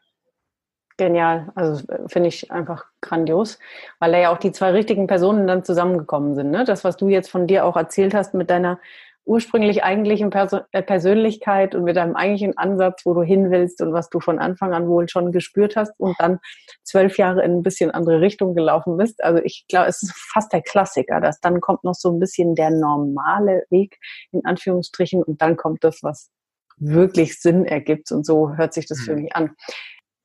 Genial, 0.96 1.50
also 1.56 1.84
finde 2.06 2.28
ich 2.28 2.52
einfach 2.52 2.84
grandios, 3.00 3.58
weil 3.98 4.12
da 4.12 4.18
ja 4.18 4.32
auch 4.32 4.38
die 4.38 4.52
zwei 4.52 4.70
richtigen 4.70 5.08
Personen 5.08 5.48
dann 5.48 5.64
zusammengekommen 5.64 6.36
sind. 6.36 6.52
Ne? 6.52 6.64
Das, 6.64 6.84
was 6.84 6.96
du 6.96 7.08
jetzt 7.08 7.30
von 7.30 7.48
dir 7.48 7.64
auch 7.64 7.76
erzählt 7.76 8.14
hast 8.14 8.34
mit 8.34 8.48
deiner 8.48 8.78
ursprünglich 9.26 9.82
eigentlichen 9.82 10.30
Perso 10.30 10.60
äh, 10.72 10.82
Persönlichkeit 10.82 11.74
und 11.74 11.84
mit 11.84 11.96
deinem 11.96 12.14
eigentlichen 12.14 12.56
Ansatz, 12.58 13.06
wo 13.06 13.14
du 13.14 13.22
hin 13.22 13.50
willst 13.50 13.80
und 13.80 13.92
was 13.92 14.10
du 14.10 14.20
von 14.20 14.38
Anfang 14.38 14.74
an 14.74 14.86
wohl 14.86 15.08
schon 15.08 15.32
gespürt 15.32 15.76
hast 15.76 15.98
und 15.98 16.14
dann 16.18 16.40
zwölf 16.82 17.16
Jahre 17.16 17.42
in 17.42 17.52
ein 17.52 17.62
bisschen 17.62 17.90
andere 17.90 18.20
Richtung 18.20 18.54
gelaufen 18.54 18.96
bist. 18.96 19.24
Also 19.24 19.42
ich 19.42 19.64
glaube, 19.68 19.88
es 19.88 20.02
ist 20.02 20.12
fast 20.14 20.52
der 20.52 20.62
Klassiker, 20.62 21.20
dass 21.20 21.40
dann 21.40 21.60
kommt 21.60 21.84
noch 21.84 21.94
so 21.94 22.12
ein 22.12 22.20
bisschen 22.20 22.54
der 22.54 22.70
normale 22.70 23.64
Weg 23.70 23.98
in 24.32 24.44
Anführungsstrichen 24.44 25.22
und 25.22 25.40
dann 25.40 25.56
kommt 25.56 25.84
das, 25.84 26.02
was 26.02 26.30
wirklich 26.76 27.40
Sinn 27.40 27.64
ergibt 27.64 28.10
und 28.12 28.26
so 28.26 28.56
hört 28.56 28.74
sich 28.74 28.86
das 28.86 29.00
für 29.00 29.14
mhm. 29.14 29.22
mich 29.22 29.36
an. 29.36 29.56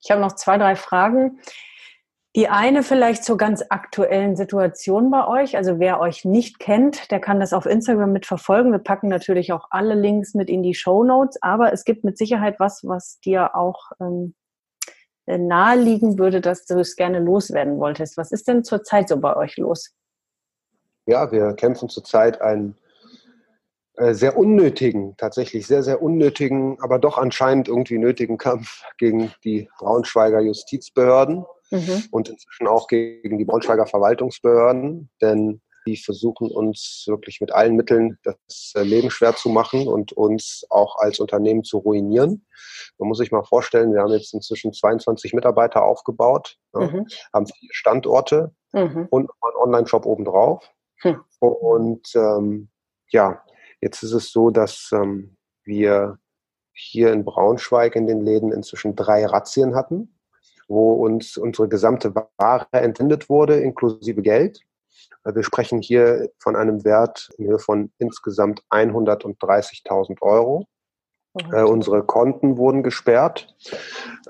Ich 0.02 0.12
habe 0.12 0.22
noch 0.22 0.34
zwei, 0.34 0.58
drei 0.58 0.76
Fragen. 0.76 1.40
Die 2.36 2.48
eine 2.48 2.84
vielleicht 2.84 3.24
zur 3.24 3.38
ganz 3.38 3.64
aktuellen 3.70 4.36
Situation 4.36 5.10
bei 5.10 5.28
euch. 5.28 5.58
Also 5.58 5.80
wer 5.80 6.00
euch 6.00 6.26
nicht 6.26 6.60
kennt, 6.60 7.10
der 7.12 7.20
kann 7.20 7.40
das 7.40 7.54
auf 7.54 7.66
Instagram 7.66 8.12
mitverfolgen. 8.12 8.72
Wir 8.72 8.80
packen 8.80 9.08
natürlich 9.08 9.52
auch 9.52 9.68
alle 9.72 9.96
Links 9.96 10.36
mit 10.36 10.48
in 10.50 10.62
die 10.62 10.76
Show 10.76 11.04
Notes. 11.04 11.42
Aber 11.42 11.74
es 11.74 11.86
gibt 11.86 12.04
mit 12.04 12.18
Sicherheit 12.18 12.60
was, 12.60 12.82
was 12.84 13.20
dir 13.22 13.56
auch 13.56 13.92
ähm, 14.00 14.36
naheliegen 15.26 16.20
würde, 16.20 16.40
dass 16.40 16.66
du 16.66 16.80
es 16.80 16.96
gerne 16.96 17.20
loswerden 17.20 17.80
wolltest. 17.80 18.16
Was 18.18 18.32
ist 18.32 18.48
denn 18.48 18.64
zurzeit 18.64 19.10
so 19.10 19.18
bei 19.18 19.36
euch 19.36 19.58
los? 19.58 19.92
Ja, 21.08 21.32
wir 21.32 21.54
kämpfen 21.54 21.90
zurzeit 21.90 22.42
einen 22.42 22.72
äh, 22.72 22.89
sehr 24.00 24.38
unnötigen, 24.38 25.16
tatsächlich 25.18 25.68
sehr, 25.68 25.84
sehr 25.84 26.02
unnötigen, 26.02 26.78
aber 26.82 27.00
doch 27.00 27.18
anscheinend 27.18 27.68
irgendwie 27.68 27.98
nötigen 27.98 28.38
Kampf 28.38 28.84
gegen 28.98 29.32
die 29.44 29.70
Braunschweiger 29.80 30.40
Justizbehörden 30.40 31.46
mhm. 31.72 32.04
und 32.12 32.30
inzwischen 32.30 32.68
auch 32.68 32.88
gegen 32.88 33.38
die 33.38 33.46
Braunschweiger 33.46 33.86
Verwaltungsbehörden, 33.86 35.10
denn 35.22 35.62
die 35.86 35.98
versuchen 35.98 36.52
uns 36.52 37.06
wirklich 37.08 37.42
mit 37.42 37.52
allen 37.52 37.76
Mitteln 37.76 38.18
das 38.24 38.74
äh, 38.76 38.84
Leben 38.84 39.10
schwer 39.10 39.36
zu 39.36 39.50
machen 39.50 39.88
und 39.88 40.12
uns 40.14 40.66
auch 40.70 40.98
als 40.98 41.20
Unternehmen 41.20 41.64
zu 41.64 41.80
ruinieren. 41.80 42.46
Man 42.98 43.10
muss 43.10 43.18
sich 43.18 43.32
mal 43.32 43.44
vorstellen, 43.44 43.94
wir 43.94 44.02
haben 44.02 44.12
jetzt 44.12 44.34
inzwischen 44.34 44.74
22 44.74 45.34
Mitarbeiter 45.34 45.84
aufgebaut, 45.84 46.58
mhm. 46.74 47.08
haben 47.34 47.48
vier 47.48 47.70
Standorte 47.72 48.54
mhm. 48.74 49.08
und 49.10 49.30
einen 49.42 49.56
Online-Shop 49.58 50.06
obendrauf. 50.06 50.70
Mhm. 51.04 51.22
Und 51.40 52.12
ähm, 52.16 52.70
ja, 53.12 53.42
Jetzt 53.82 54.04
ist 54.04 54.14
es 54.14 54.32
so, 54.32 54.50
dass 54.50 54.90
ähm, 54.94 55.38
wir 55.64 56.18
hier 56.74 57.12
in 57.12 57.26
Braunschweig 57.26 57.96
in 57.96 58.08
den 58.08 58.22
Läden 58.22 58.52
inzwischen 58.52 58.96
drei 58.96 59.26
Razzien 59.26 59.76
hatten, 59.76 60.16
wo 60.68 60.94
uns 60.94 61.38
unsere 61.38 61.68
gesamte 61.68 62.14
Ware 62.16 62.68
entwendet 62.72 63.30
wurde, 63.30 63.60
inklusive 63.60 64.22
Geld. 64.22 64.62
Äh, 65.24 65.36
wir 65.36 65.44
sprechen 65.44 65.82
hier 65.82 66.30
von 66.38 66.56
einem 66.56 66.84
Wert 66.84 67.30
in 67.38 67.48
Höhe 67.48 67.60
von 67.60 67.92
insgesamt 67.98 68.64
130.000 68.70 70.22
Euro. 70.22 70.66
Äh, 71.52 71.64
unsere 71.64 72.04
Konten 72.04 72.58
wurden 72.58 72.84
gesperrt. 72.84 73.56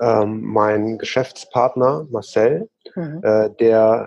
Ähm, 0.00 0.42
mein 0.42 0.98
Geschäftspartner 0.98 2.06
Marcel, 2.10 2.68
mhm. 2.94 3.20
äh, 3.22 3.50
der 3.58 4.06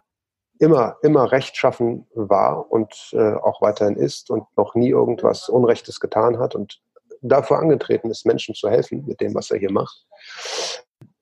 immer, 0.64 0.96
immer 1.02 1.32
rechtschaffen 1.32 2.08
war 2.14 2.72
und 2.72 3.10
äh, 3.12 3.34
auch 3.34 3.62
weiterhin 3.62 3.98
ist 3.98 4.30
und 4.30 4.46
noch 4.56 4.76
nie 4.76 4.90
irgendwas 4.90 5.50
Unrechtes 5.50 6.00
getan 6.00 6.40
hat 6.40 6.56
und 6.56 6.82
dafür 7.22 7.60
angetreten 7.60 8.10
ist, 8.10 8.26
Menschen 8.26 8.56
zu 8.56 8.70
helfen 8.70 9.06
mit 9.06 9.20
dem, 9.20 9.36
was 9.36 9.52
er 9.52 9.60
hier 9.60 9.72
macht. 9.72 10.06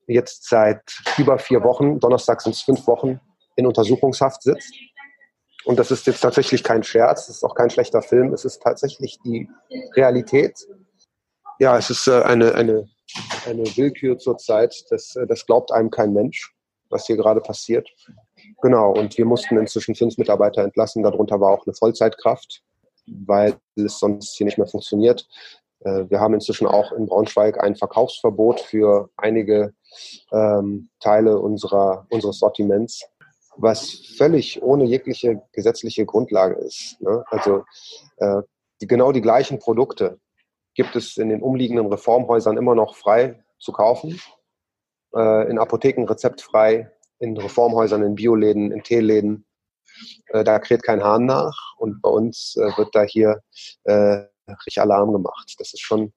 Jetzt 0.06 0.48
seit 0.48 0.82
über 1.18 1.38
vier 1.38 1.62
Wochen, 1.64 1.98
Donnerstag 1.98 2.40
sind 2.40 2.54
es 2.54 2.62
fünf 2.62 2.86
Wochen, 2.86 3.20
in 3.56 3.66
Untersuchungshaft 3.66 4.42
sitzt. 4.42 4.74
Und 5.64 5.78
das 5.78 5.90
ist 5.90 6.06
jetzt 6.06 6.20
tatsächlich 6.20 6.62
kein 6.62 6.82
Scherz, 6.84 7.28
es 7.28 7.36
ist 7.36 7.44
auch 7.44 7.54
kein 7.54 7.70
schlechter 7.70 8.02
Film, 8.02 8.32
es 8.32 8.44
ist 8.44 8.62
tatsächlich 8.62 9.18
die 9.24 9.48
Realität. 9.96 10.56
Ja, 11.58 11.76
es 11.76 11.90
ist 11.90 12.06
äh, 12.06 12.22
eine, 12.22 12.54
eine, 12.54 12.88
eine 13.46 13.64
Willkür 13.76 14.18
zurzeit, 14.18 14.84
das, 14.90 15.14
das 15.28 15.46
glaubt 15.46 15.72
einem 15.72 15.90
kein 15.90 16.12
Mensch, 16.12 16.52
was 16.92 17.06
hier 17.06 17.16
gerade 17.16 17.40
passiert. 17.40 17.88
Genau, 18.60 18.92
und 18.92 19.16
wir 19.18 19.24
mussten 19.24 19.56
inzwischen 19.56 19.94
fünf 19.94 20.18
Mitarbeiter 20.18 20.62
entlassen. 20.62 21.02
Darunter 21.02 21.40
war 21.40 21.50
auch 21.50 21.66
eine 21.66 21.74
Vollzeitkraft, 21.74 22.62
weil 23.06 23.56
es 23.76 23.98
sonst 23.98 24.36
hier 24.36 24.44
nicht 24.44 24.58
mehr 24.58 24.66
funktioniert. 24.66 25.26
Äh, 25.80 26.04
wir 26.08 26.20
haben 26.20 26.34
inzwischen 26.34 26.66
auch 26.66 26.92
in 26.92 27.06
Braunschweig 27.06 27.62
ein 27.62 27.76
Verkaufsverbot 27.76 28.60
für 28.60 29.10
einige 29.16 29.74
ähm, 30.32 30.88
Teile 31.00 31.38
unserer, 31.38 32.06
unseres 32.10 32.38
Sortiments, 32.38 33.04
was 33.56 33.90
völlig 34.16 34.62
ohne 34.62 34.84
jegliche 34.84 35.42
gesetzliche 35.52 36.06
Grundlage 36.06 36.54
ist. 36.54 36.96
Ne? 37.00 37.24
Also 37.28 37.64
äh, 38.18 38.42
die, 38.80 38.86
genau 38.86 39.12
die 39.12 39.20
gleichen 39.20 39.58
Produkte 39.58 40.18
gibt 40.74 40.96
es 40.96 41.16
in 41.18 41.28
den 41.28 41.42
umliegenden 41.42 41.86
Reformhäusern 41.86 42.56
immer 42.56 42.74
noch 42.74 42.96
frei 42.96 43.42
zu 43.58 43.72
kaufen, 43.72 44.20
äh, 45.14 45.50
in 45.50 45.58
Apotheken 45.58 46.04
rezeptfrei, 46.06 46.90
in 47.18 47.36
Reformhäusern, 47.36 48.02
in 48.02 48.14
Bioläden, 48.14 48.72
in 48.72 48.82
Teeläden. 48.82 49.46
Äh, 50.28 50.44
da 50.44 50.58
kräht 50.58 50.82
kein 50.82 51.02
Hahn 51.02 51.26
nach 51.26 51.74
und 51.76 52.02
bei 52.02 52.10
uns 52.10 52.56
äh, 52.56 52.76
wird 52.76 52.94
da 52.94 53.02
hier 53.02 53.40
äh, 53.84 54.24
richtig 54.48 54.80
Alarm 54.80 55.12
gemacht. 55.12 55.54
Das 55.58 55.72
ist 55.72 55.82
schon, 55.82 56.12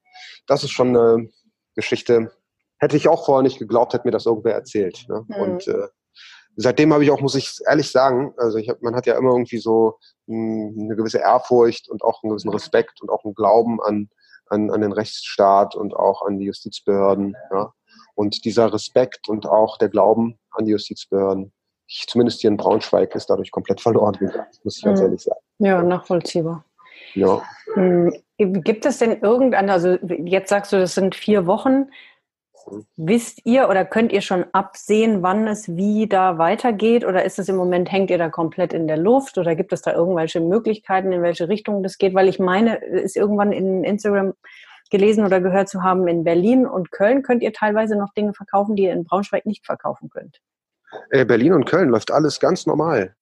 das 0.48 0.64
ist 0.64 0.72
schon 0.72 0.96
eine 0.96 1.30
Geschichte. 1.76 2.32
Hätte 2.80 2.98
ich 2.98 3.08
auch 3.08 3.26
vorher 3.26 3.44
nicht 3.44 3.60
geglaubt, 3.60 3.94
hätte 3.94 4.08
mir 4.08 4.12
das 4.12 4.26
irgendwer 4.26 4.54
erzählt. 4.54 5.06
Ne? 5.08 5.26
Mhm. 5.28 5.36
Und 5.36 5.68
äh, 5.68 5.88
seitdem 6.56 6.94
habe 6.94 7.04
ich 7.04 7.12
auch, 7.12 7.22
muss 7.22 7.36
ich 7.36 7.60
ehrlich 7.68 7.92
sagen, 7.92 8.34
also 8.38 8.58
ich 8.58 8.70
hab, 8.70 8.82
man 8.82 8.96
hat 8.96 9.06
ja 9.06 9.18
immer 9.18 9.32
irgendwie 9.32 9.58
so 9.58 9.98
mh, 10.28 10.70
hm, 10.70 10.84
eine 10.86 10.96
gewisse 10.96 11.20
Ehrfurcht 11.20 11.90
und 11.90 12.04
auch 12.04 12.24
einen 12.24 12.32
gewissen 12.32 12.50
Respekt 12.50 13.02
und 13.02 13.10
auch 13.10 13.24
einen 13.24 13.36
Glauben 13.36 13.82
an, 13.82 14.10
an, 14.48 14.72
an 14.72 14.82
den 14.82 14.92
Rechtsstaat 14.92 15.76
und 15.76 15.96
auch 15.96 16.22
an 16.24 16.40
die 16.40 16.46
Justizbehörden. 16.46 17.36
Ja? 17.52 17.74
Und 18.16 18.46
dieser 18.46 18.74
Respekt 18.74 19.30
und 19.30 19.46
auch 19.46 19.78
der 19.78 19.90
Glauben 19.90 20.40
an 20.52 20.66
die 20.66 20.72
Justizbehörden, 20.72 21.52
ich, 21.88 22.06
zumindest 22.08 22.42
hier 22.42 22.50
in 22.50 22.58
Braunschweig 22.58 23.14
ist 23.14 23.30
dadurch 23.30 23.52
komplett 23.52 23.80
verloren 23.82 24.14
gegangen, 24.14 24.48
muss 24.64 24.78
ich 24.78 24.84
ganz 24.84 25.00
mhm. 25.00 25.06
ehrlich 25.06 25.22
sagen. 25.22 25.40
Ja, 25.60 25.84
nachvollziehbar. 25.84 26.66
Ja. 27.14 27.42
Hm, 27.74 28.14
gibt 28.38 28.86
es 28.86 29.00
denn 29.00 29.22
irgendeine, 29.22 29.72
also 29.72 29.98
jetzt 30.26 30.50
sagst 30.50 30.74
du, 30.74 30.78
das 30.78 30.96
sind 30.96 31.16
vier 31.16 31.46
Wochen. 31.46 31.90
Wisst 32.98 33.46
ihr 33.46 33.70
oder 33.70 33.86
könnt 33.86 34.12
ihr 34.12 34.22
schon 34.22 34.46
absehen, 34.52 35.22
wann 35.22 35.48
es 35.48 35.76
wie 35.76 36.08
da 36.08 36.40
weitergeht? 36.40 37.06
Oder 37.06 37.24
ist 37.24 37.38
es 37.38 37.48
im 37.48 37.58
Moment, 37.58 37.92
hängt 37.92 38.10
ihr 38.10 38.18
da 38.18 38.30
komplett 38.30 38.74
in 38.74 38.88
der 38.88 38.98
Luft? 38.98 39.38
Oder 39.38 39.56
gibt 39.56 39.72
es 39.72 39.84
da 39.84 39.94
irgendwelche 39.94 40.40
Möglichkeiten, 40.40 41.12
in 41.12 41.22
welche 41.22 41.48
Richtung 41.48 41.84
das 41.84 42.00
geht? 42.00 42.16
Weil 42.16 42.28
ich 42.28 42.40
meine, 42.40 42.78
ist 42.78 43.16
irgendwann 43.16 43.52
in 43.52 43.84
Instagram 43.84 44.34
gelesen 44.92 45.26
oder 45.26 45.42
gehört 45.42 45.70
zu 45.70 45.84
haben, 45.84 46.08
in 46.08 46.24
Berlin 46.24 46.66
und 46.66 46.92
Köln 46.92 47.24
könnt 47.24 47.44
ihr 47.44 47.54
teilweise 47.54 47.96
noch 47.96 48.14
Dinge 48.14 48.34
verkaufen, 48.34 48.76
die 48.76 48.84
ihr 48.84 48.94
in 48.94 49.04
Braunschweig 49.04 49.46
nicht 49.46 49.66
verkaufen 49.66 50.10
könnt. 50.10 50.40
Äh, 51.10 51.26
Berlin 51.26 51.54
und 51.54 51.66
Köln 51.66 51.90
läuft 51.90 52.12
alles 52.12 52.40
ganz 52.40 52.66
normal. 52.66 53.16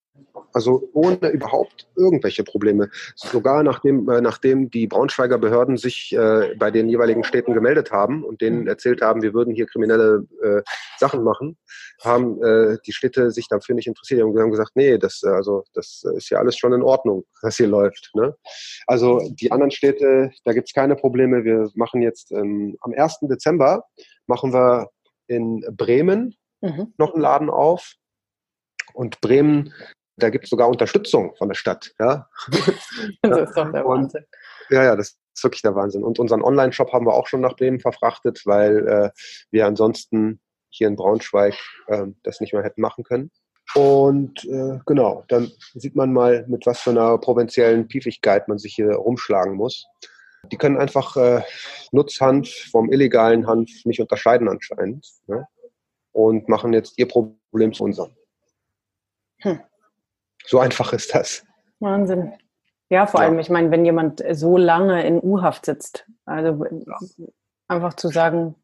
Also 0.52 0.90
ohne 0.94 1.30
überhaupt 1.30 1.88
irgendwelche 1.96 2.44
Probleme. 2.44 2.90
Sogar 3.16 3.64
nachdem, 3.64 4.10
äh, 4.10 4.22
nachdem 4.22 4.70
die 4.70 4.88
Braunschweiger 4.88 5.38
Behörden 5.38 5.78
sich 5.78 6.12
äh, 6.14 6.56
bei 6.58 6.72
den 6.72 6.90
jeweiligen 6.90 7.24
Städten 7.24 7.54
gemeldet 7.54 7.92
haben 7.92 8.24
und 8.24 8.42
denen 8.42 8.62
mhm. 8.62 8.68
erzählt 8.68 9.02
haben, 9.02 9.22
wir 9.22 9.34
würden 9.34 9.54
hier 9.54 9.68
kriminelle 9.68 10.26
äh, 10.42 10.62
Sachen 10.98 11.24
machen, 11.24 11.58
haben 12.02 12.42
äh, 12.44 12.78
die 12.86 12.94
Städte 12.94 13.32
sich 13.32 13.48
dafür 13.48 13.76
nicht 13.76 13.88
interessiert. 13.88 14.24
Und 14.24 14.40
haben 14.40 14.52
gesagt, 14.52 14.72
nee, 14.76 14.98
das, 14.98 15.22
äh, 15.24 15.30
also, 15.30 15.64
das 15.74 16.04
ist 16.16 16.30
ja 16.30 16.40
alles 16.40 16.58
schon 16.58 16.74
in 16.74 16.82
Ordnung, 16.82 17.26
was 17.42 17.58
hier 17.58 17.68
läuft. 17.68 18.12
Ne? 18.16 18.36
Also 18.88 19.22
die 19.40 19.52
anderen 19.52 19.72
Städte, 19.72 20.32
da 20.46 20.54
gibt 20.54 20.70
es 20.70 20.74
keine 20.74 20.96
Probleme. 20.96 21.44
Wir 21.44 21.70
machen 21.76 22.02
jetzt 22.02 22.32
ähm, 22.32 22.78
am 22.82 22.94
1. 22.96 23.20
Dezember 23.24 23.86
machen 24.28 24.54
wir 24.54 24.90
in 25.28 25.64
Bremen 25.72 26.36
mhm. 26.62 26.94
noch 26.98 27.14
einen 27.14 27.22
Laden 27.22 27.50
auf. 27.50 27.94
Und 28.94 29.22
Bremen 29.22 29.74
da 30.18 30.30
gibt 30.30 30.46
es 30.46 30.50
sogar 30.50 30.70
Unterstützung 30.70 31.36
von 31.36 31.50
der 31.50 31.56
Stadt. 31.56 31.94
Ja? 32.00 32.30
Das 33.22 33.50
ist 33.50 33.58
doch 33.58 33.72
der 33.72 33.86
Wahnsinn. 33.86 34.22
Und, 34.22 34.26
ja, 34.70 34.84
ja, 34.84 34.96
das 34.96 35.18
ist 35.34 35.44
wirklich 35.44 35.62
der 35.62 35.76
Wahnsinn. 35.76 36.04
Und 36.04 36.20
unseren 36.20 36.42
Online-Shop 36.42 36.92
haben 36.94 37.06
wir 37.06 37.14
auch 37.14 37.28
schon 37.28 37.42
nach 37.42 37.56
Bremen 37.56 37.80
verfrachtet, 37.80 38.42
weil 38.46 38.88
äh, 38.88 39.10
wir 39.52 39.66
ansonsten 39.66 40.40
hier 40.70 40.88
in 40.88 40.96
Braunschweig 40.96 41.56
äh, 41.88 42.08
das 42.24 42.40
nicht 42.40 42.54
mehr 42.54 42.64
hätten 42.64 42.82
machen 42.82 43.04
können. 43.04 43.32
Und 43.76 44.44
äh, 44.46 44.80
genau, 44.86 45.24
dann 45.30 45.52
sieht 45.74 45.96
man 45.96 46.14
mal, 46.14 46.46
mit 46.48 46.66
was 46.66 46.82
für 46.82 46.92
einer 46.92 47.18
provinziellen 47.18 47.88
Piefigkeit 47.88 48.48
man 48.48 48.60
sich 48.60 48.76
hier 48.76 48.92
rumschlagen 48.94 49.56
muss. 49.56 49.86
Die 50.52 50.58
können 50.58 50.78
einfach 50.78 51.16
äh, 51.16 51.42
Nutzhanf 51.92 52.50
vom 52.70 52.92
illegalen 52.92 53.48
Hanf 53.48 53.70
nicht 53.86 54.02
unterscheiden 54.02 54.50
anscheinend. 54.50 55.08
Ne? 55.28 55.48
Und 56.12 56.50
machen 56.50 56.74
jetzt 56.74 57.00
ihr 57.00 57.08
Problem 57.08 57.74
zu 57.74 57.86
unserem. 57.86 58.12
Hm. 59.40 59.60
So 60.46 60.60
einfach 60.60 60.94
ist 60.94 61.14
das. 61.14 61.44
Wahnsinn. 61.80 62.34
Ja, 62.90 63.08
vor 63.08 63.22
ja. 63.22 63.28
allem, 63.28 63.40
ich 63.40 63.50
meine, 63.50 63.72
wenn 63.72 63.86
jemand 63.86 64.24
so 64.32 64.58
lange 64.58 65.06
in 65.06 65.22
U-Haft 65.22 65.66
sitzt, 65.66 66.06
also 66.26 66.64
ja. 66.66 66.98
einfach 67.68 67.96
zu 67.96 68.10
sagen, 68.10 68.56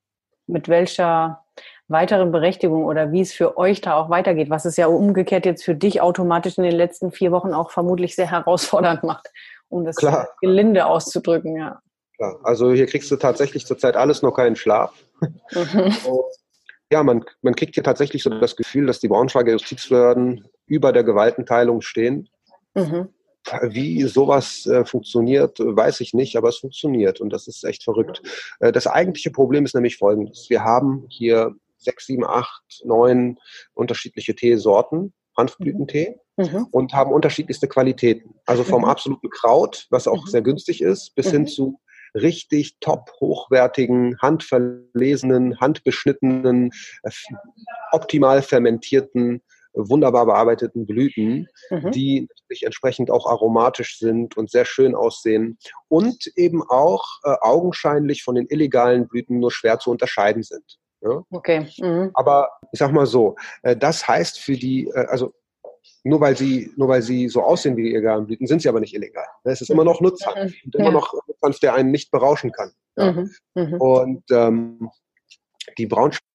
mit 0.45 0.67
welcher 0.67 1.43
weiteren 1.87 2.31
Berechtigung 2.31 2.85
oder 2.85 3.11
wie 3.11 3.21
es 3.21 3.33
für 3.33 3.57
euch 3.57 3.81
da 3.81 3.95
auch 3.95 4.09
weitergeht, 4.09 4.49
was 4.49 4.65
es 4.65 4.77
ja 4.77 4.87
umgekehrt 4.87 5.45
jetzt 5.45 5.63
für 5.63 5.75
dich 5.75 6.01
automatisch 6.01 6.57
in 6.57 6.63
den 6.63 6.75
letzten 6.75 7.11
vier 7.11 7.31
Wochen 7.31 7.53
auch 7.53 7.71
vermutlich 7.71 8.15
sehr 8.15 8.29
herausfordernd 8.29 9.03
macht, 9.03 9.27
um 9.69 9.85
das 9.85 9.95
Klar. 9.95 10.29
gelinde 10.41 10.85
auszudrücken, 10.85 11.57
ja. 11.57 11.81
Klar. 12.17 12.39
Also 12.43 12.73
hier 12.73 12.85
kriegst 12.85 13.09
du 13.09 13.15
tatsächlich 13.15 13.65
zurzeit 13.65 13.95
alles 13.95 14.21
noch 14.21 14.33
keinen 14.33 14.55
Schlaf. 14.55 14.93
Mhm. 15.21 15.95
ja, 16.91 17.01
man, 17.01 17.25
man 17.41 17.55
kriegt 17.55 17.75
hier 17.75 17.83
tatsächlich 17.83 18.23
so 18.23 18.29
das 18.29 18.55
Gefühl, 18.55 18.85
dass 18.85 18.99
die 18.99 19.07
Braunschweiger 19.07 19.53
Justizbehörden 19.53 20.45
über 20.69 20.93
der 20.93 21.03
Gewaltenteilung 21.03 21.81
stehen. 21.81 22.29
Mhm. 22.75 23.09
Wie 23.63 24.03
sowas 24.03 24.65
äh, 24.67 24.85
funktioniert, 24.85 25.59
weiß 25.59 26.01
ich 26.01 26.13
nicht, 26.13 26.35
aber 26.35 26.49
es 26.49 26.57
funktioniert 26.57 27.19
und 27.19 27.31
das 27.31 27.47
ist 27.47 27.63
echt 27.63 27.83
verrückt. 27.83 28.21
Äh, 28.59 28.71
das 28.71 28.85
eigentliche 28.85 29.31
Problem 29.31 29.65
ist 29.65 29.73
nämlich 29.73 29.97
folgendes. 29.97 30.49
Wir 30.49 30.63
haben 30.63 31.05
hier 31.09 31.55
sechs, 31.77 32.05
sieben, 32.05 32.25
acht, 32.25 32.81
neun 32.83 33.39
unterschiedliche 33.73 34.35
Teesorten, 34.35 35.13
Hanfblütentee, 35.35 36.17
mhm. 36.37 36.45
mhm. 36.45 36.67
und 36.71 36.93
haben 36.93 37.11
unterschiedlichste 37.11 37.67
Qualitäten. 37.67 38.35
Also 38.45 38.63
vom 38.63 38.83
mhm. 38.83 38.89
absoluten 38.89 39.29
Kraut, 39.29 39.87
was 39.89 40.07
auch 40.07 40.25
mhm. 40.25 40.29
sehr 40.29 40.41
günstig 40.41 40.81
ist, 40.81 41.15
bis 41.15 41.31
hin 41.31 41.43
mhm. 41.43 41.47
zu 41.47 41.79
richtig 42.15 42.77
top 42.79 43.11
hochwertigen, 43.19 44.17
handverlesenen, 44.19 45.59
handbeschnittenen, 45.59 46.71
äh, 47.03 47.11
optimal 47.91 48.41
fermentierten 48.41 49.41
wunderbar 49.73 50.25
bearbeiteten 50.25 50.85
Blüten, 50.85 51.47
mhm. 51.69 51.91
die 51.91 52.27
natürlich 52.29 52.63
entsprechend 52.63 53.11
auch 53.11 53.27
aromatisch 53.27 53.99
sind 53.99 54.37
und 54.37 54.49
sehr 54.49 54.65
schön 54.65 54.95
aussehen 54.95 55.57
und 55.87 56.31
eben 56.35 56.63
auch 56.67 57.05
äh, 57.23 57.35
augenscheinlich 57.41 58.23
von 58.23 58.35
den 58.35 58.47
illegalen 58.47 59.07
Blüten 59.07 59.39
nur 59.39 59.51
schwer 59.51 59.79
zu 59.79 59.91
unterscheiden 59.91 60.43
sind. 60.43 60.79
Ja? 61.01 61.23
Okay. 61.29 61.67
Mhm. 61.77 62.11
Aber 62.13 62.49
ich 62.71 62.79
sag 62.79 62.91
mal 62.91 63.05
so, 63.05 63.35
äh, 63.63 63.75
das 63.75 64.07
heißt 64.07 64.39
für 64.39 64.55
die, 64.55 64.87
äh, 64.87 65.05
also 65.07 65.33
nur 66.03 66.21
weil 66.21 66.35
sie, 66.35 66.71
nur 66.75 66.87
weil 66.87 67.01
sie 67.01 67.29
so 67.29 67.41
aussehen 67.41 67.75
wie 67.77 67.83
die 67.83 67.91
illegalen 67.91 68.25
Blüten, 68.25 68.47
sind 68.47 68.61
sie 68.61 68.69
aber 68.69 68.79
nicht 68.79 68.93
illegal. 68.93 69.25
Es 69.43 69.61
ist 69.61 69.69
immer 69.69 69.83
noch 69.83 70.01
Nutzhanf 70.01 70.51
mhm. 70.51 70.57
und 70.65 70.75
immer 70.75 70.85
ja. 70.85 70.91
noch 70.91 71.13
Nutzhanf, 71.27 71.59
der 71.59 71.73
einen 71.73 71.91
nicht 71.91 72.11
berauschen 72.11 72.51
kann. 72.51 72.71
Ja? 72.97 73.11
Mhm. 73.11 73.31
Mhm. 73.55 73.73
Und 73.75 74.23
ähm, 74.31 74.89
die 75.77 75.85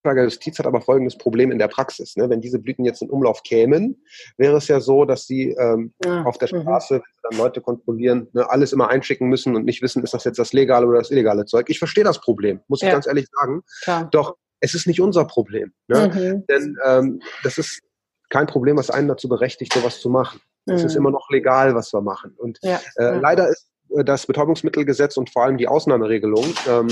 Braunschweiger 0.04 0.24
Justiz 0.24 0.58
hat 0.58 0.66
aber 0.66 0.80
folgendes 0.80 1.16
Problem 1.16 1.50
in 1.50 1.58
der 1.58 1.68
Praxis. 1.68 2.16
Ne? 2.16 2.28
Wenn 2.28 2.40
diese 2.40 2.58
Blüten 2.58 2.84
jetzt 2.84 3.02
in 3.02 3.10
Umlauf 3.10 3.42
kämen, 3.42 4.02
wäre 4.36 4.56
es 4.56 4.68
ja 4.68 4.80
so, 4.80 5.04
dass 5.04 5.26
sie 5.26 5.50
ähm, 5.50 5.92
ja. 6.04 6.22
auf 6.24 6.38
der 6.38 6.54
mhm. 6.54 6.62
Straße, 6.62 6.94
wenn 6.96 7.30
dann 7.30 7.38
Leute 7.38 7.60
kontrollieren, 7.60 8.28
ne, 8.32 8.48
alles 8.48 8.72
immer 8.72 8.88
einschicken 8.88 9.28
müssen 9.28 9.56
und 9.56 9.64
nicht 9.64 9.82
wissen, 9.82 10.02
ist 10.02 10.14
das 10.14 10.24
jetzt 10.24 10.38
das 10.38 10.52
legale 10.52 10.86
oder 10.86 10.98
das 10.98 11.10
illegale 11.10 11.46
Zeug. 11.46 11.66
Ich 11.70 11.78
verstehe 11.78 12.04
das 12.04 12.20
Problem, 12.20 12.60
muss 12.68 12.82
ja. 12.82 12.88
ich 12.88 12.92
ganz 12.92 13.06
ehrlich 13.06 13.26
sagen. 13.32 13.62
Klar. 13.82 14.08
Doch 14.10 14.36
es 14.60 14.74
ist 14.74 14.86
nicht 14.86 15.00
unser 15.00 15.24
Problem. 15.24 15.72
Ne? 15.88 16.08
Mhm. 16.08 16.46
Denn 16.46 16.76
ähm, 16.84 17.20
das 17.42 17.58
ist 17.58 17.80
kein 18.28 18.46
Problem, 18.46 18.76
was 18.76 18.90
einen 18.90 19.08
dazu 19.08 19.28
berechtigt, 19.28 19.72
sowas 19.72 20.00
zu 20.00 20.10
machen. 20.10 20.40
Es 20.66 20.82
mhm. 20.82 20.86
ist 20.86 20.96
immer 20.96 21.10
noch 21.10 21.28
legal, 21.30 21.74
was 21.74 21.92
wir 21.92 22.00
machen. 22.00 22.34
Und 22.36 22.58
ja. 22.62 22.80
Äh, 22.96 23.18
leider 23.18 23.48
ist 23.48 23.70
äh, 23.96 24.04
das 24.04 24.26
Betäubungsmittelgesetz 24.26 25.16
und 25.16 25.30
vor 25.30 25.44
allem 25.44 25.56
die 25.56 25.68
Ausnahmeregelung 25.68 26.44
ähm, 26.68 26.88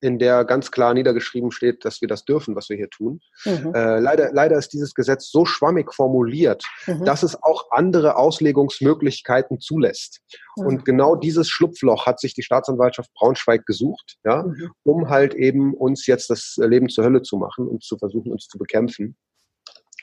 in 0.00 0.18
der 0.18 0.44
ganz 0.44 0.70
klar 0.70 0.94
niedergeschrieben 0.94 1.50
steht, 1.50 1.84
dass 1.84 2.00
wir 2.00 2.08
das 2.08 2.24
dürfen, 2.24 2.56
was 2.56 2.68
wir 2.68 2.76
hier 2.76 2.90
tun. 2.90 3.20
Mhm. 3.44 3.74
Äh, 3.74 4.00
leider, 4.00 4.32
leider 4.32 4.56
ist 4.56 4.72
dieses 4.72 4.94
Gesetz 4.94 5.30
so 5.30 5.44
schwammig 5.44 5.92
formuliert, 5.92 6.64
mhm. 6.86 7.04
dass 7.04 7.22
es 7.22 7.40
auch 7.42 7.70
andere 7.70 8.16
Auslegungsmöglichkeiten 8.16 9.60
zulässt. 9.60 10.20
Mhm. 10.56 10.66
Und 10.66 10.84
genau 10.84 11.16
dieses 11.16 11.48
Schlupfloch 11.48 12.06
hat 12.06 12.20
sich 12.20 12.34
die 12.34 12.42
Staatsanwaltschaft 12.42 13.12
Braunschweig 13.14 13.66
gesucht, 13.66 14.16
ja, 14.24 14.42
mhm. 14.42 14.70
um 14.84 15.08
halt 15.10 15.34
eben 15.34 15.74
uns 15.74 16.06
jetzt 16.06 16.30
das 16.30 16.56
Leben 16.58 16.88
zur 16.88 17.04
Hölle 17.04 17.22
zu 17.22 17.36
machen 17.36 17.68
und 17.68 17.84
zu 17.84 17.98
versuchen, 17.98 18.32
uns 18.32 18.48
zu 18.48 18.58
bekämpfen 18.58 19.16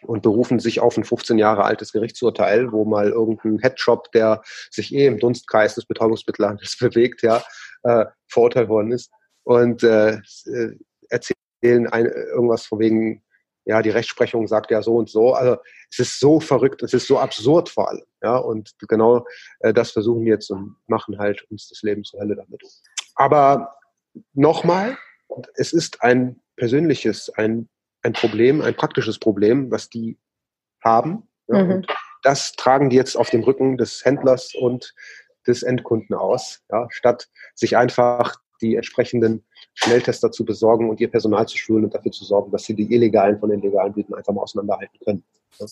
und 0.04 0.22
berufen 0.22 0.60
sich 0.60 0.80
auf 0.80 0.96
ein 0.96 1.04
15 1.04 1.40
Jahre 1.40 1.64
altes 1.64 1.92
Gerichtsurteil, 1.92 2.72
wo 2.72 2.86
mal 2.86 3.10
irgendein 3.10 3.58
Headshop, 3.58 4.12
der 4.12 4.44
sich 4.70 4.94
eh 4.94 5.08
im 5.08 5.18
Dunstkreis 5.18 5.74
des 5.74 5.86
Betäubungsmittelhandels 5.86 6.78
bewegt, 6.80 7.24
ja, 7.24 7.44
äh, 7.84 8.06
verurteilt 8.28 8.70
worden 8.70 8.92
ist 8.92 9.12
und 9.48 9.82
äh, 9.82 10.18
äh, 10.46 10.76
erzählen 11.10 11.88
ein, 11.88 12.06
irgendwas 12.06 12.66
von 12.66 12.80
wegen, 12.80 13.24
ja, 13.64 13.82
die 13.82 13.90
Rechtsprechung 13.90 14.46
sagt 14.46 14.72
ja 14.72 14.82
so 14.82 14.96
und 14.96 15.10
so. 15.10 15.34
Also 15.34 15.58
es 15.90 16.00
ist 16.00 16.20
so 16.20 16.42
verrückt, 16.42 16.84
es 16.84 16.94
ist 16.94 17.08
so 17.08 17.18
absurd 17.18 17.70
vor 17.70 17.90
allem. 17.90 18.04
Ja, 18.22 18.36
und 18.36 18.74
genau 18.90 19.26
äh, 19.60 19.74
das 19.74 19.92
versuchen 19.92 20.26
wir 20.26 20.34
jetzt 20.34 20.52
und 20.52 20.76
machen 20.88 21.18
halt 21.18 21.44
uns 21.50 21.70
das 21.70 21.82
Leben 21.82 22.04
zur 22.04 22.20
Hölle 22.20 22.36
damit. 22.36 22.62
Aber 23.16 23.74
nochmal, 24.34 24.98
es 25.56 25.72
ist 25.72 26.04
ein 26.04 26.42
persönliches, 26.58 27.30
ein, 27.30 27.70
ein 28.02 28.14
Problem, 28.14 28.62
ein 28.62 28.76
praktisches 28.76 29.18
Problem, 29.18 29.72
was 29.72 29.90
die 29.90 30.20
haben. 30.84 31.30
Ja, 31.48 31.64
mhm. 31.64 31.72
Und 31.72 31.88
das 32.22 32.52
tragen 32.52 32.90
die 32.90 32.98
jetzt 32.98 33.16
auf 33.16 33.30
dem 33.30 33.44
Rücken 33.44 33.78
des 33.78 34.04
Händlers 34.04 34.54
und 34.56 34.94
des 35.48 35.64
Endkunden 35.64 36.18
aus, 36.18 36.64
ja, 36.70 36.88
statt 36.90 37.30
sich 37.56 37.78
einfach 37.78 38.42
die 38.62 38.76
entsprechenden 38.76 39.44
Schnelltester 39.74 40.32
zu 40.32 40.46
besorgen 40.46 40.90
und 40.90 41.00
ihr 41.00 41.10
Personal 41.10 41.48
zu 41.48 41.58
schulen 41.58 41.86
und 41.86 41.94
dafür 41.94 42.12
zu 42.12 42.26
sorgen, 42.26 42.52
dass 42.52 42.64
sie 42.64 42.74
die 42.74 42.94
illegalen 42.94 43.40
von 43.40 43.50
den 43.50 43.62
legalen 43.62 43.94
Blüten 43.94 44.16
einfach 44.16 44.34
mal 44.34 44.42
auseinanderhalten 44.42 45.00
können. 45.04 45.24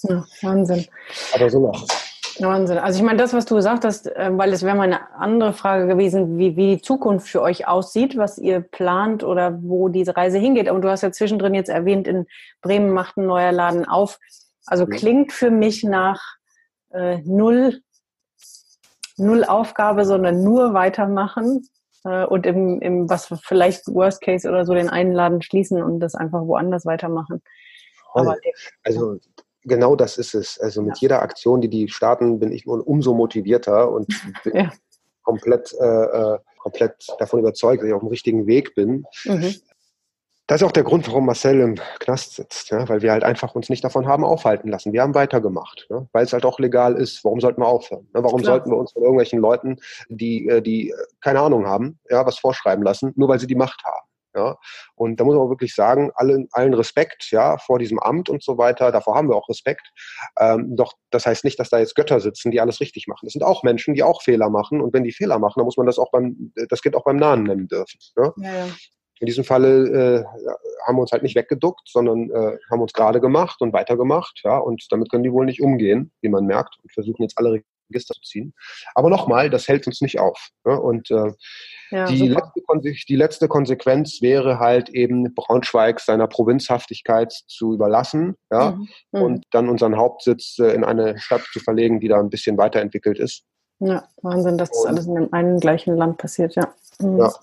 Ja, 0.04 0.26
Wahnsinn. 0.42 0.86
Aber 1.34 1.50
so 1.50 1.60
läuft 1.60 2.06
Wahnsinn. 2.40 2.78
Also 2.78 3.00
ich 3.00 3.06
meine, 3.06 3.18
das, 3.18 3.34
was 3.34 3.46
du 3.46 3.56
gesagt 3.56 3.86
hast, 3.86 4.08
äh, 4.08 4.30
weil 4.34 4.52
es 4.52 4.64
wäre 4.64 4.76
mal 4.76 4.84
eine 4.84 5.14
andere 5.16 5.54
Frage 5.54 5.88
gewesen, 5.88 6.38
wie, 6.38 6.56
wie 6.56 6.76
die 6.76 6.82
Zukunft 6.82 7.28
für 7.28 7.42
euch 7.42 7.68
aussieht, 7.68 8.18
was 8.18 8.38
ihr 8.38 8.60
plant 8.60 9.24
oder 9.24 9.60
wo 9.62 9.90
diese 9.90 10.16
Reise 10.16 10.38
hingeht. 10.38 10.70
Und 10.70 10.82
du 10.82 10.90
hast 10.90 11.02
ja 11.02 11.12
zwischendrin 11.12 11.54
jetzt 11.54 11.70
erwähnt, 11.70 12.08
in 12.08 12.26
Bremen 12.62 12.92
macht 12.92 13.18
ein 13.18 13.26
neuer 13.26 13.52
Laden 13.52 13.86
auf. 13.86 14.20
Also 14.66 14.86
klingt 14.86 15.32
für 15.32 15.52
mich 15.52 15.84
nach 15.84 16.22
äh, 16.92 17.20
null, 17.24 17.82
null 19.18 19.44
Aufgabe, 19.46 20.06
sondern 20.06 20.44
nur 20.44 20.74
weitermachen 20.74 21.68
äh, 22.06 22.26
und 22.26 22.46
im, 22.46 22.80
im, 22.82 23.10
was 23.10 23.28
vielleicht 23.44 23.88
Worst 23.88 24.22
Case 24.22 24.48
oder 24.48 24.66
so 24.66 24.74
den 24.74 24.90
einen 24.90 25.12
Laden 25.12 25.42
schließen 25.42 25.82
und 25.84 26.00
das 26.00 26.16
einfach 26.16 26.42
woanders 26.44 26.86
weitermachen. 26.86 27.42
Aber 28.14 28.38
also 28.84 29.18
genau 29.64 29.96
das 29.96 30.18
ist 30.18 30.34
es. 30.36 30.60
Also 30.60 30.82
mit 30.82 30.98
ja. 30.98 31.02
jeder 31.02 31.22
Aktion, 31.22 31.60
die 31.60 31.70
die 31.70 31.90
starten, 31.90 32.40
bin 32.40 32.52
ich 32.52 32.66
nur 32.66 32.88
umso 32.88 33.14
motivierter 33.14 33.92
und 33.92 34.08
bin 34.44 34.56
ja. 34.56 34.72
komplett, 35.24 35.74
äh, 35.80 35.86
äh, 35.86 36.40
komplett 36.60 37.08
davon 37.20 37.40
überzeugt, 37.40 37.82
dass 37.82 37.88
ich 37.88 37.94
auf 37.94 38.02
dem 38.02 38.10
richtigen 38.10 38.48
Weg 38.48 38.76
bin. 38.76 39.06
Mhm. 39.26 39.56
Das 40.48 40.62
ist 40.62 40.68
auch 40.68 40.72
der 40.72 40.84
Grund, 40.84 41.08
warum 41.08 41.26
Marcel 41.26 41.60
im 41.60 41.76
Knast 42.00 42.36
sitzt, 42.36 42.70
ja? 42.70 42.88
weil 42.88 43.02
wir 43.02 43.12
halt 43.12 43.24
einfach 43.24 43.56
uns 43.56 43.70
nicht 43.70 43.84
davon 43.84 44.06
haben 44.08 44.24
aufhalten 44.24 44.70
lassen. 44.70 44.94
Wir 44.94 45.02
haben 45.02 45.16
weitergemacht, 45.16 45.88
ja? 45.90 46.06
weil 46.12 46.24
es 46.24 46.34
halt 46.34 46.46
auch 46.46 46.60
legal 46.60 46.96
ist. 46.96 47.24
Warum 47.24 47.40
sollten 47.40 47.62
wir 47.62 47.68
aufhören? 47.68 48.08
Ne? 48.14 48.24
Warum 48.24 48.42
Klar. 48.42 48.54
sollten 48.54 48.70
wir 48.70 48.78
uns 48.78 48.92
von 48.92 49.02
irgendwelchen 49.02 49.40
Leuten, 49.40 49.78
die, 50.10 50.48
äh, 50.48 50.62
die 50.62 50.94
keine 51.20 51.40
Ahnung 51.40 51.66
haben, 51.66 52.00
ja, 52.10 52.26
was 52.26 52.38
vorschreiben 52.38 52.84
lassen, 52.84 53.12
nur 53.16 53.28
weil 53.28 53.40
sie 53.40 53.48
die 53.48 53.56
Macht 53.56 53.84
haben? 53.84 54.08
Ja? 54.36 54.58
Und 54.96 55.20
da 55.20 55.24
muss 55.24 55.36
man 55.36 55.50
wirklich 55.50 55.74
sagen, 55.74 56.12
allen, 56.14 56.48
allen 56.52 56.74
Respekt 56.76 57.32
ja, 57.32 57.58
vor 57.58 57.80
diesem 57.80 57.98
Amt 57.98 58.30
und 58.30 58.44
so 58.44 58.58
weiter, 58.58 58.92
davor 58.92 59.16
haben 59.16 59.30
wir 59.30 59.36
auch 59.36 59.50
Respekt. 59.50 59.90
Ähm, 60.40 60.76
doch 60.76 60.94
das 61.10 61.26
heißt 61.26 61.44
nicht, 61.44 61.60
dass 61.60 61.70
da 61.70 61.80
jetzt 61.80 61.96
Götter 61.96 62.20
sitzen, 62.20 62.52
die 62.52 62.62
alles 62.62 62.82
richtig 62.82 63.08
machen. 63.08 63.26
Es 63.26 63.34
sind 63.34 63.44
auch 63.44 63.64
Menschen, 63.64 63.96
die 63.96 64.04
auch 64.04 64.22
Fehler 64.22 64.50
machen. 64.50 64.82
Und 64.82 64.94
wenn 64.94 65.04
die 65.04 65.14
Fehler 65.14 65.40
machen, 65.40 65.56
dann 65.58 65.66
muss 65.66 65.78
man 65.78 65.88
das 65.88 65.98
auch 65.98 66.12
beim, 66.12 66.54
das 66.70 66.82
Kind 66.82 66.96
auch 66.96 67.04
beim 67.04 67.18
Namen 67.18 67.44
nennen 67.44 67.68
dürfen. 67.68 67.98
Ja? 68.18 68.34
Ja, 68.38 68.54
ja. 68.54 68.68
In 69.20 69.28
diesem 69.28 69.44
Falle 69.44 70.24
äh, 70.24 70.24
haben 70.86 70.98
wir 70.98 71.02
uns 71.02 71.12
halt 71.12 71.24
nicht 71.24 71.36
weggeduckt, 71.36 71.88
sondern 71.88 72.30
äh, 72.32 72.58
haben 72.70 72.82
uns 72.82 72.94
gerade 72.94 73.22
gemacht 73.22 73.62
und 73.62 73.74
weitergemacht. 73.74 74.42
Ja? 74.44 74.58
Und 74.58 74.86
damit 74.90 75.10
können 75.10 75.24
die 75.24 75.32
wohl 75.32 75.46
nicht 75.46 75.62
umgehen, 75.62 76.12
wie 76.22 76.30
man 76.30 76.46
merkt, 76.46 76.76
und 76.84 76.92
versuchen 76.92 77.24
jetzt 77.24 77.38
alle 77.38 77.62
Register 77.90 78.14
zu 78.16 78.22
ziehen. 78.22 78.54
Aber 78.94 79.10
nochmal, 79.10 79.50
das 79.50 79.68
hält 79.68 79.88
uns 79.88 80.02
nicht 80.02 80.20
auf. 80.20 80.50
Ne? 80.66 80.80
Und 80.80 81.10
äh, 81.12 81.32
ja, 81.92 82.06
die, 82.06 82.28
letzte, 82.28 82.62
die, 83.08 83.16
letzte, 83.16 83.48
Konsequenz 83.48 84.22
wäre 84.22 84.60
halt 84.60 84.90
eben 84.90 85.34
Braunschweig 85.34 86.00
seiner 86.00 86.28
Provinzhaftigkeit 86.28 87.32
zu 87.48 87.74
überlassen 87.74 88.36
ja? 88.52 88.72
Mhm. 88.72 88.88
Mhm. 89.12 89.22
und 89.22 89.46
dann 89.52 89.70
unseren 89.70 89.96
Hauptsitz 89.96 90.58
äh, 90.60 90.74
in 90.74 90.84
eine 90.84 91.18
Stadt 91.20 91.44
zu 91.54 91.60
verlegen, 91.60 92.00
die 92.00 92.08
da 92.08 92.20
ein 92.20 92.30
bisschen 92.30 92.58
weiterentwickelt 92.58 93.20
ist. 93.20 93.44
Ja, 93.80 94.08
Wahnsinn, 94.22 94.58
dass 94.58 94.72
das 94.72 94.86
alles 94.86 95.06
in 95.06 95.16
dem 95.16 95.34
einen 95.34 95.60
gleichen 95.60 95.96
Land 95.96 96.18
passiert, 96.18 96.56
ja. 96.56 96.74
Mhm. 97.00 97.20
Ja, 97.20 97.34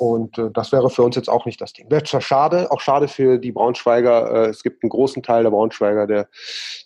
und 0.00 0.38
äh, 0.38 0.50
das 0.50 0.72
wäre 0.72 0.88
für 0.88 1.02
uns 1.02 1.14
jetzt 1.14 1.28
auch 1.28 1.44
nicht 1.44 1.60
das 1.60 1.74
Ding. 1.74 1.90
Wäre 1.90 2.02
zwar 2.04 2.22
schade, 2.22 2.70
auch 2.70 2.80
schade 2.80 3.06
für 3.06 3.36
die 3.36 3.52
Braunschweiger. 3.52 4.46
Äh, 4.46 4.48
es 4.48 4.62
gibt 4.62 4.82
einen 4.82 4.88
großen 4.88 5.22
Teil 5.22 5.42
der 5.42 5.50
Braunschweiger, 5.50 6.06
der, 6.06 6.26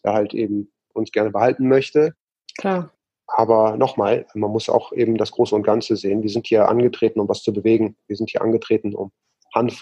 der 0.04 0.14
halt 0.14 0.34
eben 0.34 0.72
uns 0.94 1.12
gerne 1.12 1.30
behalten 1.30 1.68
möchte. 1.68 2.14
Klar. 2.58 2.90
Aber 3.28 3.76
nochmal, 3.76 4.26
man 4.34 4.50
muss 4.50 4.68
auch 4.68 4.92
eben 4.92 5.16
das 5.16 5.30
Große 5.30 5.54
und 5.54 5.62
Ganze 5.62 5.94
sehen. 5.94 6.24
Wir 6.24 6.30
sind 6.30 6.48
hier 6.48 6.68
angetreten, 6.68 7.20
um 7.20 7.28
was 7.28 7.42
zu 7.42 7.52
bewegen. 7.52 7.96
Wir 8.08 8.16
sind 8.16 8.30
hier 8.30 8.42
angetreten, 8.42 8.96
um 8.96 9.12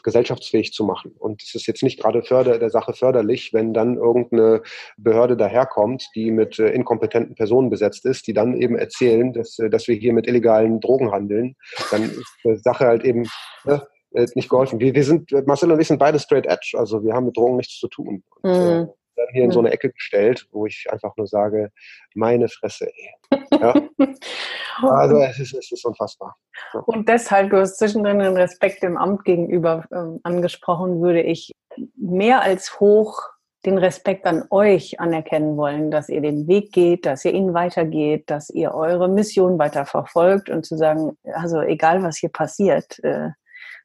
gesellschaftsfähig 0.02 0.72
zu 0.72 0.84
machen. 0.84 1.12
Und 1.18 1.42
es 1.42 1.54
ist 1.54 1.66
jetzt 1.66 1.82
nicht 1.82 2.00
gerade 2.00 2.22
förder, 2.22 2.58
der 2.58 2.70
Sache 2.70 2.92
förderlich, 2.92 3.52
wenn 3.52 3.72
dann 3.72 3.96
irgendeine 3.96 4.62
Behörde 4.96 5.36
daherkommt, 5.36 6.06
die 6.14 6.30
mit 6.30 6.58
äh, 6.58 6.70
inkompetenten 6.70 7.34
Personen 7.34 7.70
besetzt 7.70 8.04
ist, 8.04 8.26
die 8.26 8.34
dann 8.34 8.54
eben 8.54 8.76
erzählen, 8.76 9.32
dass, 9.32 9.58
äh, 9.58 9.70
dass 9.70 9.88
wir 9.88 9.96
hier 9.96 10.12
mit 10.12 10.26
illegalen 10.26 10.80
Drogen 10.80 11.10
handeln. 11.10 11.56
Dann 11.90 12.04
ist 12.04 12.36
die 12.44 12.56
Sache 12.56 12.86
halt 12.86 13.04
eben 13.04 13.26
ne, 13.64 13.86
äh, 14.12 14.26
nicht 14.34 14.48
geholfen. 14.48 14.80
Wir, 14.80 14.94
wir 14.94 15.04
sind, 15.04 15.30
Marcel 15.46 15.72
und 15.72 15.80
ich 15.80 15.88
sind 15.88 15.98
beide 15.98 16.18
straight 16.18 16.46
edge, 16.46 16.76
also 16.76 17.02
wir 17.02 17.14
haben 17.14 17.26
mit 17.26 17.36
Drogen 17.36 17.56
nichts 17.56 17.78
zu 17.78 17.88
tun. 17.88 18.22
Und, 18.42 18.52
mhm 18.52 18.88
dann 19.16 19.26
hier 19.32 19.44
in 19.44 19.50
so 19.50 19.60
eine 19.60 19.70
Ecke 19.70 19.90
gestellt, 19.90 20.46
wo 20.52 20.66
ich 20.66 20.86
einfach 20.90 21.16
nur 21.16 21.26
sage, 21.26 21.70
meine 22.14 22.48
Fresse, 22.48 22.86
ey. 22.86 23.38
Ja? 23.52 23.74
also 24.82 25.18
es 25.18 25.38
ist, 25.38 25.54
es 25.54 25.72
ist 25.72 25.84
unfassbar. 25.84 26.36
Ja. 26.74 26.80
Und 26.80 27.08
deshalb, 27.08 27.50
du 27.50 27.58
hast 27.58 27.78
zwischendrin 27.78 28.18
den 28.18 28.36
Respekt 28.36 28.82
dem 28.82 28.96
Amt 28.96 29.24
gegenüber 29.24 29.84
ähm, 29.92 30.20
angesprochen, 30.22 31.00
würde 31.00 31.22
ich 31.22 31.52
mehr 31.96 32.42
als 32.42 32.80
hoch 32.80 33.20
den 33.64 33.78
Respekt 33.78 34.26
an 34.26 34.44
euch 34.50 34.98
anerkennen 34.98 35.56
wollen, 35.56 35.90
dass 35.90 36.08
ihr 36.08 36.20
den 36.20 36.48
Weg 36.48 36.72
geht, 36.72 37.06
dass 37.06 37.24
ihr 37.24 37.32
ihn 37.32 37.54
weitergeht, 37.54 38.28
dass 38.28 38.50
ihr 38.50 38.74
eure 38.74 39.08
Mission 39.08 39.58
weiter 39.58 39.86
verfolgt 39.86 40.50
und 40.50 40.66
zu 40.66 40.76
sagen, 40.76 41.16
also 41.32 41.60
egal 41.60 42.02
was 42.02 42.18
hier 42.18 42.30
passiert, 42.30 42.98
äh, 43.04 43.28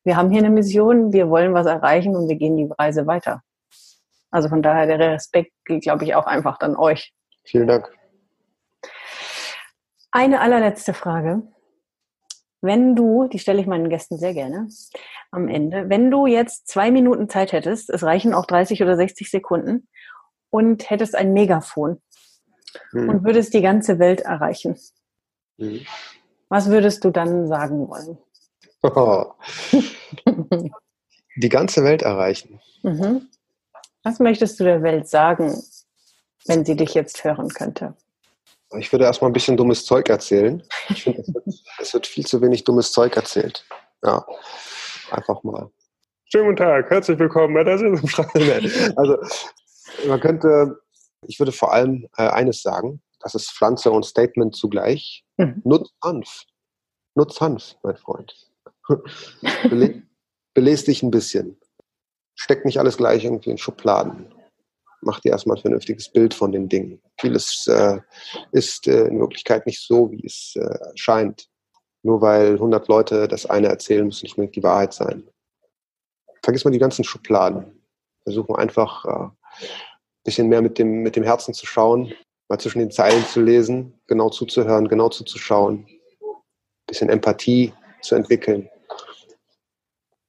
wir 0.04 0.16
haben 0.16 0.32
hier 0.32 0.40
eine 0.40 0.50
Mission, 0.50 1.12
wir 1.12 1.30
wollen 1.30 1.54
was 1.54 1.68
erreichen 1.68 2.16
und 2.16 2.30
wir 2.30 2.38
gehen 2.38 2.56
die 2.56 2.70
Reise 2.80 3.06
weiter. 3.08 3.42
Also 4.38 4.50
von 4.50 4.62
daher 4.62 4.86
der 4.86 5.00
Respekt 5.00 5.52
gilt, 5.66 5.82
glaube 5.82 6.04
ich, 6.04 6.14
auch 6.14 6.28
einfach 6.28 6.60
dann 6.60 6.76
euch. 6.76 7.12
Vielen 7.44 7.66
Dank. 7.66 7.92
Eine 10.12 10.42
allerletzte 10.42 10.94
Frage. 10.94 11.42
Wenn 12.62 12.96
du, 12.96 13.28
die 13.28 13.40
stelle 13.40 13.60
ich 13.60 13.66
meinen 13.66 13.90
Gästen 13.90 14.20
sehr 14.20 14.36
gerne 14.36 14.68
am 15.32 15.48
Ende, 15.48 15.90
wenn 15.90 16.12
du 16.12 16.28
jetzt 16.28 16.68
zwei 16.68 16.92
Minuten 16.92 17.30
Zeit 17.30 17.52
hättest, 17.52 17.90
es 17.90 18.04
reichen 18.04 18.36
auch 18.36 18.46
30 18.46 18.84
oder 18.84 18.96
60 18.96 19.32
Sekunden, 19.32 19.88
und 20.52 20.88
hättest 20.88 21.16
ein 21.16 21.34
Megafon 21.34 22.00
hm. 22.92 23.10
und 23.10 23.24
würdest 23.24 23.56
die 23.56 23.64
ganze 23.64 23.98
Welt 23.98 24.22
erreichen, 24.22 24.78
hm. 25.58 25.82
was 26.48 26.70
würdest 26.70 27.04
du 27.04 27.10
dann 27.10 27.48
sagen 27.48 27.90
wollen? 27.90 28.20
Oh. 28.84 29.34
die 31.38 31.50
ganze 31.50 31.84
Welt 31.84 32.04
erreichen. 32.04 32.62
Mhm. 32.84 33.30
Was 34.04 34.20
möchtest 34.20 34.60
du 34.60 34.64
der 34.64 34.84
Welt 34.84 35.08
sagen, 35.08 35.62
wenn 36.46 36.66
sie 36.66 36.76
dich 36.76 36.94
jetzt 36.94 37.24
hören 37.24 37.50
könnte? 37.50 37.96
Ich 38.78 38.92
würde 38.92 39.06
erstmal 39.06 39.30
ein 39.30 39.34
bisschen 39.34 39.58
dummes 39.58 39.86
Zeug 39.86 40.10
erzählen. 40.10 40.62
Ich 40.90 41.04
finde, 41.04 41.22
es 41.22 41.34
wird, 41.34 41.46
es 41.80 41.94
wird 41.94 42.08
viel 42.08 42.26
zu 42.26 42.42
wenig 42.42 42.64
dummes 42.64 42.92
Zeug 42.92 43.16
erzählt. 43.16 43.66
Ja, 44.04 44.26
einfach 45.12 45.42
mal. 45.44 45.70
Schönen 46.26 46.46
guten 46.48 46.58
Tag, 46.58 46.90
herzlich 46.90 47.18
willkommen 47.18 47.54
bei 47.54 47.64
der. 47.64 47.78
Also, 48.98 49.18
man 50.08 50.20
könnte, 50.20 50.82
ich 51.26 51.40
würde 51.40 51.54
vor 51.54 51.72
allem 51.72 52.08
äh, 52.18 52.28
eines 52.28 52.62
sagen, 52.62 53.02
das 53.22 53.36
ist 53.36 53.52
Pflanze 53.52 53.92
und 53.92 54.06
Statement 54.06 54.56
zugleich. 54.56 55.24
Mhm. 55.38 55.62
Nutz 55.64 55.90
Hanf. 56.04 56.44
Nutz 57.16 57.40
Hanf, 57.40 57.76
mein 57.84 57.96
Freund. 57.96 58.34
Bele 59.70 60.04
belest 60.54 60.88
dich 60.88 61.04
ein 61.04 61.12
bisschen 61.12 61.60
steckt 62.38 62.66
nicht 62.66 62.80
alles 62.80 62.98
gleich 62.98 63.26
irgendwie 63.26 63.50
in 63.50 63.58
Schubladen. 63.58 64.34
Mach 65.02 65.20
dir 65.20 65.32
erstmal 65.32 65.58
ein 65.58 65.62
vernünftiges 65.62 66.10
Bild 66.10 66.34
von 66.34 66.52
den 66.52 66.70
Dingen. 66.70 67.02
Vieles 67.20 67.68
äh, 67.68 68.00
ist 68.52 68.88
äh, 68.88 69.06
in 69.08 69.20
Wirklichkeit 69.20 69.66
nicht 69.66 69.82
so, 69.82 70.12
wie 70.12 70.26
es 70.26 70.56
äh, 70.56 70.78
scheint. 70.96 71.50
Nur 72.04 72.22
weil 72.22 72.54
100 72.54 72.88
Leute 72.88 73.28
das 73.28 73.46
eine 73.46 73.68
erzählen, 73.68 74.06
muss 74.06 74.24
nicht 74.24 74.38
unbedingt 74.38 74.56
die 74.56 74.64
Wahrheit 74.64 74.94
sein. 74.94 75.30
Vergiss 76.44 76.64
mal 76.64 76.72
die 76.72 76.80
ganzen 76.80 77.04
Schubladen. 77.04 77.84
Versuchen 78.24 78.56
einfach 78.56 79.06
ein 79.06 79.26
äh, 79.26 79.68
bisschen 80.24 80.48
mehr 80.48 80.62
mit 80.62 80.78
dem, 80.78 81.04
mit 81.04 81.16
dem 81.16 81.24
Herzen 81.24 81.54
zu 81.54 81.66
schauen, 81.66 82.14
mal 82.50 82.60
zwischen 82.60 82.80
den 82.80 82.92
Zeilen 82.92 83.26
zu 83.26 83.42
lesen, 83.42 84.00
genau 84.08 84.30
zuzuhören, 84.30 84.88
genau 84.88 85.10
zuzuschauen, 85.10 85.86
ein 85.88 86.88
bisschen 86.88 87.10
Empathie 87.10 87.74
zu 88.02 88.16
entwickeln. 88.16 88.70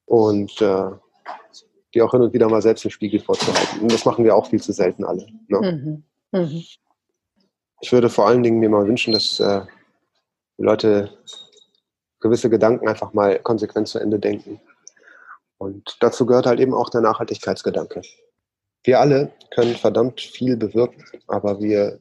Und 0.06 0.60
äh, 0.62 0.90
die 1.98 2.02
auch 2.02 2.12
hin 2.12 2.22
und 2.22 2.32
wieder 2.32 2.48
mal 2.48 2.62
selbst 2.62 2.84
im 2.84 2.92
Spiegel 2.92 3.18
vorzuhalten. 3.18 3.80
Und 3.80 3.92
das 3.92 4.04
machen 4.04 4.24
wir 4.24 4.36
auch 4.36 4.46
viel 4.46 4.62
zu 4.62 4.72
selten 4.72 5.04
alle. 5.04 5.26
Ne? 5.48 6.04
Mhm. 6.32 6.40
Mhm. 6.40 6.64
Ich 7.80 7.92
würde 7.92 8.08
vor 8.08 8.28
allen 8.28 8.44
Dingen 8.44 8.60
mir 8.60 8.68
mal 8.68 8.86
wünschen, 8.86 9.12
dass 9.12 9.40
äh, 9.40 9.62
die 10.58 10.62
Leute 10.62 11.10
gewisse 12.20 12.50
Gedanken 12.50 12.88
einfach 12.88 13.12
mal 13.14 13.40
konsequent 13.40 13.88
zu 13.88 13.98
Ende 13.98 14.20
denken. 14.20 14.60
Und 15.58 15.96
dazu 16.00 16.24
gehört 16.24 16.46
halt 16.46 16.60
eben 16.60 16.72
auch 16.72 16.88
der 16.88 17.00
Nachhaltigkeitsgedanke. 17.00 18.02
Wir 18.84 19.00
alle 19.00 19.32
können 19.50 19.74
verdammt 19.74 20.20
viel 20.20 20.56
bewirken, 20.56 21.04
aber 21.26 21.60
wir 21.60 21.98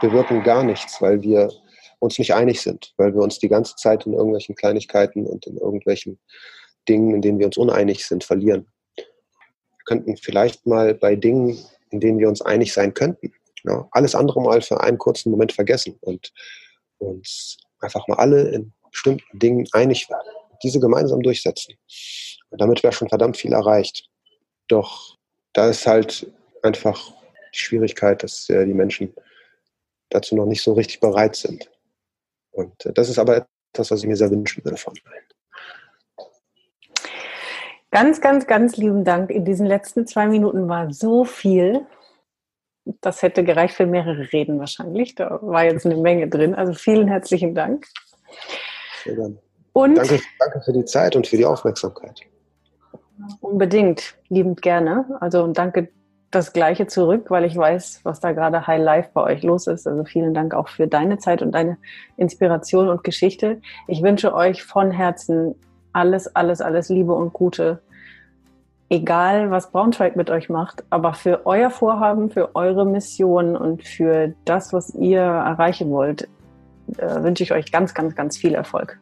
bewirken 0.00 0.44
gar 0.44 0.62
nichts, 0.62 1.02
weil 1.02 1.22
wir 1.22 1.50
uns 1.98 2.20
nicht 2.20 2.34
einig 2.34 2.62
sind, 2.62 2.94
weil 2.98 3.14
wir 3.14 3.22
uns 3.22 3.40
die 3.40 3.48
ganze 3.48 3.74
Zeit 3.74 4.06
in 4.06 4.12
irgendwelchen 4.12 4.54
Kleinigkeiten 4.54 5.26
und 5.26 5.46
in 5.48 5.56
irgendwelchen 5.56 6.20
Dingen, 6.88 7.14
in 7.14 7.22
denen 7.22 7.40
wir 7.40 7.46
uns 7.46 7.56
uneinig 7.56 8.06
sind, 8.06 8.22
verlieren 8.22 8.68
könnten 9.84 10.16
vielleicht 10.16 10.66
mal 10.66 10.94
bei 10.94 11.16
Dingen, 11.16 11.58
in 11.90 12.00
denen 12.00 12.18
wir 12.18 12.28
uns 12.28 12.42
einig 12.42 12.72
sein 12.72 12.94
könnten, 12.94 13.32
ja, 13.64 13.88
alles 13.92 14.14
andere 14.14 14.40
mal 14.42 14.60
für 14.60 14.80
einen 14.80 14.98
kurzen 14.98 15.30
Moment 15.30 15.52
vergessen 15.52 15.96
und 16.00 16.32
uns 16.98 17.58
einfach 17.80 18.06
mal 18.08 18.16
alle 18.16 18.48
in 18.48 18.72
bestimmten 18.90 19.38
Dingen 19.38 19.66
einig 19.72 20.08
werden. 20.08 20.28
Diese 20.62 20.80
gemeinsam 20.80 21.22
durchsetzen. 21.22 21.74
Und 22.50 22.60
damit 22.60 22.82
wäre 22.82 22.92
schon 22.92 23.08
verdammt 23.08 23.36
viel 23.36 23.52
erreicht. 23.52 24.08
Doch 24.68 25.16
da 25.52 25.70
ist 25.70 25.86
halt 25.86 26.30
einfach 26.62 27.12
die 27.54 27.58
Schwierigkeit, 27.58 28.22
dass 28.22 28.48
äh, 28.48 28.64
die 28.64 28.74
Menschen 28.74 29.14
dazu 30.10 30.36
noch 30.36 30.46
nicht 30.46 30.62
so 30.62 30.72
richtig 30.72 31.00
bereit 31.00 31.36
sind. 31.36 31.70
Und 32.52 32.86
äh, 32.86 32.92
das 32.92 33.08
ist 33.08 33.18
aber 33.18 33.46
etwas, 33.72 33.90
was 33.90 34.00
ich 34.00 34.06
mir 34.06 34.16
sehr 34.16 34.30
wünschen 34.30 34.64
würde 34.64 34.76
von 34.76 34.94
allen. 35.04 35.24
Ganz, 37.94 38.20
ganz, 38.20 38.48
ganz 38.48 38.76
lieben 38.76 39.04
Dank. 39.04 39.30
In 39.30 39.44
diesen 39.44 39.66
letzten 39.66 40.04
zwei 40.04 40.26
Minuten 40.26 40.68
war 40.68 40.92
so 40.92 41.24
viel. 41.24 41.86
Das 43.00 43.22
hätte 43.22 43.44
gereicht 43.44 43.76
für 43.76 43.86
mehrere 43.86 44.32
Reden 44.32 44.58
wahrscheinlich. 44.58 45.14
Da 45.14 45.38
war 45.42 45.62
jetzt 45.62 45.86
eine 45.86 45.96
Menge 45.96 46.26
drin. 46.26 46.56
Also 46.56 46.72
vielen 46.72 47.06
herzlichen 47.06 47.54
Dank. 47.54 47.86
Sehr 49.04 49.14
gerne. 49.14 49.36
Und 49.74 49.94
danke, 49.94 50.20
danke 50.40 50.60
für 50.62 50.72
die 50.72 50.84
Zeit 50.84 51.14
und 51.14 51.28
für 51.28 51.36
die 51.36 51.44
Aufmerksamkeit. 51.44 52.22
Unbedingt, 53.40 54.16
liebend 54.28 54.60
gerne. 54.60 55.04
Also 55.20 55.44
und 55.44 55.56
danke 55.56 55.88
das 56.32 56.52
Gleiche 56.52 56.88
zurück, 56.88 57.30
weil 57.30 57.44
ich 57.44 57.56
weiß, 57.56 58.00
was 58.02 58.18
da 58.18 58.32
gerade 58.32 58.66
High 58.66 58.82
Life 58.82 59.10
bei 59.14 59.22
euch 59.22 59.44
los 59.44 59.68
ist. 59.68 59.86
Also 59.86 60.02
vielen 60.02 60.34
Dank 60.34 60.52
auch 60.52 60.66
für 60.66 60.88
deine 60.88 61.18
Zeit 61.18 61.42
und 61.42 61.52
deine 61.52 61.78
Inspiration 62.16 62.88
und 62.88 63.04
Geschichte. 63.04 63.60
Ich 63.86 64.02
wünsche 64.02 64.34
euch 64.34 64.64
von 64.64 64.90
Herzen 64.90 65.54
alles, 65.94 66.34
alles, 66.34 66.60
alles 66.60 66.88
Liebe 66.90 67.14
und 67.14 67.32
Gute. 67.32 67.80
Egal, 68.90 69.50
was 69.50 69.70
Braunschweig 69.70 70.14
mit 70.14 70.28
euch 70.28 70.50
macht, 70.50 70.84
aber 70.90 71.14
für 71.14 71.46
euer 71.46 71.70
Vorhaben, 71.70 72.30
für 72.30 72.54
eure 72.54 72.84
Mission 72.84 73.56
und 73.56 73.82
für 73.82 74.34
das, 74.44 74.72
was 74.72 74.94
ihr 74.94 75.20
erreichen 75.20 75.90
wollt, 75.90 76.28
äh, 76.98 77.22
wünsche 77.22 77.42
ich 77.42 77.52
euch 77.52 77.72
ganz, 77.72 77.94
ganz, 77.94 78.14
ganz 78.14 78.36
viel 78.36 78.54
Erfolg. 78.54 79.00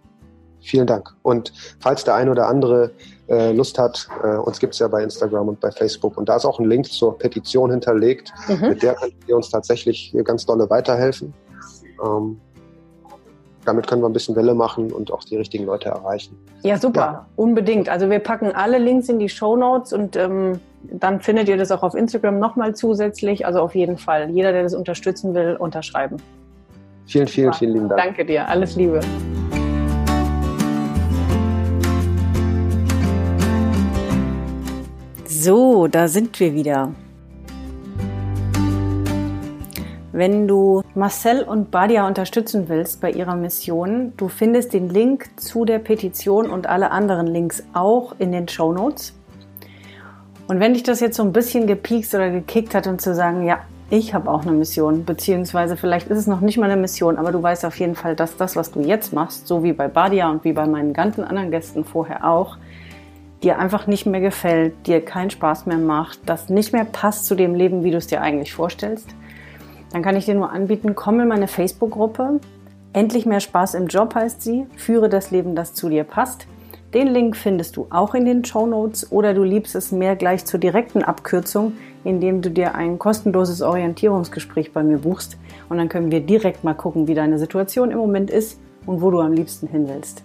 Vielen 0.60 0.86
Dank. 0.86 1.12
Und 1.22 1.52
falls 1.80 2.04
der 2.04 2.14
eine 2.14 2.30
oder 2.30 2.46
andere 2.46 2.92
äh, 3.28 3.52
Lust 3.52 3.78
hat, 3.78 4.06
äh, 4.22 4.36
uns 4.36 4.60
gibt 4.60 4.74
es 4.74 4.78
ja 4.78 4.86
bei 4.86 5.02
Instagram 5.02 5.48
und 5.48 5.60
bei 5.60 5.72
Facebook 5.72 6.16
und 6.16 6.28
da 6.28 6.36
ist 6.36 6.44
auch 6.44 6.60
ein 6.60 6.68
Link 6.68 6.86
zur 6.86 7.18
Petition 7.18 7.72
hinterlegt. 7.72 8.32
Mhm. 8.46 8.68
Mit 8.68 8.82
der 8.84 8.94
könnt 8.94 9.14
ihr 9.26 9.34
uns 9.34 9.50
tatsächlich 9.50 10.14
ganz 10.24 10.46
dolle 10.46 10.70
weiterhelfen. 10.70 11.34
Ähm, 12.02 12.40
damit 13.64 13.86
können 13.86 14.02
wir 14.02 14.08
ein 14.08 14.12
bisschen 14.12 14.36
Welle 14.36 14.54
machen 14.54 14.92
und 14.92 15.12
auch 15.12 15.24
die 15.24 15.36
richtigen 15.36 15.64
Leute 15.64 15.88
erreichen. 15.88 16.36
Ja, 16.62 16.78
super, 16.78 17.00
ja. 17.00 17.26
unbedingt. 17.36 17.88
Also 17.88 18.10
wir 18.10 18.18
packen 18.18 18.52
alle 18.52 18.78
Links 18.78 19.08
in 19.08 19.18
die 19.18 19.28
Show 19.28 19.56
Notes 19.56 19.92
und 19.92 20.16
ähm, 20.16 20.60
dann 20.90 21.20
findet 21.20 21.48
ihr 21.48 21.56
das 21.56 21.70
auch 21.70 21.82
auf 21.82 21.94
Instagram 21.94 22.38
nochmal 22.38 22.74
zusätzlich. 22.74 23.46
Also 23.46 23.60
auf 23.60 23.74
jeden 23.74 23.98
Fall, 23.98 24.30
jeder, 24.30 24.52
der 24.52 24.64
das 24.64 24.74
unterstützen 24.74 25.34
will, 25.34 25.56
unterschreiben. 25.56 26.16
Vielen, 27.06 27.28
vielen, 27.28 27.52
vielen 27.52 27.72
lieben 27.72 27.88
Dank. 27.88 28.02
Danke 28.02 28.24
dir, 28.24 28.48
alles 28.48 28.76
Liebe. 28.76 29.00
So, 35.26 35.88
da 35.88 36.06
sind 36.06 36.38
wir 36.38 36.54
wieder. 36.54 36.92
Wenn 40.14 40.46
du 40.46 40.82
Marcel 40.94 41.42
und 41.42 41.70
Badia 41.70 42.06
unterstützen 42.06 42.68
willst 42.68 43.00
bei 43.00 43.10
ihrer 43.10 43.34
Mission, 43.34 44.12
du 44.18 44.28
findest 44.28 44.74
den 44.74 44.90
Link 44.90 45.30
zu 45.40 45.64
der 45.64 45.78
Petition 45.78 46.50
und 46.50 46.66
alle 46.66 46.90
anderen 46.90 47.26
Links 47.26 47.62
auch 47.72 48.14
in 48.18 48.30
den 48.30 48.46
Show 48.46 48.74
Notes. 48.74 49.14
Und 50.48 50.60
wenn 50.60 50.74
dich 50.74 50.82
das 50.82 51.00
jetzt 51.00 51.16
so 51.16 51.22
ein 51.22 51.32
bisschen 51.32 51.66
gepiekst 51.66 52.14
oder 52.14 52.28
gekickt 52.28 52.74
hat, 52.74 52.86
um 52.86 52.98
zu 52.98 53.14
sagen, 53.14 53.46
ja, 53.46 53.60
ich 53.88 54.12
habe 54.12 54.30
auch 54.30 54.42
eine 54.42 54.52
Mission, 54.52 55.06
beziehungsweise 55.06 55.78
vielleicht 55.78 56.08
ist 56.08 56.18
es 56.18 56.26
noch 56.26 56.42
nicht 56.42 56.58
mal 56.58 56.70
eine 56.70 56.80
Mission, 56.80 57.16
aber 57.16 57.32
du 57.32 57.42
weißt 57.42 57.64
auf 57.64 57.78
jeden 57.78 57.94
Fall, 57.94 58.14
dass 58.14 58.36
das, 58.36 58.54
was 58.54 58.70
du 58.70 58.80
jetzt 58.80 59.14
machst, 59.14 59.48
so 59.48 59.62
wie 59.62 59.72
bei 59.72 59.88
Badia 59.88 60.30
und 60.30 60.44
wie 60.44 60.52
bei 60.52 60.66
meinen 60.66 60.92
ganzen 60.92 61.24
anderen 61.24 61.50
Gästen 61.50 61.86
vorher 61.86 62.28
auch, 62.28 62.58
dir 63.42 63.58
einfach 63.58 63.86
nicht 63.86 64.04
mehr 64.04 64.20
gefällt, 64.20 64.86
dir 64.86 65.02
keinen 65.02 65.30
Spaß 65.30 65.64
mehr 65.64 65.78
macht, 65.78 66.20
das 66.26 66.50
nicht 66.50 66.74
mehr 66.74 66.84
passt 66.84 67.24
zu 67.24 67.34
dem 67.34 67.54
Leben, 67.54 67.82
wie 67.82 67.90
du 67.90 67.96
es 67.96 68.08
dir 68.08 68.20
eigentlich 68.20 68.52
vorstellst, 68.52 69.08
dann 69.92 70.02
kann 70.02 70.16
ich 70.16 70.24
dir 70.24 70.34
nur 70.34 70.50
anbieten, 70.50 70.94
komm 70.94 71.20
in 71.20 71.28
meine 71.28 71.48
Facebook-Gruppe. 71.48 72.40
Endlich 72.94 73.26
mehr 73.26 73.40
Spaß 73.40 73.74
im 73.74 73.86
Job 73.86 74.14
heißt 74.14 74.42
sie. 74.42 74.66
Führe 74.76 75.08
das 75.08 75.30
Leben, 75.30 75.54
das 75.54 75.74
zu 75.74 75.88
dir 75.88 76.04
passt. 76.04 76.46
Den 76.94 77.08
Link 77.08 77.36
findest 77.36 77.76
du 77.76 77.86
auch 77.88 78.14
in 78.14 78.26
den 78.26 78.44
Show 78.44 78.66
Notes 78.66 79.10
oder 79.10 79.32
du 79.32 79.42
liebst 79.44 79.74
es 79.74 79.92
mehr 79.92 80.14
gleich 80.14 80.44
zur 80.44 80.60
direkten 80.60 81.02
Abkürzung, 81.02 81.72
indem 82.04 82.42
du 82.42 82.50
dir 82.50 82.74
ein 82.74 82.98
kostenloses 82.98 83.62
Orientierungsgespräch 83.62 84.72
bei 84.72 84.82
mir 84.82 84.98
buchst 84.98 85.38
und 85.70 85.78
dann 85.78 85.88
können 85.88 86.10
wir 86.10 86.20
direkt 86.20 86.64
mal 86.64 86.74
gucken, 86.74 87.08
wie 87.08 87.14
deine 87.14 87.38
Situation 87.38 87.90
im 87.90 87.98
Moment 87.98 88.30
ist 88.30 88.60
und 88.84 89.00
wo 89.00 89.10
du 89.10 89.20
am 89.20 89.32
liebsten 89.32 89.68
hin 89.68 89.88
willst. 89.88 90.22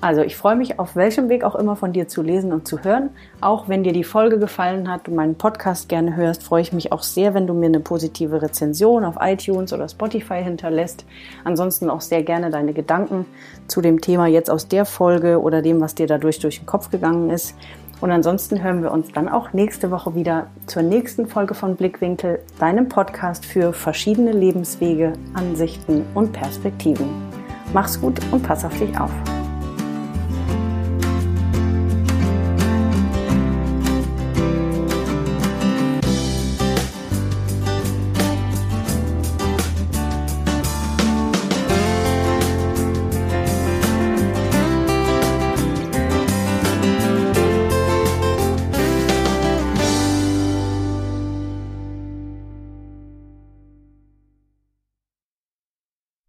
Also 0.00 0.22
ich 0.22 0.36
freue 0.36 0.56
mich 0.56 0.78
auf 0.78 0.96
welchem 0.96 1.28
Weg 1.28 1.44
auch 1.44 1.54
immer 1.54 1.76
von 1.76 1.92
dir 1.92 2.08
zu 2.08 2.22
lesen 2.22 2.52
und 2.52 2.66
zu 2.66 2.82
hören. 2.82 3.10
Auch 3.42 3.68
wenn 3.68 3.82
dir 3.82 3.92
die 3.92 4.04
Folge 4.04 4.38
gefallen 4.38 4.90
hat, 4.90 5.06
du 5.06 5.10
meinen 5.10 5.34
Podcast 5.34 5.90
gerne 5.90 6.16
hörst, 6.16 6.42
freue 6.42 6.62
ich 6.62 6.72
mich 6.72 6.90
auch 6.90 7.02
sehr, 7.02 7.34
wenn 7.34 7.46
du 7.46 7.52
mir 7.52 7.66
eine 7.66 7.80
positive 7.80 8.40
Rezension 8.40 9.04
auf 9.04 9.16
iTunes 9.20 9.74
oder 9.74 9.88
Spotify 9.88 10.42
hinterlässt. 10.42 11.04
Ansonsten 11.44 11.90
auch 11.90 12.00
sehr 12.00 12.22
gerne 12.22 12.50
deine 12.50 12.72
Gedanken 12.72 13.26
zu 13.68 13.82
dem 13.82 14.00
Thema 14.00 14.26
jetzt 14.26 14.50
aus 14.50 14.68
der 14.68 14.86
Folge 14.86 15.40
oder 15.40 15.60
dem, 15.60 15.80
was 15.82 15.94
dir 15.94 16.06
dadurch 16.06 16.38
durch 16.38 16.60
den 16.60 16.66
Kopf 16.66 16.90
gegangen 16.90 17.28
ist. 17.28 17.54
Und 18.00 18.10
ansonsten 18.10 18.62
hören 18.62 18.82
wir 18.82 18.92
uns 18.92 19.12
dann 19.12 19.28
auch 19.28 19.52
nächste 19.52 19.90
Woche 19.90 20.14
wieder 20.14 20.46
zur 20.66 20.82
nächsten 20.82 21.26
Folge 21.26 21.52
von 21.52 21.76
Blickwinkel, 21.76 22.40
deinem 22.58 22.88
Podcast 22.88 23.44
für 23.44 23.74
verschiedene 23.74 24.32
Lebenswege, 24.32 25.12
Ansichten 25.34 26.06
und 26.14 26.32
Perspektiven. 26.32 27.10
Mach's 27.74 28.00
gut 28.00 28.18
und 28.32 28.42
pass 28.42 28.64
auf 28.64 28.76
dich 28.78 28.98
auf. 28.98 29.10